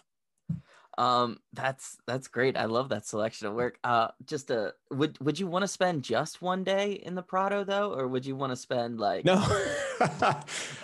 Um, 0.98 1.38
that's 1.52 1.96
that's 2.08 2.26
great. 2.26 2.56
I 2.56 2.64
love 2.64 2.88
that 2.88 3.06
selection 3.06 3.46
of 3.46 3.54
work. 3.54 3.78
Uh, 3.84 4.08
just 4.26 4.50
a 4.50 4.74
would 4.90 5.16
would 5.20 5.38
you 5.38 5.46
want 5.46 5.62
to 5.62 5.68
spend 5.68 6.02
just 6.02 6.42
one 6.42 6.64
day 6.64 6.92
in 6.92 7.14
the 7.14 7.22
Prado 7.22 7.62
though, 7.62 7.94
or 7.94 8.08
would 8.08 8.26
you 8.26 8.34
want 8.34 8.50
to 8.50 8.56
spend 8.56 8.98
like 8.98 9.24
no? 9.24 9.36
I 10.00 10.42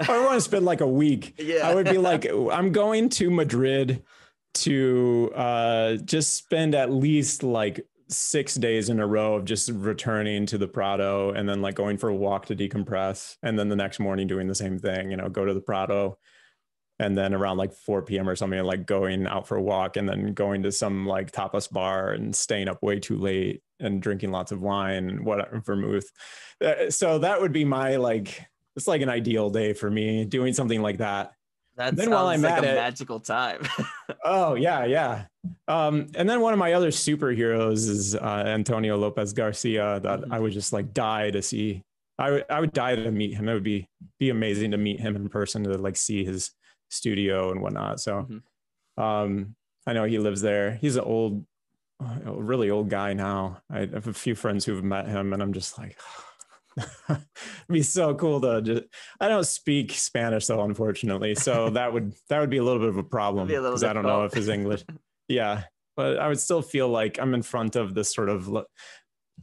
want 0.09 0.35
to 0.35 0.41
spend 0.41 0.65
like 0.65 0.81
a 0.81 0.87
week. 0.87 1.35
Yeah, 1.39 1.69
I 1.69 1.75
would 1.75 1.87
be 1.87 1.99
like, 1.99 2.27
I'm 2.53 2.71
going 2.71 3.09
to 3.11 3.29
Madrid 3.29 4.05
to 4.55 5.33
uh, 5.35 5.97
just 5.97 6.37
spend 6.37 6.77
at 6.77 6.93
least 6.93 7.43
like 7.43 7.85
six 8.09 8.55
days 8.55 8.91
in 8.91 9.01
a 9.01 9.07
row 9.07 9.35
of 9.35 9.45
just 9.45 9.69
returning 9.71 10.47
to 10.47 10.59
the 10.59 10.69
Prado 10.69 11.33
and 11.33 11.49
then 11.49 11.61
like 11.61 11.75
going 11.75 11.99
for 11.99 12.09
a 12.09 12.15
walk 12.15 12.47
to 12.47 12.55
decompress. 12.55 13.37
And 13.43 13.59
then 13.59 13.69
the 13.69 13.75
next 13.75 13.99
morning 13.99 14.29
doing 14.29 14.47
the 14.47 14.55
same 14.55 14.79
thing, 14.79 15.11
you 15.11 15.17
know, 15.17 15.29
go 15.29 15.45
to 15.45 15.55
the 15.55 15.61
Prado 15.61 16.19
and 16.99 17.17
then 17.17 17.35
around 17.35 17.57
like 17.57 17.73
4 17.73 18.03
p.m. 18.03 18.29
or 18.29 18.37
something, 18.37 18.63
like 18.63 18.87
going 18.87 19.27
out 19.27 19.49
for 19.49 19.57
a 19.57 19.63
walk 19.63 19.97
and 19.97 20.09
then 20.09 20.33
going 20.33 20.63
to 20.63 20.73
some 20.73 21.07
like 21.07 21.33
tapas 21.33 21.71
bar 21.71 22.13
and 22.13 22.35
staying 22.35 22.69
up 22.69 22.83
way 22.83 23.01
too 23.01 23.19
late 23.19 23.63
and 23.81 24.01
drinking 24.01 24.31
lots 24.31 24.53
of 24.53 24.61
wine 24.61 25.09
and 25.09 25.25
whatever 25.25 25.61
vermouth. 25.61 26.09
Uh, 26.65 26.91
so 26.91 27.19
that 27.19 27.41
would 27.41 27.53
be 27.53 27.65
my 27.65 27.97
like 27.97 28.47
it's 28.77 28.87
like 28.87 29.03
an 29.03 29.09
ideal 29.09 29.51
day 29.51 29.73
for 29.73 29.91
me 29.91 30.25
doing 30.25 30.53
something 30.53 30.83
like 30.83 30.99
that. 30.99 31.33
That 31.77 31.97
then 31.97 32.11
while 32.11 32.29
I'm 32.29 32.43
like 32.43 32.53
at 32.53 32.65
a 32.65 32.73
it, 32.73 32.75
magical 32.77 33.19
time. 33.19 33.63
oh 34.25 34.55
yeah, 34.55 34.85
yeah. 34.85 35.25
Um, 35.67 36.07
and 36.15 36.29
then 36.29 36.41
one 36.41 36.53
of 36.53 36.59
my 36.59 36.75
other 36.75 36.91
superheroes 36.91 37.89
is 37.89 38.15
uh, 38.15 38.45
Antonio 38.47 38.97
Lopez 38.97 39.33
Garcia 39.33 39.99
that 40.01 40.21
mm-hmm. 40.21 40.33
I 40.33 40.39
would 40.39 40.53
just 40.53 40.73
like 40.73 40.95
die 40.95 41.31
to 41.33 41.43
see. 41.43 41.83
I 42.17 42.31
would 42.31 42.45
I 42.49 42.61
would 42.61 42.73
die 42.73 42.95
to 42.95 43.11
meet 43.11 43.35
him. 43.35 43.49
It 43.49 43.55
would 43.55 43.65
be 43.65 43.89
be 44.21 44.31
amazing 44.31 44.71
to 44.71 44.77
meet 44.77 45.01
him 45.01 45.17
in 45.17 45.29
person 45.29 45.65
to 45.65 45.77
like 45.77 45.97
see 45.97 46.25
his 46.25 46.53
studio 46.95 47.51
and 47.51 47.61
whatnot. 47.61 48.01
So, 48.01 48.27
mm-hmm. 48.29 49.03
um, 49.03 49.55
I 49.87 49.93
know 49.93 50.05
he 50.05 50.19
lives 50.19 50.41
there. 50.41 50.73
He's 50.81 50.97
an 50.97 51.05
old, 51.05 51.45
really 52.25 52.71
old 52.71 52.89
guy 52.89 53.13
now. 53.13 53.63
I 53.71 53.81
have 53.81 54.07
a 54.07 54.13
few 54.13 54.35
friends 54.35 54.65
who've 54.65 54.83
met 54.83 55.09
him, 55.09 55.33
and 55.33 55.43
I'm 55.43 55.53
just 55.53 55.79
like, 55.79 55.99
it'd 56.79 57.23
be 57.69 57.83
so 57.83 58.15
cool 58.15 58.41
to 58.41 58.63
just. 58.63 58.85
I 59.21 59.29
don't 59.29 59.47
speak 59.47 59.93
Spanish 59.93 60.47
though, 60.47 60.63
unfortunately, 60.63 61.35
so 61.35 61.71
that 61.71 61.93
would 61.93 62.15
that 62.29 62.41
would 62.41 62.51
be 62.51 62.59
a 62.59 62.65
little 62.65 62.81
bit 62.81 62.89
of 62.89 62.97
a 62.97 63.05
problem 63.05 63.47
because 63.47 63.85
I 63.85 63.93
don't 63.93 64.05
know 64.05 64.25
if 64.25 64.33
his 64.33 64.49
English. 64.49 64.85
yeah, 65.29 65.65
but 65.97 66.19
I 66.19 66.29
would 66.29 66.41
still 66.41 66.63
feel 66.63 66.89
like 66.89 67.19
I'm 67.19 67.35
in 67.35 67.43
front 67.43 67.77
of 67.77 67.95
this 67.95 68.13
sort 68.13 68.29
of. 68.29 68.51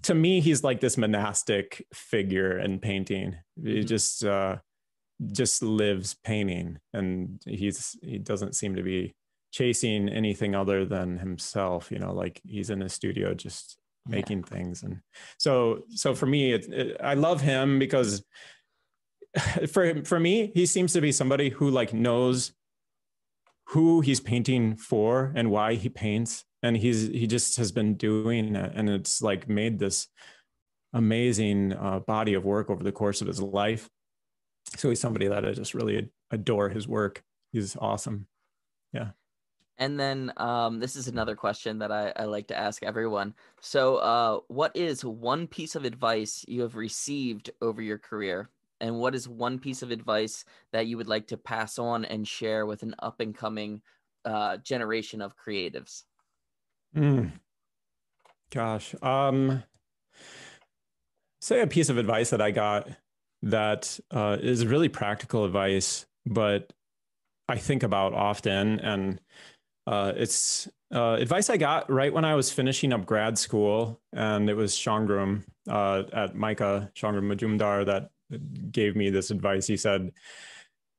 To 0.04 0.16
me, 0.16 0.39
he's 0.39 0.64
like 0.64 0.80
this 0.80 0.97
monastic 0.97 1.86
figure 1.93 2.58
in 2.58 2.80
painting. 2.80 3.36
He 3.62 3.70
mm-hmm. 3.70 3.86
just 3.86 4.24
uh, 4.24 4.58
just 5.32 5.62
lives 5.62 6.16
painting, 6.24 6.80
and 6.94 7.42
he's 7.46 7.96
he 8.02 8.18
doesn't 8.18 8.56
seem 8.56 8.76
to 8.76 8.84
be 8.84 9.16
chasing 9.52 10.08
anything 10.08 10.56
other 10.56 10.86
than 10.86 11.18
himself 11.18 11.92
you 11.92 12.00
know 12.00 12.14
like 12.14 12.40
he's 12.46 12.70
in 12.70 12.80
his 12.80 12.94
studio 12.94 13.34
just 13.34 13.78
making 14.08 14.40
yeah. 14.40 14.58
things. 14.58 14.84
And 14.84 15.02
so 15.38 15.84
so 15.90 16.16
for 16.16 16.26
me 16.26 16.54
it, 16.54 16.66
it, 16.72 16.98
i 17.02 17.14
love 17.14 17.42
him 17.42 17.80
because 17.80 18.24
for 19.72 20.04
for 20.06 20.20
me 20.20 20.52
he 20.54 20.66
seems 20.66 20.94
to 20.94 21.02
be 21.02 21.12
somebody 21.12 21.50
who 21.50 21.70
like 21.70 21.94
knows 21.94 22.54
who 23.68 24.02
he's 24.02 24.20
painting 24.20 24.76
for 24.76 25.32
and 25.36 25.50
why 25.50 25.76
he 25.76 25.90
paints. 25.90 26.44
And 26.64 26.78
he's 26.78 27.08
he 27.08 27.26
just 27.26 27.58
has 27.58 27.72
been 27.72 27.96
doing 27.96 28.56
it. 28.56 28.72
And 28.76 28.90
it's 28.90 29.22
like 29.22 29.50
made 29.50 29.80
this 29.80 30.08
amazing 30.94 31.74
uh, 31.74 32.00
body 32.00 32.34
of 32.34 32.44
work 32.44 32.70
over 32.70 32.84
the 32.84 32.92
course 32.92 33.22
of 33.22 33.28
his 33.28 33.42
life 33.42 33.90
so 34.76 34.89
he's 34.89 34.99
somebody 34.99 35.28
that 35.28 35.45
i 35.45 35.51
just 35.51 35.74
really 35.74 36.09
adore 36.32 36.70
his 36.70 36.88
work 36.88 37.24
he's 37.51 37.76
awesome 37.78 38.28
yeah 38.93 39.09
and 39.82 39.99
then 39.99 40.32
um, 40.38 40.80
this 40.80 40.95
is 40.95 41.07
another 41.07 41.36
question 41.36 41.80
that 41.80 41.91
I, 41.91 42.14
I 42.16 42.26
like 42.26 42.47
to 42.49 42.57
ask 42.57 42.84
everyone. 42.84 43.34
So, 43.62 43.95
uh, 43.95 44.39
what 44.47 44.76
is 44.76 45.03
one 45.03 45.47
piece 45.47 45.76
of 45.76 45.86
advice 45.86 46.45
you 46.47 46.62
have 46.62 46.76
received 46.76 47.49
over 47.64 47.82
your 47.82 47.97
career? 47.97 48.51
And 48.80 48.99
what 48.99 49.16
is 49.16 49.28
one 49.28 49.57
piece 49.57 49.82
of 49.82 49.89
advice 49.89 50.45
that 50.72 50.86
you 50.86 50.97
would 50.97 51.07
like 51.07 51.28
to 51.28 51.38
pass 51.38 51.80
on 51.80 52.05
and 52.05 52.28
share 52.28 52.68
with 52.68 52.84
an 52.84 52.93
up 52.99 53.22
and 53.22 53.36
coming 53.36 53.82
uh, 54.24 54.57
generation 54.57 55.20
of 55.20 55.36
creatives? 55.36 56.03
Mm. 56.95 57.32
Gosh. 58.51 58.93
Um, 59.01 59.64
say 61.39 61.62
a 61.62 61.68
piece 61.68 61.89
of 61.89 61.97
advice 61.97 62.30
that 62.30 62.41
I 62.41 62.51
got 62.51 62.88
that 63.44 64.00
uh, 64.12 64.38
is 64.42 64.66
really 64.66 64.89
practical 64.89 65.46
advice, 65.46 66.06
but 66.26 66.72
I 67.48 67.58
think 67.58 67.84
about 67.84 68.14
often. 68.14 68.80
And 68.80 69.20
uh, 69.88 70.14
it's 70.16 70.70
uh, 70.94 71.18
advice 71.20 71.50
I 71.50 71.58
got 71.58 71.89
right 71.89 72.14
when 72.14 72.26
I 72.26 72.36
was 72.36 72.52
finishing 72.52 72.94
up 72.94 73.06
grad 73.06 73.38
school, 73.38 74.00
and 74.14 74.50
it 74.50 74.56
was 74.56 74.74
Sangram 74.74 75.44
uh, 75.70 76.04
at 76.14 76.36
MICA, 76.36 76.92
Sangram 76.96 77.34
Majumdar, 77.34 77.86
that 77.86 78.10
gave 78.72 78.96
me 78.96 79.10
this 79.10 79.32
advice. 79.32 79.68
He 79.68 79.78
said 79.78 80.12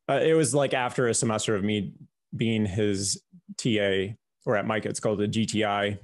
uh, 0.09 0.21
it 0.23 0.35
was 0.35 0.55
like 0.55 0.75
after 0.75 1.09
a 1.09 1.15
semester 1.15 1.55
of 1.55 1.63
me 1.63 1.93
being 2.37 2.67
his 2.67 3.23
TA, 3.57 4.15
or 4.45 4.57
at 4.57 4.67
MICA, 4.67 4.89
it's 4.89 5.01
called 5.01 5.21
a 5.21 5.29
GTI. 5.29 5.99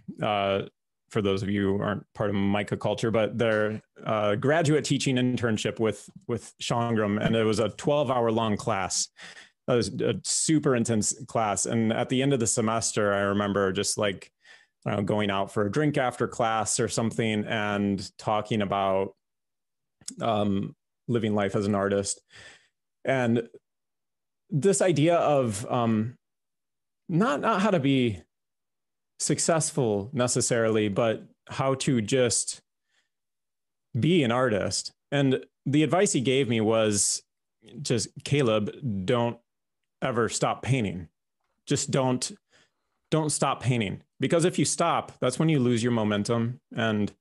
For 1.10 1.22
those 1.22 1.42
of 1.42 1.48
you 1.48 1.76
who 1.76 1.82
aren't 1.82 2.04
part 2.14 2.30
of 2.30 2.36
MICA 2.36 2.76
culture, 2.76 3.10
but 3.10 3.38
their 3.38 3.80
uh, 4.04 4.34
graduate 4.34 4.84
teaching 4.84 5.16
internship 5.16 5.80
with 5.80 6.08
with 6.26 6.52
Sangram, 6.60 7.24
and 7.24 7.34
it 7.34 7.44
was 7.44 7.58
a 7.58 7.70
12 7.70 8.10
hour 8.10 8.30
long 8.30 8.56
class 8.56 9.08
that 9.66 9.74
was 9.74 9.88
a 10.00 10.14
super 10.24 10.76
intense 10.76 11.14
class. 11.26 11.66
And 11.66 11.92
at 11.92 12.08
the 12.08 12.22
end 12.22 12.32
of 12.32 12.40
the 12.40 12.46
semester, 12.46 13.12
I 13.12 13.20
remember 13.20 13.70
just 13.72 13.98
like 13.98 14.32
know, 14.86 15.02
going 15.02 15.30
out 15.30 15.52
for 15.52 15.66
a 15.66 15.70
drink 15.70 15.98
after 15.98 16.26
class 16.26 16.80
or 16.80 16.88
something 16.88 17.44
and 17.44 18.10
talking 18.18 18.62
about 18.62 19.14
um, 20.20 20.74
living 21.06 21.34
life 21.34 21.54
as 21.54 21.66
an 21.66 21.74
artist. 21.74 22.20
And 23.04 23.48
this 24.50 24.80
idea 24.80 25.16
of 25.16 25.70
um, 25.70 26.16
not 27.08 27.40
not 27.40 27.60
how 27.60 27.70
to 27.70 27.80
be 27.80 28.22
successful 29.18 30.10
necessarily, 30.12 30.88
but 30.88 31.24
how 31.48 31.74
to 31.74 32.00
just 32.00 32.62
be 33.98 34.22
an 34.22 34.30
artist. 34.30 34.92
And 35.10 35.44
the 35.66 35.82
advice 35.82 36.12
he 36.12 36.20
gave 36.20 36.48
me 36.48 36.60
was 36.60 37.22
just 37.82 38.08
Caleb, 38.24 38.70
don't 39.04 39.38
ever 40.02 40.28
stop 40.28 40.62
painting. 40.62 41.08
Just 41.66 41.90
don't 41.90 42.32
don't 43.10 43.30
stop 43.30 43.62
painting 43.62 44.02
because 44.20 44.44
if 44.44 44.58
you 44.58 44.64
stop, 44.66 45.12
that's 45.18 45.38
when 45.38 45.48
you 45.48 45.58
lose 45.58 45.82
your 45.82 45.92
momentum 45.92 46.60
and 46.76 47.12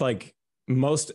like 0.00 0.34
most 0.66 1.12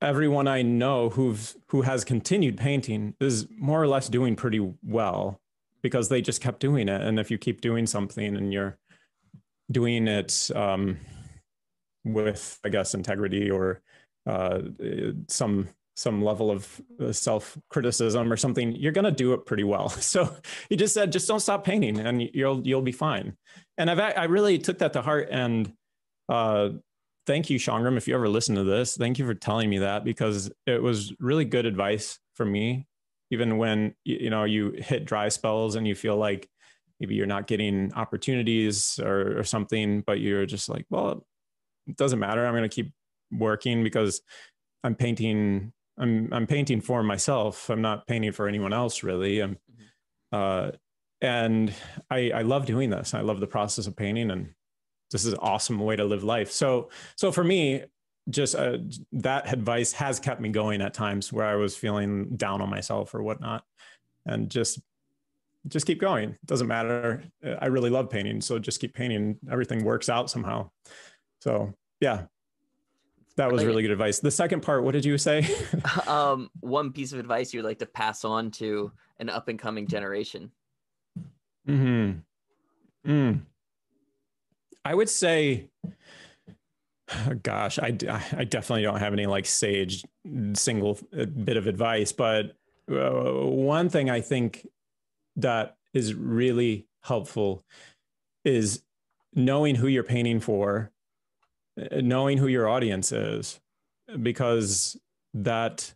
everyone 0.00 0.46
I 0.46 0.62
know 0.62 1.10
who've 1.10 1.56
who 1.68 1.82
has 1.82 2.04
continued 2.04 2.56
painting 2.56 3.14
is 3.20 3.48
more 3.50 3.82
or 3.82 3.88
less 3.88 4.08
doing 4.08 4.36
pretty 4.36 4.74
well 4.82 5.40
because 5.82 6.08
they 6.08 6.20
just 6.20 6.40
kept 6.40 6.60
doing 6.60 6.88
it. 6.88 7.00
And 7.00 7.18
if 7.18 7.30
you 7.30 7.38
keep 7.38 7.60
doing 7.60 7.86
something 7.86 8.36
and 8.36 8.52
you're 8.52 8.78
doing 9.70 10.08
it 10.08 10.50
um, 10.54 10.98
with, 12.04 12.58
I 12.64 12.68
guess, 12.68 12.94
integrity 12.94 13.50
or 13.50 13.80
uh, 14.26 14.60
some 15.28 15.68
some 15.98 16.22
level 16.22 16.48
of 16.52 16.80
uh, 17.02 17.12
self 17.12 17.58
criticism 17.70 18.32
or 18.32 18.36
something, 18.36 18.72
you're 18.72 18.92
to 18.92 19.10
do 19.10 19.32
it 19.34 19.44
pretty 19.44 19.64
well. 19.64 19.88
So 20.00 20.34
he 20.68 20.76
just 20.76 20.94
said, 20.94 21.10
just 21.12 21.26
don't 21.26 21.40
stop 21.40 21.64
painting 21.64 21.98
and 21.98 22.22
you'll, 22.32 22.64
you'll 22.66 22.82
be 22.82 22.92
fine. 22.92 23.36
And 23.76 23.90
I've, 23.90 23.98
I 23.98 24.24
really 24.24 24.58
took 24.58 24.78
that 24.78 24.92
to 24.92 25.02
heart 25.02 25.28
and, 25.30 25.72
uh, 26.28 26.70
thank 27.26 27.50
you, 27.50 27.58
Sangram. 27.58 27.96
If 27.96 28.08
you 28.08 28.14
ever 28.14 28.28
listen 28.28 28.54
to 28.54 28.64
this, 28.64 28.96
thank 28.96 29.18
you 29.18 29.26
for 29.26 29.34
telling 29.34 29.68
me 29.68 29.78
that 29.78 30.04
because 30.04 30.50
it 30.66 30.82
was 30.82 31.12
really 31.20 31.44
good 31.44 31.66
advice 31.66 32.18
for 32.34 32.46
me. 32.46 32.86
Even 33.30 33.58
when, 33.58 33.94
you 34.04 34.30
know, 34.30 34.44
you 34.44 34.72
hit 34.76 35.04
dry 35.04 35.28
spells 35.28 35.74
and 35.74 35.86
you 35.86 35.94
feel 35.94 36.16
like 36.16 36.48
maybe 36.98 37.14
you're 37.14 37.26
not 37.26 37.46
getting 37.46 37.92
opportunities 37.94 38.98
or, 38.98 39.38
or 39.38 39.44
something, 39.44 40.00
but 40.00 40.20
you're 40.20 40.46
just 40.46 40.68
like, 40.68 40.86
well, 40.90 41.26
it 41.86 41.96
doesn't 41.96 42.18
matter. 42.18 42.46
I'm 42.46 42.54
going 42.54 42.68
to 42.68 42.74
keep 42.74 42.92
working 43.30 43.84
because 43.84 44.22
I'm 44.82 44.94
painting 44.94 45.72
I'm 45.98 46.28
I'm 46.32 46.46
painting 46.46 46.80
for 46.80 47.02
myself. 47.02 47.68
I'm 47.70 47.82
not 47.82 48.06
painting 48.06 48.32
for 48.32 48.48
anyone 48.48 48.72
else 48.72 49.02
really. 49.02 49.40
I'm, 49.40 49.54
mm-hmm. 49.54 50.32
uh, 50.32 50.70
and 51.20 51.74
I 52.10 52.30
I 52.30 52.42
love 52.42 52.66
doing 52.66 52.90
this. 52.90 53.14
I 53.14 53.20
love 53.20 53.40
the 53.40 53.46
process 53.46 53.86
of 53.86 53.96
painting, 53.96 54.30
and 54.30 54.50
this 55.10 55.24
is 55.24 55.32
an 55.32 55.40
awesome 55.42 55.80
way 55.80 55.96
to 55.96 56.04
live 56.04 56.22
life. 56.22 56.50
So 56.52 56.90
so 57.16 57.32
for 57.32 57.42
me, 57.42 57.84
just 58.30 58.54
uh, 58.54 58.78
that 59.12 59.52
advice 59.52 59.92
has 59.92 60.20
kept 60.20 60.40
me 60.40 60.48
going 60.48 60.80
at 60.80 60.94
times 60.94 61.32
where 61.32 61.46
I 61.46 61.56
was 61.56 61.76
feeling 61.76 62.36
down 62.36 62.60
on 62.60 62.70
myself 62.70 63.14
or 63.14 63.22
whatnot, 63.22 63.64
and 64.26 64.50
just 64.50 64.80
just 65.66 65.86
keep 65.86 66.00
going. 66.00 66.30
It 66.30 66.46
doesn't 66.46 66.66
matter. 66.66 67.22
I 67.60 67.66
really 67.66 67.90
love 67.90 68.10
painting, 68.10 68.40
so 68.40 68.58
just 68.58 68.80
keep 68.80 68.94
painting. 68.94 69.38
Everything 69.50 69.84
works 69.84 70.08
out 70.08 70.30
somehow. 70.30 70.70
So 71.40 71.74
yeah, 72.00 72.24
that 73.36 73.52
was 73.52 73.64
really 73.64 73.82
good 73.82 73.92
advice. 73.92 74.18
The 74.18 74.30
second 74.30 74.62
part, 74.62 74.82
what 74.82 74.92
did 74.92 75.04
you 75.04 75.16
say? 75.16 75.46
um, 76.06 76.50
one 76.60 76.92
piece 76.92 77.12
of 77.12 77.18
advice 77.18 77.54
you 77.54 77.60
would 77.60 77.68
like 77.68 77.78
to 77.78 77.86
pass 77.86 78.24
on 78.24 78.50
to 78.52 78.92
an 79.18 79.28
up 79.28 79.48
and 79.48 79.58
coming 79.58 79.86
generation. 79.86 80.50
Hmm. 81.66 82.12
Mm. 83.06 83.42
I 84.84 84.94
would 84.94 85.08
say, 85.08 85.68
gosh, 87.42 87.78
I 87.78 87.96
I 88.36 88.44
definitely 88.44 88.82
don't 88.82 89.00
have 89.00 89.12
any 89.12 89.26
like 89.26 89.46
sage 89.46 90.04
single 90.54 90.98
uh, 91.18 91.24
bit 91.24 91.56
of 91.56 91.66
advice, 91.66 92.12
but 92.12 92.56
uh, 92.90 93.10
one 93.10 93.88
thing 93.88 94.10
I 94.10 94.20
think 94.20 94.66
that 95.36 95.76
is 95.94 96.14
really 96.14 96.86
helpful 97.02 97.64
is 98.44 98.82
knowing 99.34 99.74
who 99.74 99.86
you're 99.86 100.02
painting 100.02 100.40
for 100.40 100.90
knowing 101.92 102.38
who 102.38 102.46
your 102.48 102.68
audience 102.68 103.12
is 103.12 103.60
because 104.22 104.96
that 105.34 105.94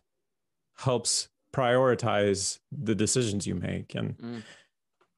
helps 0.77 1.29
prioritize 1.53 2.59
the 2.71 2.95
decisions 2.95 3.45
you 3.45 3.55
make 3.55 3.93
and 3.95 4.17
mm. 4.17 4.41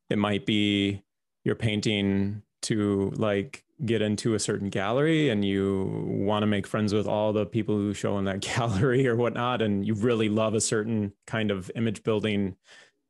it 0.10 0.18
might 0.18 0.46
be 0.46 1.04
you're 1.44 1.56
painting 1.56 2.42
to 2.62 3.12
like 3.16 3.65
get 3.84 4.02
into 4.02 4.36
a 4.36 4.40
certain 4.40 4.70
gallery 4.70 5.30
and 5.30 5.44
you 5.44 6.06
want 6.08 6.44
to 6.44 6.48
make 6.48 6.66
friends 6.66 6.94
with 6.94 7.08
all 7.08 7.34
the 7.34 7.46
people 7.46 7.76
who 7.76 7.94
show 7.94 8.18
in 8.18 8.26
that 8.26 8.40
gallery 8.56 9.08
or 9.08 9.16
whatnot, 9.16 9.62
and 9.62 9.86
you 9.86 9.94
really 9.94 10.30
love 10.30 10.54
a 10.54 10.62
certain 10.62 11.14
kind 11.28 11.52
of 11.52 11.70
image 11.76 12.04
building 12.04 12.56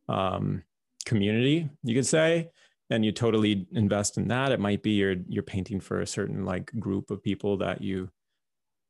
um, 0.10 0.64
community, 1.06 1.70
you 1.84 1.96
could 1.96 2.06
say, 2.06 2.50
and 2.90 3.06
you 3.06 3.12
totally 3.12 3.68
invest 3.72 4.18
in 4.18 4.28
that. 4.28 4.52
It 4.52 4.60
might 4.60 4.84
be 4.84 4.92
you're 4.92 5.16
you're 5.28 5.44
painting 5.44 5.80
for 5.80 6.02
a 6.02 6.08
certain 6.08 6.46
like 6.46 6.72
group 6.80 7.12
of 7.12 7.24
people 7.24 7.58
that 7.58 7.82
you 7.82 8.10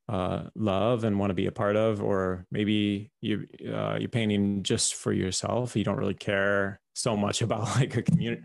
uh, 0.08 0.44
love 0.56 1.04
and 1.04 1.20
want 1.20 1.32
to 1.32 1.36
be 1.36 1.48
a 1.48 1.52
part 1.52 1.76
of, 1.76 2.02
or 2.02 2.46
maybe 2.52 3.12
you 3.22 3.48
uh, 3.74 3.98
you're 4.00 4.10
painting 4.10 4.62
just 4.64 4.96
for 4.96 5.12
yourself. 5.12 5.76
You 5.76 5.84
don't 5.84 5.98
really 5.98 6.14
care 6.14 6.80
so 6.94 7.18
much 7.18 7.42
about 7.42 7.64
like 7.76 7.96
a 7.98 8.04
community, 8.04 8.44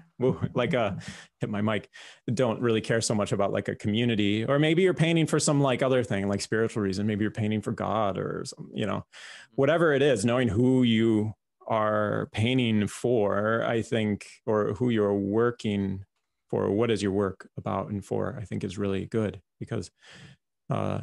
like 0.54 0.74
a 0.74 0.98
hit 1.40 1.50
my 1.50 1.61
mic. 1.61 1.88
Don't 2.32 2.61
really 2.61 2.80
care 2.80 3.00
so 3.00 3.14
much 3.14 3.32
about 3.32 3.52
like 3.52 3.68
a 3.68 3.74
community, 3.74 4.44
or 4.44 4.58
maybe 4.58 4.82
you're 4.82 4.94
painting 4.94 5.26
for 5.26 5.38
some 5.38 5.61
like 5.61 5.82
other 5.82 6.02
thing, 6.02 6.28
like 6.28 6.40
spiritual 6.40 6.82
reason. 6.82 7.06
Maybe 7.06 7.24
you're 7.24 7.30
painting 7.30 7.61
for 7.61 7.72
God 7.72 8.16
or 8.18 8.44
some, 8.46 8.70
you 8.74 8.86
know, 8.86 9.04
whatever 9.54 9.92
it 9.92 10.02
is. 10.02 10.24
Knowing 10.24 10.48
who 10.48 10.82
you 10.82 11.34
are 11.66 12.28
painting 12.32 12.86
for, 12.88 13.64
I 13.66 13.82
think, 13.82 14.26
or 14.46 14.74
who 14.74 14.88
you're 14.90 15.14
working 15.14 16.04
for, 16.48 16.70
what 16.70 16.90
is 16.90 17.02
your 17.02 17.12
work 17.12 17.48
about 17.56 17.90
and 17.90 18.04
for, 18.04 18.36
I 18.40 18.44
think 18.44 18.64
is 18.64 18.76
really 18.76 19.06
good 19.06 19.40
because 19.61 19.90
uh, 20.68 21.02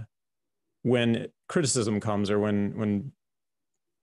when 0.83 1.27
criticism 1.47 1.99
comes 1.99 2.29
or 2.29 2.39
when 2.39 2.77
when 2.77 3.11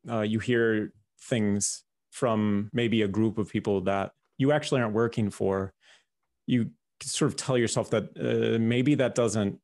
uh, 0.09 0.20
you 0.20 0.39
hear 0.39 0.93
things 1.20 1.85
from 2.11 2.70
maybe 2.72 3.03
a 3.03 3.09
group 3.09 3.39
of 3.39 3.51
people 3.51 3.81
that 3.83 4.12
you 4.39 4.53
actually 4.53 4.81
aren't 4.81 4.95
working 4.95 5.31
for, 5.31 5.72
you 6.47 6.70
sort 7.03 7.31
of 7.31 7.37
tell 7.37 7.59
yourself 7.59 7.91
that 7.91 8.05
uh, 8.18 8.59
maybe 8.59 8.95
that 8.95 9.14
doesn't, 9.14 9.59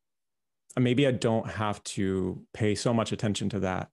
maybe 0.78 1.06
I 1.06 1.12
don't 1.12 1.48
have 1.48 1.82
to 1.84 2.42
pay 2.52 2.74
so 2.74 2.92
much 2.92 3.12
attention 3.12 3.48
to 3.50 3.60
that. 3.60 3.88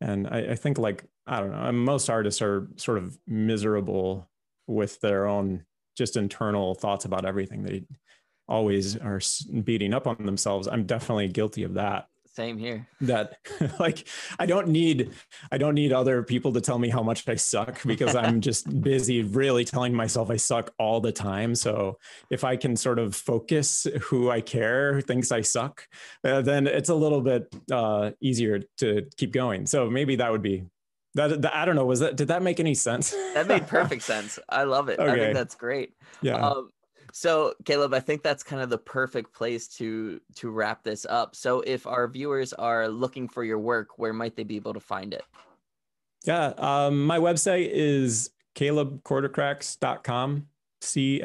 And 0.00 0.26
I, 0.26 0.38
I 0.50 0.54
think 0.56 0.78
like, 0.78 1.04
I 1.26 1.40
don't 1.40 1.50
know, 1.50 1.72
most 1.72 2.10
artists 2.10 2.42
are 2.42 2.68
sort 2.76 2.98
of 2.98 3.18
miserable 3.26 4.28
with 4.66 5.00
their 5.00 5.26
own 5.26 5.64
just 5.96 6.16
internal 6.16 6.74
thoughts 6.74 7.04
about 7.04 7.24
everything. 7.24 7.62
They 7.62 7.84
always 8.48 8.96
are 8.96 9.20
beating 9.64 9.94
up 9.94 10.06
on 10.06 10.24
themselves. 10.24 10.68
I'm 10.68 10.84
definitely 10.84 11.28
guilty 11.28 11.62
of 11.62 11.74
that. 11.74 12.08
Same 12.36 12.58
here. 12.58 12.86
That 13.00 13.38
like 13.80 14.06
I 14.38 14.44
don't 14.44 14.68
need 14.68 15.10
I 15.50 15.56
don't 15.56 15.74
need 15.74 15.94
other 15.94 16.22
people 16.22 16.52
to 16.52 16.60
tell 16.60 16.78
me 16.78 16.90
how 16.90 17.02
much 17.02 17.26
I 17.26 17.36
suck 17.36 17.82
because 17.84 18.14
I'm 18.14 18.40
just 18.50 18.82
busy 18.82 19.22
really 19.22 19.64
telling 19.64 19.94
myself 19.94 20.28
I 20.30 20.36
suck 20.36 20.70
all 20.78 21.00
the 21.00 21.12
time. 21.12 21.54
So 21.54 21.96
if 22.30 22.44
I 22.44 22.56
can 22.56 22.76
sort 22.76 22.98
of 22.98 23.16
focus 23.16 23.86
who 24.02 24.30
I 24.30 24.42
care 24.42 24.92
who 24.92 25.00
thinks 25.00 25.32
I 25.32 25.40
suck, 25.40 25.88
uh, 26.24 26.42
then 26.42 26.66
it's 26.66 26.90
a 26.90 26.94
little 26.94 27.22
bit 27.22 27.54
uh, 27.72 28.10
easier 28.20 28.60
to 28.78 29.06
keep 29.16 29.32
going. 29.32 29.66
So 29.66 29.88
maybe 29.88 30.16
that 30.16 30.30
would 30.30 30.42
be 30.42 30.64
that, 31.14 31.40
that, 31.40 31.56
I 31.56 31.64
don't 31.64 31.76
know. 31.76 31.86
Was 31.86 32.00
that 32.00 32.16
did 32.16 32.28
that 32.28 32.42
make 32.42 32.60
any 32.60 32.74
sense? 32.74 33.12
that 33.32 33.46
made 33.46 33.66
perfect 33.68 34.02
sense. 34.02 34.38
I 34.46 34.64
love 34.64 34.90
it. 34.90 34.98
Okay. 34.98 35.10
I 35.10 35.16
think 35.16 35.34
that's 35.34 35.54
great. 35.54 35.94
Yeah. 36.20 36.36
Um, 36.36 36.68
so 37.16 37.54
Caleb, 37.64 37.94
I 37.94 38.00
think 38.00 38.22
that's 38.22 38.42
kind 38.42 38.60
of 38.60 38.68
the 38.68 38.76
perfect 38.76 39.32
place 39.32 39.68
to 39.78 40.20
to 40.34 40.50
wrap 40.50 40.84
this 40.84 41.06
up. 41.08 41.34
So 41.34 41.62
if 41.62 41.86
our 41.86 42.06
viewers 42.08 42.52
are 42.52 42.88
looking 42.88 43.26
for 43.26 43.42
your 43.42 43.58
work, 43.58 43.98
where 43.98 44.12
might 44.12 44.36
they 44.36 44.44
be 44.44 44.56
able 44.56 44.74
to 44.74 44.80
find 44.80 45.14
it? 45.14 45.24
Yeah, 46.26 46.52
um, 46.58 47.06
my 47.06 47.18
website 47.18 47.70
is 47.72 48.32
calebkortokrax.com. 48.54 50.46
C 50.82 51.22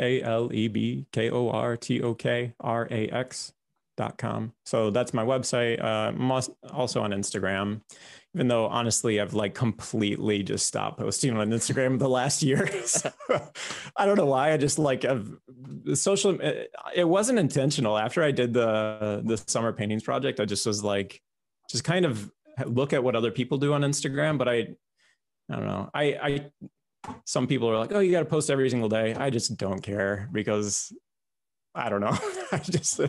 E 4.01 4.11
com. 4.17 4.53
So 4.65 4.89
that's 4.89 5.13
my 5.13 5.23
website. 5.23 5.81
Uh, 5.83 6.71
also 6.73 7.01
on 7.01 7.11
Instagram 7.11 7.81
even 8.33 8.47
though 8.47 8.67
honestly 8.67 9.19
I've 9.19 9.33
like 9.33 9.53
completely 9.53 10.43
just 10.43 10.65
stopped 10.65 10.99
posting 10.99 11.35
on 11.35 11.49
Instagram 11.49 11.99
the 11.99 12.07
last 12.07 12.41
year. 12.41 12.67
so, 12.85 13.11
I 13.97 14.05
don't 14.05 14.17
know 14.17 14.25
why. 14.25 14.53
I 14.53 14.57
just 14.57 14.79
like 14.79 15.05
I've 15.05 15.29
social. 15.93 16.37
It 16.95 17.07
wasn't 17.07 17.39
intentional. 17.39 17.97
After 17.97 18.23
I 18.23 18.31
did 18.31 18.53
the 18.53 19.21
the 19.25 19.37
summer 19.47 19.73
paintings 19.73 20.03
project, 20.03 20.39
I 20.39 20.45
just 20.45 20.65
was 20.65 20.83
like, 20.83 21.21
just 21.69 21.83
kind 21.83 22.05
of 22.05 22.31
look 22.65 22.93
at 22.93 23.03
what 23.03 23.15
other 23.15 23.31
people 23.31 23.57
do 23.57 23.73
on 23.73 23.81
Instagram. 23.81 24.37
But 24.37 24.47
I, 24.47 24.55
I 25.49 25.55
don't 25.55 25.65
know. 25.65 25.89
I 25.93 26.03
I 26.03 26.51
some 27.25 27.47
people 27.47 27.69
are 27.69 27.77
like, 27.77 27.91
oh, 27.91 27.99
you 27.99 28.11
got 28.11 28.19
to 28.19 28.25
post 28.25 28.49
every 28.49 28.69
single 28.69 28.89
day. 28.89 29.13
I 29.15 29.29
just 29.29 29.57
don't 29.57 29.81
care 29.81 30.29
because 30.31 30.93
I 31.73 31.89
don't 31.89 32.01
know. 32.01 32.17
I 32.51 32.57
just 32.57 32.99
uh, 32.99 33.07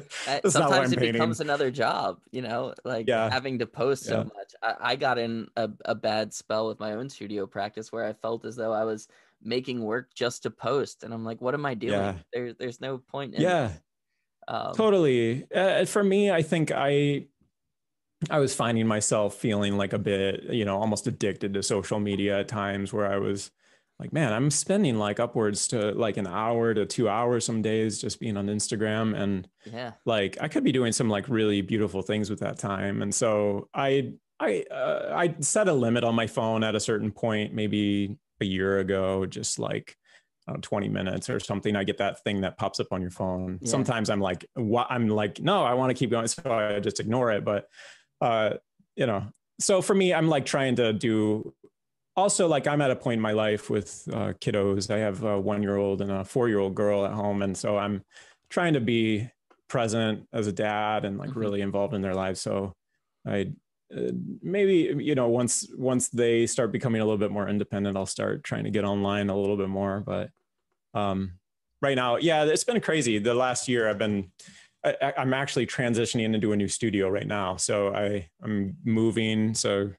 sometimes 0.49 0.93
it 0.93 0.99
painting. 0.99 1.15
becomes 1.15 1.41
another 1.41 1.71
job, 1.71 2.19
you 2.31 2.43
know, 2.43 2.75
like 2.85 3.09
yeah. 3.09 3.29
having 3.29 3.59
to 3.59 3.67
post 3.67 4.05
so 4.05 4.19
yeah. 4.19 4.25
much. 4.25 4.55
I, 4.63 4.93
I, 4.93 4.97
got 4.97 5.19
in 5.19 5.49
a, 5.57 5.69
a 5.85 5.95
bad 5.95 6.33
spell 6.33 6.69
with 6.69 6.79
my 6.79 6.93
own 6.93 7.09
studio 7.09 7.47
practice 7.47 7.91
where 7.91 8.05
I 8.05 8.13
felt 8.13 8.45
as 8.45 8.55
though 8.55 8.73
I 8.73 8.85
was 8.85 9.09
making 9.43 9.83
work 9.83 10.15
just 10.15 10.45
to 10.45 10.51
post, 10.51 11.03
and 11.03 11.13
I'm 11.13 11.25
like, 11.25 11.41
what 11.41 11.55
am 11.55 11.67
I 11.67 11.75
doing? 11.75 11.93
Yeah. 11.93 12.15
There's 12.33 12.55
there's 12.57 12.81
no 12.81 12.99
point. 12.99 13.35
In 13.35 13.43
yeah, 13.43 13.73
um, 14.47 14.75
totally. 14.75 15.47
Uh, 15.53 15.85
for 15.85 16.05
me, 16.05 16.31
I 16.31 16.43
think 16.43 16.71
I 16.71 17.27
I 18.31 18.39
was 18.39 18.55
finding 18.55 18.87
myself 18.87 19.35
feeling 19.35 19.77
like 19.77 19.93
a 19.93 19.99
bit, 19.99 20.45
you 20.45 20.65
know, 20.65 20.79
almost 20.79 21.07
addicted 21.07 21.55
to 21.55 21.63
social 21.63 21.99
media 21.99 22.41
at 22.41 22.49
times, 22.49 22.93
where 22.93 23.11
I 23.11 23.19
was 23.19 23.51
like 24.03 24.13
man 24.13 24.33
i'm 24.33 24.51
spending 24.51 24.99
like 24.99 25.21
upwards 25.21 25.69
to 25.69 25.93
like 25.93 26.17
an 26.17 26.27
hour 26.27 26.75
to 26.75 26.85
two 26.85 27.09
hours 27.09 27.45
some 27.45 27.63
days 27.63 28.01
just 28.01 28.19
being 28.19 28.37
on 28.37 28.49
instagram 28.49 29.17
and 29.17 29.49
yeah. 29.73 29.93
like 30.05 30.37
i 30.41 30.49
could 30.49 30.65
be 30.65 30.73
doing 30.73 30.91
some 30.91 31.09
like 31.09 31.29
really 31.29 31.63
beautiful 31.63 32.03
things 32.03 32.29
with 32.29 32.41
that 32.41 32.59
time. 32.59 33.01
And 33.01 33.15
so 33.15 33.69
i 33.75 34.13
i 34.41 34.65
uh, 34.73 35.13
i 35.15 35.35
set 35.39 35.69
a 35.69 35.73
limit 35.73 36.03
on 36.03 36.17
my 36.17 36.27
phone 36.27 36.65
at 36.65 36.75
a 36.75 36.81
certain 36.81 37.13
point 37.13 37.55
maybe 37.55 38.19
a 38.41 38.45
year 38.45 38.81
ago 38.81 39.25
just 39.25 39.61
like 39.61 39.97
know, 40.49 40.57
20 40.61 40.89
minutes 40.89 41.31
or 41.31 41.39
something. 41.39 41.77
I 41.77 41.85
get 41.85 41.99
that 41.99 42.25
thing 42.25 42.41
that 42.41 42.59
pops 42.59 42.81
up 42.81 42.89
on 42.91 43.01
your 43.01 43.13
phone. 43.13 43.61
Yeah. 43.63 43.71
sometimes 43.71 44.11
i'm 44.11 44.21
like 44.21 44.45
what 44.55 44.89
i'm 44.91 45.07
like 45.07 45.41
no 45.41 45.63
i 45.63 45.75
want 45.75 45.91
to 45.91 45.95
keep 45.95 46.11
going 46.11 46.27
so 46.37 46.43
i 46.51 46.81
just 46.81 46.99
ignore 46.99 47.31
it. 47.31 47.45
But 47.45 47.69
uh 48.21 48.55
you 48.97 49.07
know 49.07 49.29
so 49.61 49.81
for 49.81 49.95
me 49.95 50.13
i'm 50.13 50.29
like 50.29 50.45
trying 50.45 50.75
to 50.77 50.93
do 50.93 51.55
also 52.17 52.47
like 52.47 52.67
i'm 52.67 52.81
at 52.81 52.91
a 52.91 52.97
point 52.97 53.19
in 53.19 53.23
my 53.23 53.33
life 53.33 53.71
with 53.71 54.09
uh, 54.13 54.33
kiddos. 54.41 54.91
I 54.91 54.99
have 54.99 55.23
a 55.23 55.41
one 55.41 55.63
year 55.63 55.77
old 55.77 56.01
and 56.01 56.11
a 56.11 56.25
four 56.25 56.49
year 56.49 56.59
old 56.59 56.75
girl 56.75 57.05
at 57.05 57.13
home 57.13 57.43
and 57.43 57.57
so 57.57 57.79
i'm 57.79 58.03
trying 58.51 58.75
to 58.75 58.81
be 58.81 59.29
present 59.69 60.29
as 60.35 60.47
a 60.47 60.53
dad 60.53 61.07
and 61.07 61.17
like 61.17 61.31
mm-hmm. 61.31 61.41
really 61.41 61.63
involved 61.63 61.95
in 61.95 62.03
their 62.03 62.15
lives. 62.15 62.41
So 62.41 62.75
i 63.27 63.51
uh, 63.97 64.11
maybe 64.43 64.95
you 64.99 65.15
know 65.15 65.29
once 65.29 65.67
once 65.77 66.09
they 66.09 66.47
start 66.47 66.73
becoming 66.73 67.01
a 67.01 67.05
little 67.05 67.19
bit 67.19 67.31
more 67.31 67.47
independent 67.47 67.95
i'll 67.97 68.07
start 68.07 68.43
trying 68.43 68.65
to 68.65 68.71
get 68.71 68.85
online 68.85 69.31
a 69.31 69.37
little 69.37 69.57
bit 69.57 69.69
more. 69.69 70.01
But 70.01 70.31
um 70.95 71.33
right 71.81 71.97
now 71.97 72.17
yeah 72.17 72.45
it's 72.45 72.65
been 72.65 72.81
crazy. 72.81 73.19
The 73.19 73.35
last 73.35 73.69
year 73.69 73.89
i've 73.89 73.99
been 73.99 74.31
I, 74.85 75.15
i'm 75.17 75.33
actually 75.33 75.67
transitioning 75.67 76.35
into 76.35 76.53
a 76.53 76.57
new 76.57 76.69
studio 76.69 77.09
right 77.09 77.27
now. 77.27 77.57
So 77.57 77.95
i 77.95 78.29
i'm 78.43 78.77
moving. 78.85 79.55
So 79.55 79.93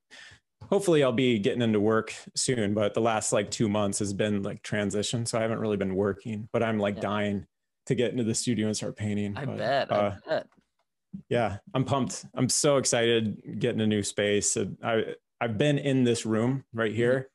hopefully 0.69 1.03
I'll 1.03 1.11
be 1.11 1.39
getting 1.39 1.61
into 1.61 1.79
work 1.79 2.13
soon, 2.35 2.73
but 2.73 2.93
the 2.93 3.01
last 3.01 3.33
like 3.33 3.51
two 3.51 3.69
months 3.69 3.99
has 3.99 4.13
been 4.13 4.43
like 4.43 4.63
transition. 4.63 5.25
So 5.25 5.37
I 5.37 5.41
haven't 5.41 5.59
really 5.59 5.77
been 5.77 5.95
working, 5.95 6.49
but 6.51 6.63
I'm 6.63 6.79
like 6.79 6.95
yeah. 6.95 7.01
dying 7.01 7.45
to 7.87 7.95
get 7.95 8.11
into 8.11 8.23
the 8.23 8.35
studio 8.35 8.67
and 8.67 8.75
start 8.75 8.95
painting. 8.95 9.35
I 9.37 9.45
but, 9.45 9.57
bet. 9.57 9.91
I 9.91 9.95
uh, 9.95 10.15
bet. 10.27 10.47
Yeah, 11.29 11.57
I'm 11.73 11.85
pumped. 11.85 12.25
I'm 12.33 12.49
so 12.49 12.77
excited 12.77 13.59
getting 13.59 13.81
a 13.81 13.87
new 13.87 14.03
space. 14.03 14.57
I 14.83 15.15
I've 15.39 15.57
been 15.57 15.77
in 15.77 16.03
this 16.03 16.25
room 16.25 16.63
right 16.73 16.91
mm-hmm. 16.91 16.97
here 16.97 17.29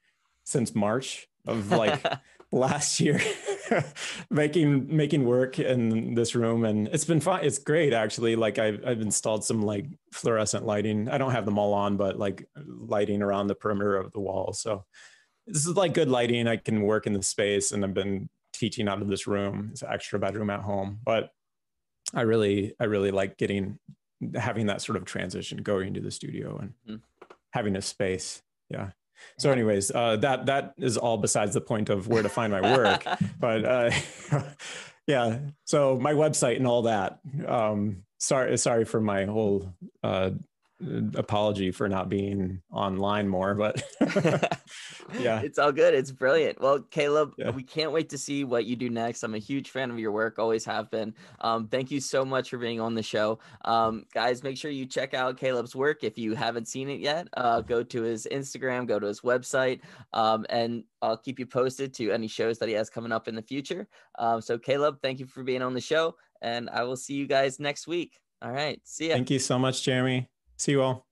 since 0.45 0.75
March 0.75 1.29
of 1.47 1.71
like 1.71 2.03
last 2.53 3.01
year 3.01 3.21
making 4.31 4.95
making 4.95 5.25
work 5.25 5.59
in 5.59 6.15
this 6.15 6.35
room 6.35 6.65
and 6.65 6.89
it's 6.89 7.05
been 7.05 7.21
fun 7.21 7.45
it's 7.45 7.59
great 7.59 7.93
actually. 7.93 8.37
Like 8.37 8.59
I've, 8.59 8.81
I've 8.87 9.01
installed 9.01 9.45
some 9.45 9.63
like 9.63 9.87
fluorescent 10.13 10.67
lighting. 10.67 11.09
I 11.09 11.19
don't 11.19 11.33
have 11.33 11.45
them 11.45 11.59
all 11.59 11.75
on 11.75 11.97
but 11.97 12.19
like 12.19 12.49
lighting 12.67 13.23
around 13.23 13.47
the 13.47 13.55
perimeter 13.55 13.97
of 13.97 14.13
the 14.13 14.21
wall. 14.21 14.53
So 14.53 14.85
this 15.47 15.67
is 15.67 15.77
like 15.77 15.95
good 15.95 16.09
lighting. 16.09 16.47
I 16.47 16.57
can 16.57 16.83
work 16.83 17.07
in 17.07 17.13
the 17.13 17.23
space 17.23 17.73
and 17.73 17.85
i've 17.85 17.95
been 17.95 18.29
teaching 18.53 18.89
out 18.89 19.03
of 19.03 19.09
this 19.09 19.27
room. 19.27 19.69
It's 19.73 19.83
an 19.83 19.93
extra 19.93 20.19
bedroom 20.19 20.51
at 20.51 20.61
home 20.61 21.01
but 21.05 21.31
i 22.15 22.23
really 22.23 22.75
i 22.81 22.85
really 22.85 23.11
like 23.11 23.37
getting 23.37 23.79
having 24.35 24.67
that 24.67 24.81
sort 24.81 24.97
of 24.97 25.05
transition 25.05 25.59
going 25.59 25.95
to 25.95 26.01
the 26.01 26.11
studio 26.11 26.59
and 26.59 26.73
mm-hmm. 26.89 27.27
having 27.53 27.77
a 27.77 27.83
space. 27.83 28.43
Yeah 28.71 28.91
so, 29.39 29.51
anyways, 29.51 29.91
uh, 29.91 30.17
that 30.17 30.47
that 30.47 30.75
is 30.79 30.97
all 30.97 31.17
besides 31.17 31.55
the 31.55 31.61
point 31.61 31.91
of 31.91 32.09
where 32.09 32.23
to 32.23 32.29
find 32.29 32.53
my 32.53 32.61
work. 32.61 33.05
but 33.41 33.65
uh, 33.65 33.91
yeah, 35.07 35.39
so 35.65 35.99
my 35.99 36.13
website 36.13 36.57
and 36.57 36.67
all 36.67 36.83
that. 36.83 37.21
Um, 37.47 38.05
sorry, 38.19 38.57
sorry 38.59 38.85
for 38.85 39.01
my 39.01 39.25
whole 39.25 39.73
uh, 40.03 40.31
apology 41.15 41.71
for 41.71 41.89
not 41.89 42.09
being 42.09 42.61
online 42.71 43.29
more, 43.29 43.55
but 43.55 43.83
yeah, 45.19 45.41
it's 45.41 45.59
all 45.59 45.73
good. 45.73 45.95
It's 45.95 46.13
brilliant. 46.13 46.61
Well, 46.61 46.81
Caleb, 46.83 47.33
yeah. 47.37 47.51
we 47.51 47.63
can't 47.63 47.91
wait 47.91 48.09
to 48.11 48.19
see 48.19 48.45
what 48.45 48.65
you 48.65 48.77
do 48.77 48.89
next. 48.89 49.23
I'm 49.23 49.35
a 49.35 49.39
huge 49.39 49.71
fan 49.71 49.91
of 49.91 49.99
your 49.99 50.13
work, 50.13 50.39
always 50.39 50.65
have 50.65 50.91
been. 50.91 51.15
Um, 51.41 51.69
thank 51.69 51.91
you 51.91 52.01
so 52.01 52.25
much 52.25 52.51
for 52.51 52.59
being 52.59 52.81
on 52.81 52.95
the 52.95 53.03
show. 53.03 53.41
Um, 53.65 54.05
guys, 54.15 54.43
make 54.43 54.57
sure 54.57 54.71
you 54.71 54.87
check 54.87 55.15
out 55.15 55.37
Caleb's 55.37 55.75
work. 55.75 56.05
If 56.05 56.17
you 56.17 56.35
haven't 56.35 56.69
seen 56.69 56.89
it 56.89 57.01
yet, 57.01 57.29
uh, 57.37 57.61
go 57.61 57.83
to 57.83 58.03
his 58.03 58.29
Instagram, 58.31 58.87
go 58.87 58.99
to 58.99 59.07
his 59.07 59.23
website, 59.23 59.81
um, 60.13 60.47
and 60.49 60.85
I'll 61.03 61.17
keep 61.17 61.39
you 61.39 61.47
posted 61.47 61.93
to 61.95 62.13
any 62.13 62.29
shows 62.29 62.59
that 62.59 62.69
he 62.69 62.75
has 62.75 62.89
coming 62.89 63.13
up 63.13 63.27
in 63.27 63.35
the 63.35 63.43
future. 63.43 63.89
Um, 64.19 64.41
so, 64.41 64.59
Caleb, 64.59 64.99
thank 65.03 65.19
you 65.19 65.27
for 65.27 65.43
being 65.43 65.63
on 65.63 65.75
the 65.75 65.81
show, 65.81 66.15
and 66.41 66.71
I 66.71 66.85
will 66.85 66.97
see 66.97 67.15
you 67.15 67.27
guys 67.27 67.59
next 67.59 67.89
week. 67.89 68.21
All 68.41 68.53
right. 68.53 68.81
See 68.85 69.09
ya. 69.09 69.15
Thank 69.15 69.31
you 69.31 69.41
so 69.41 69.59
much, 69.59 69.83
Jeremy. 69.83 70.29
See 70.59 70.73
you 70.73 70.83
all. 70.83 71.07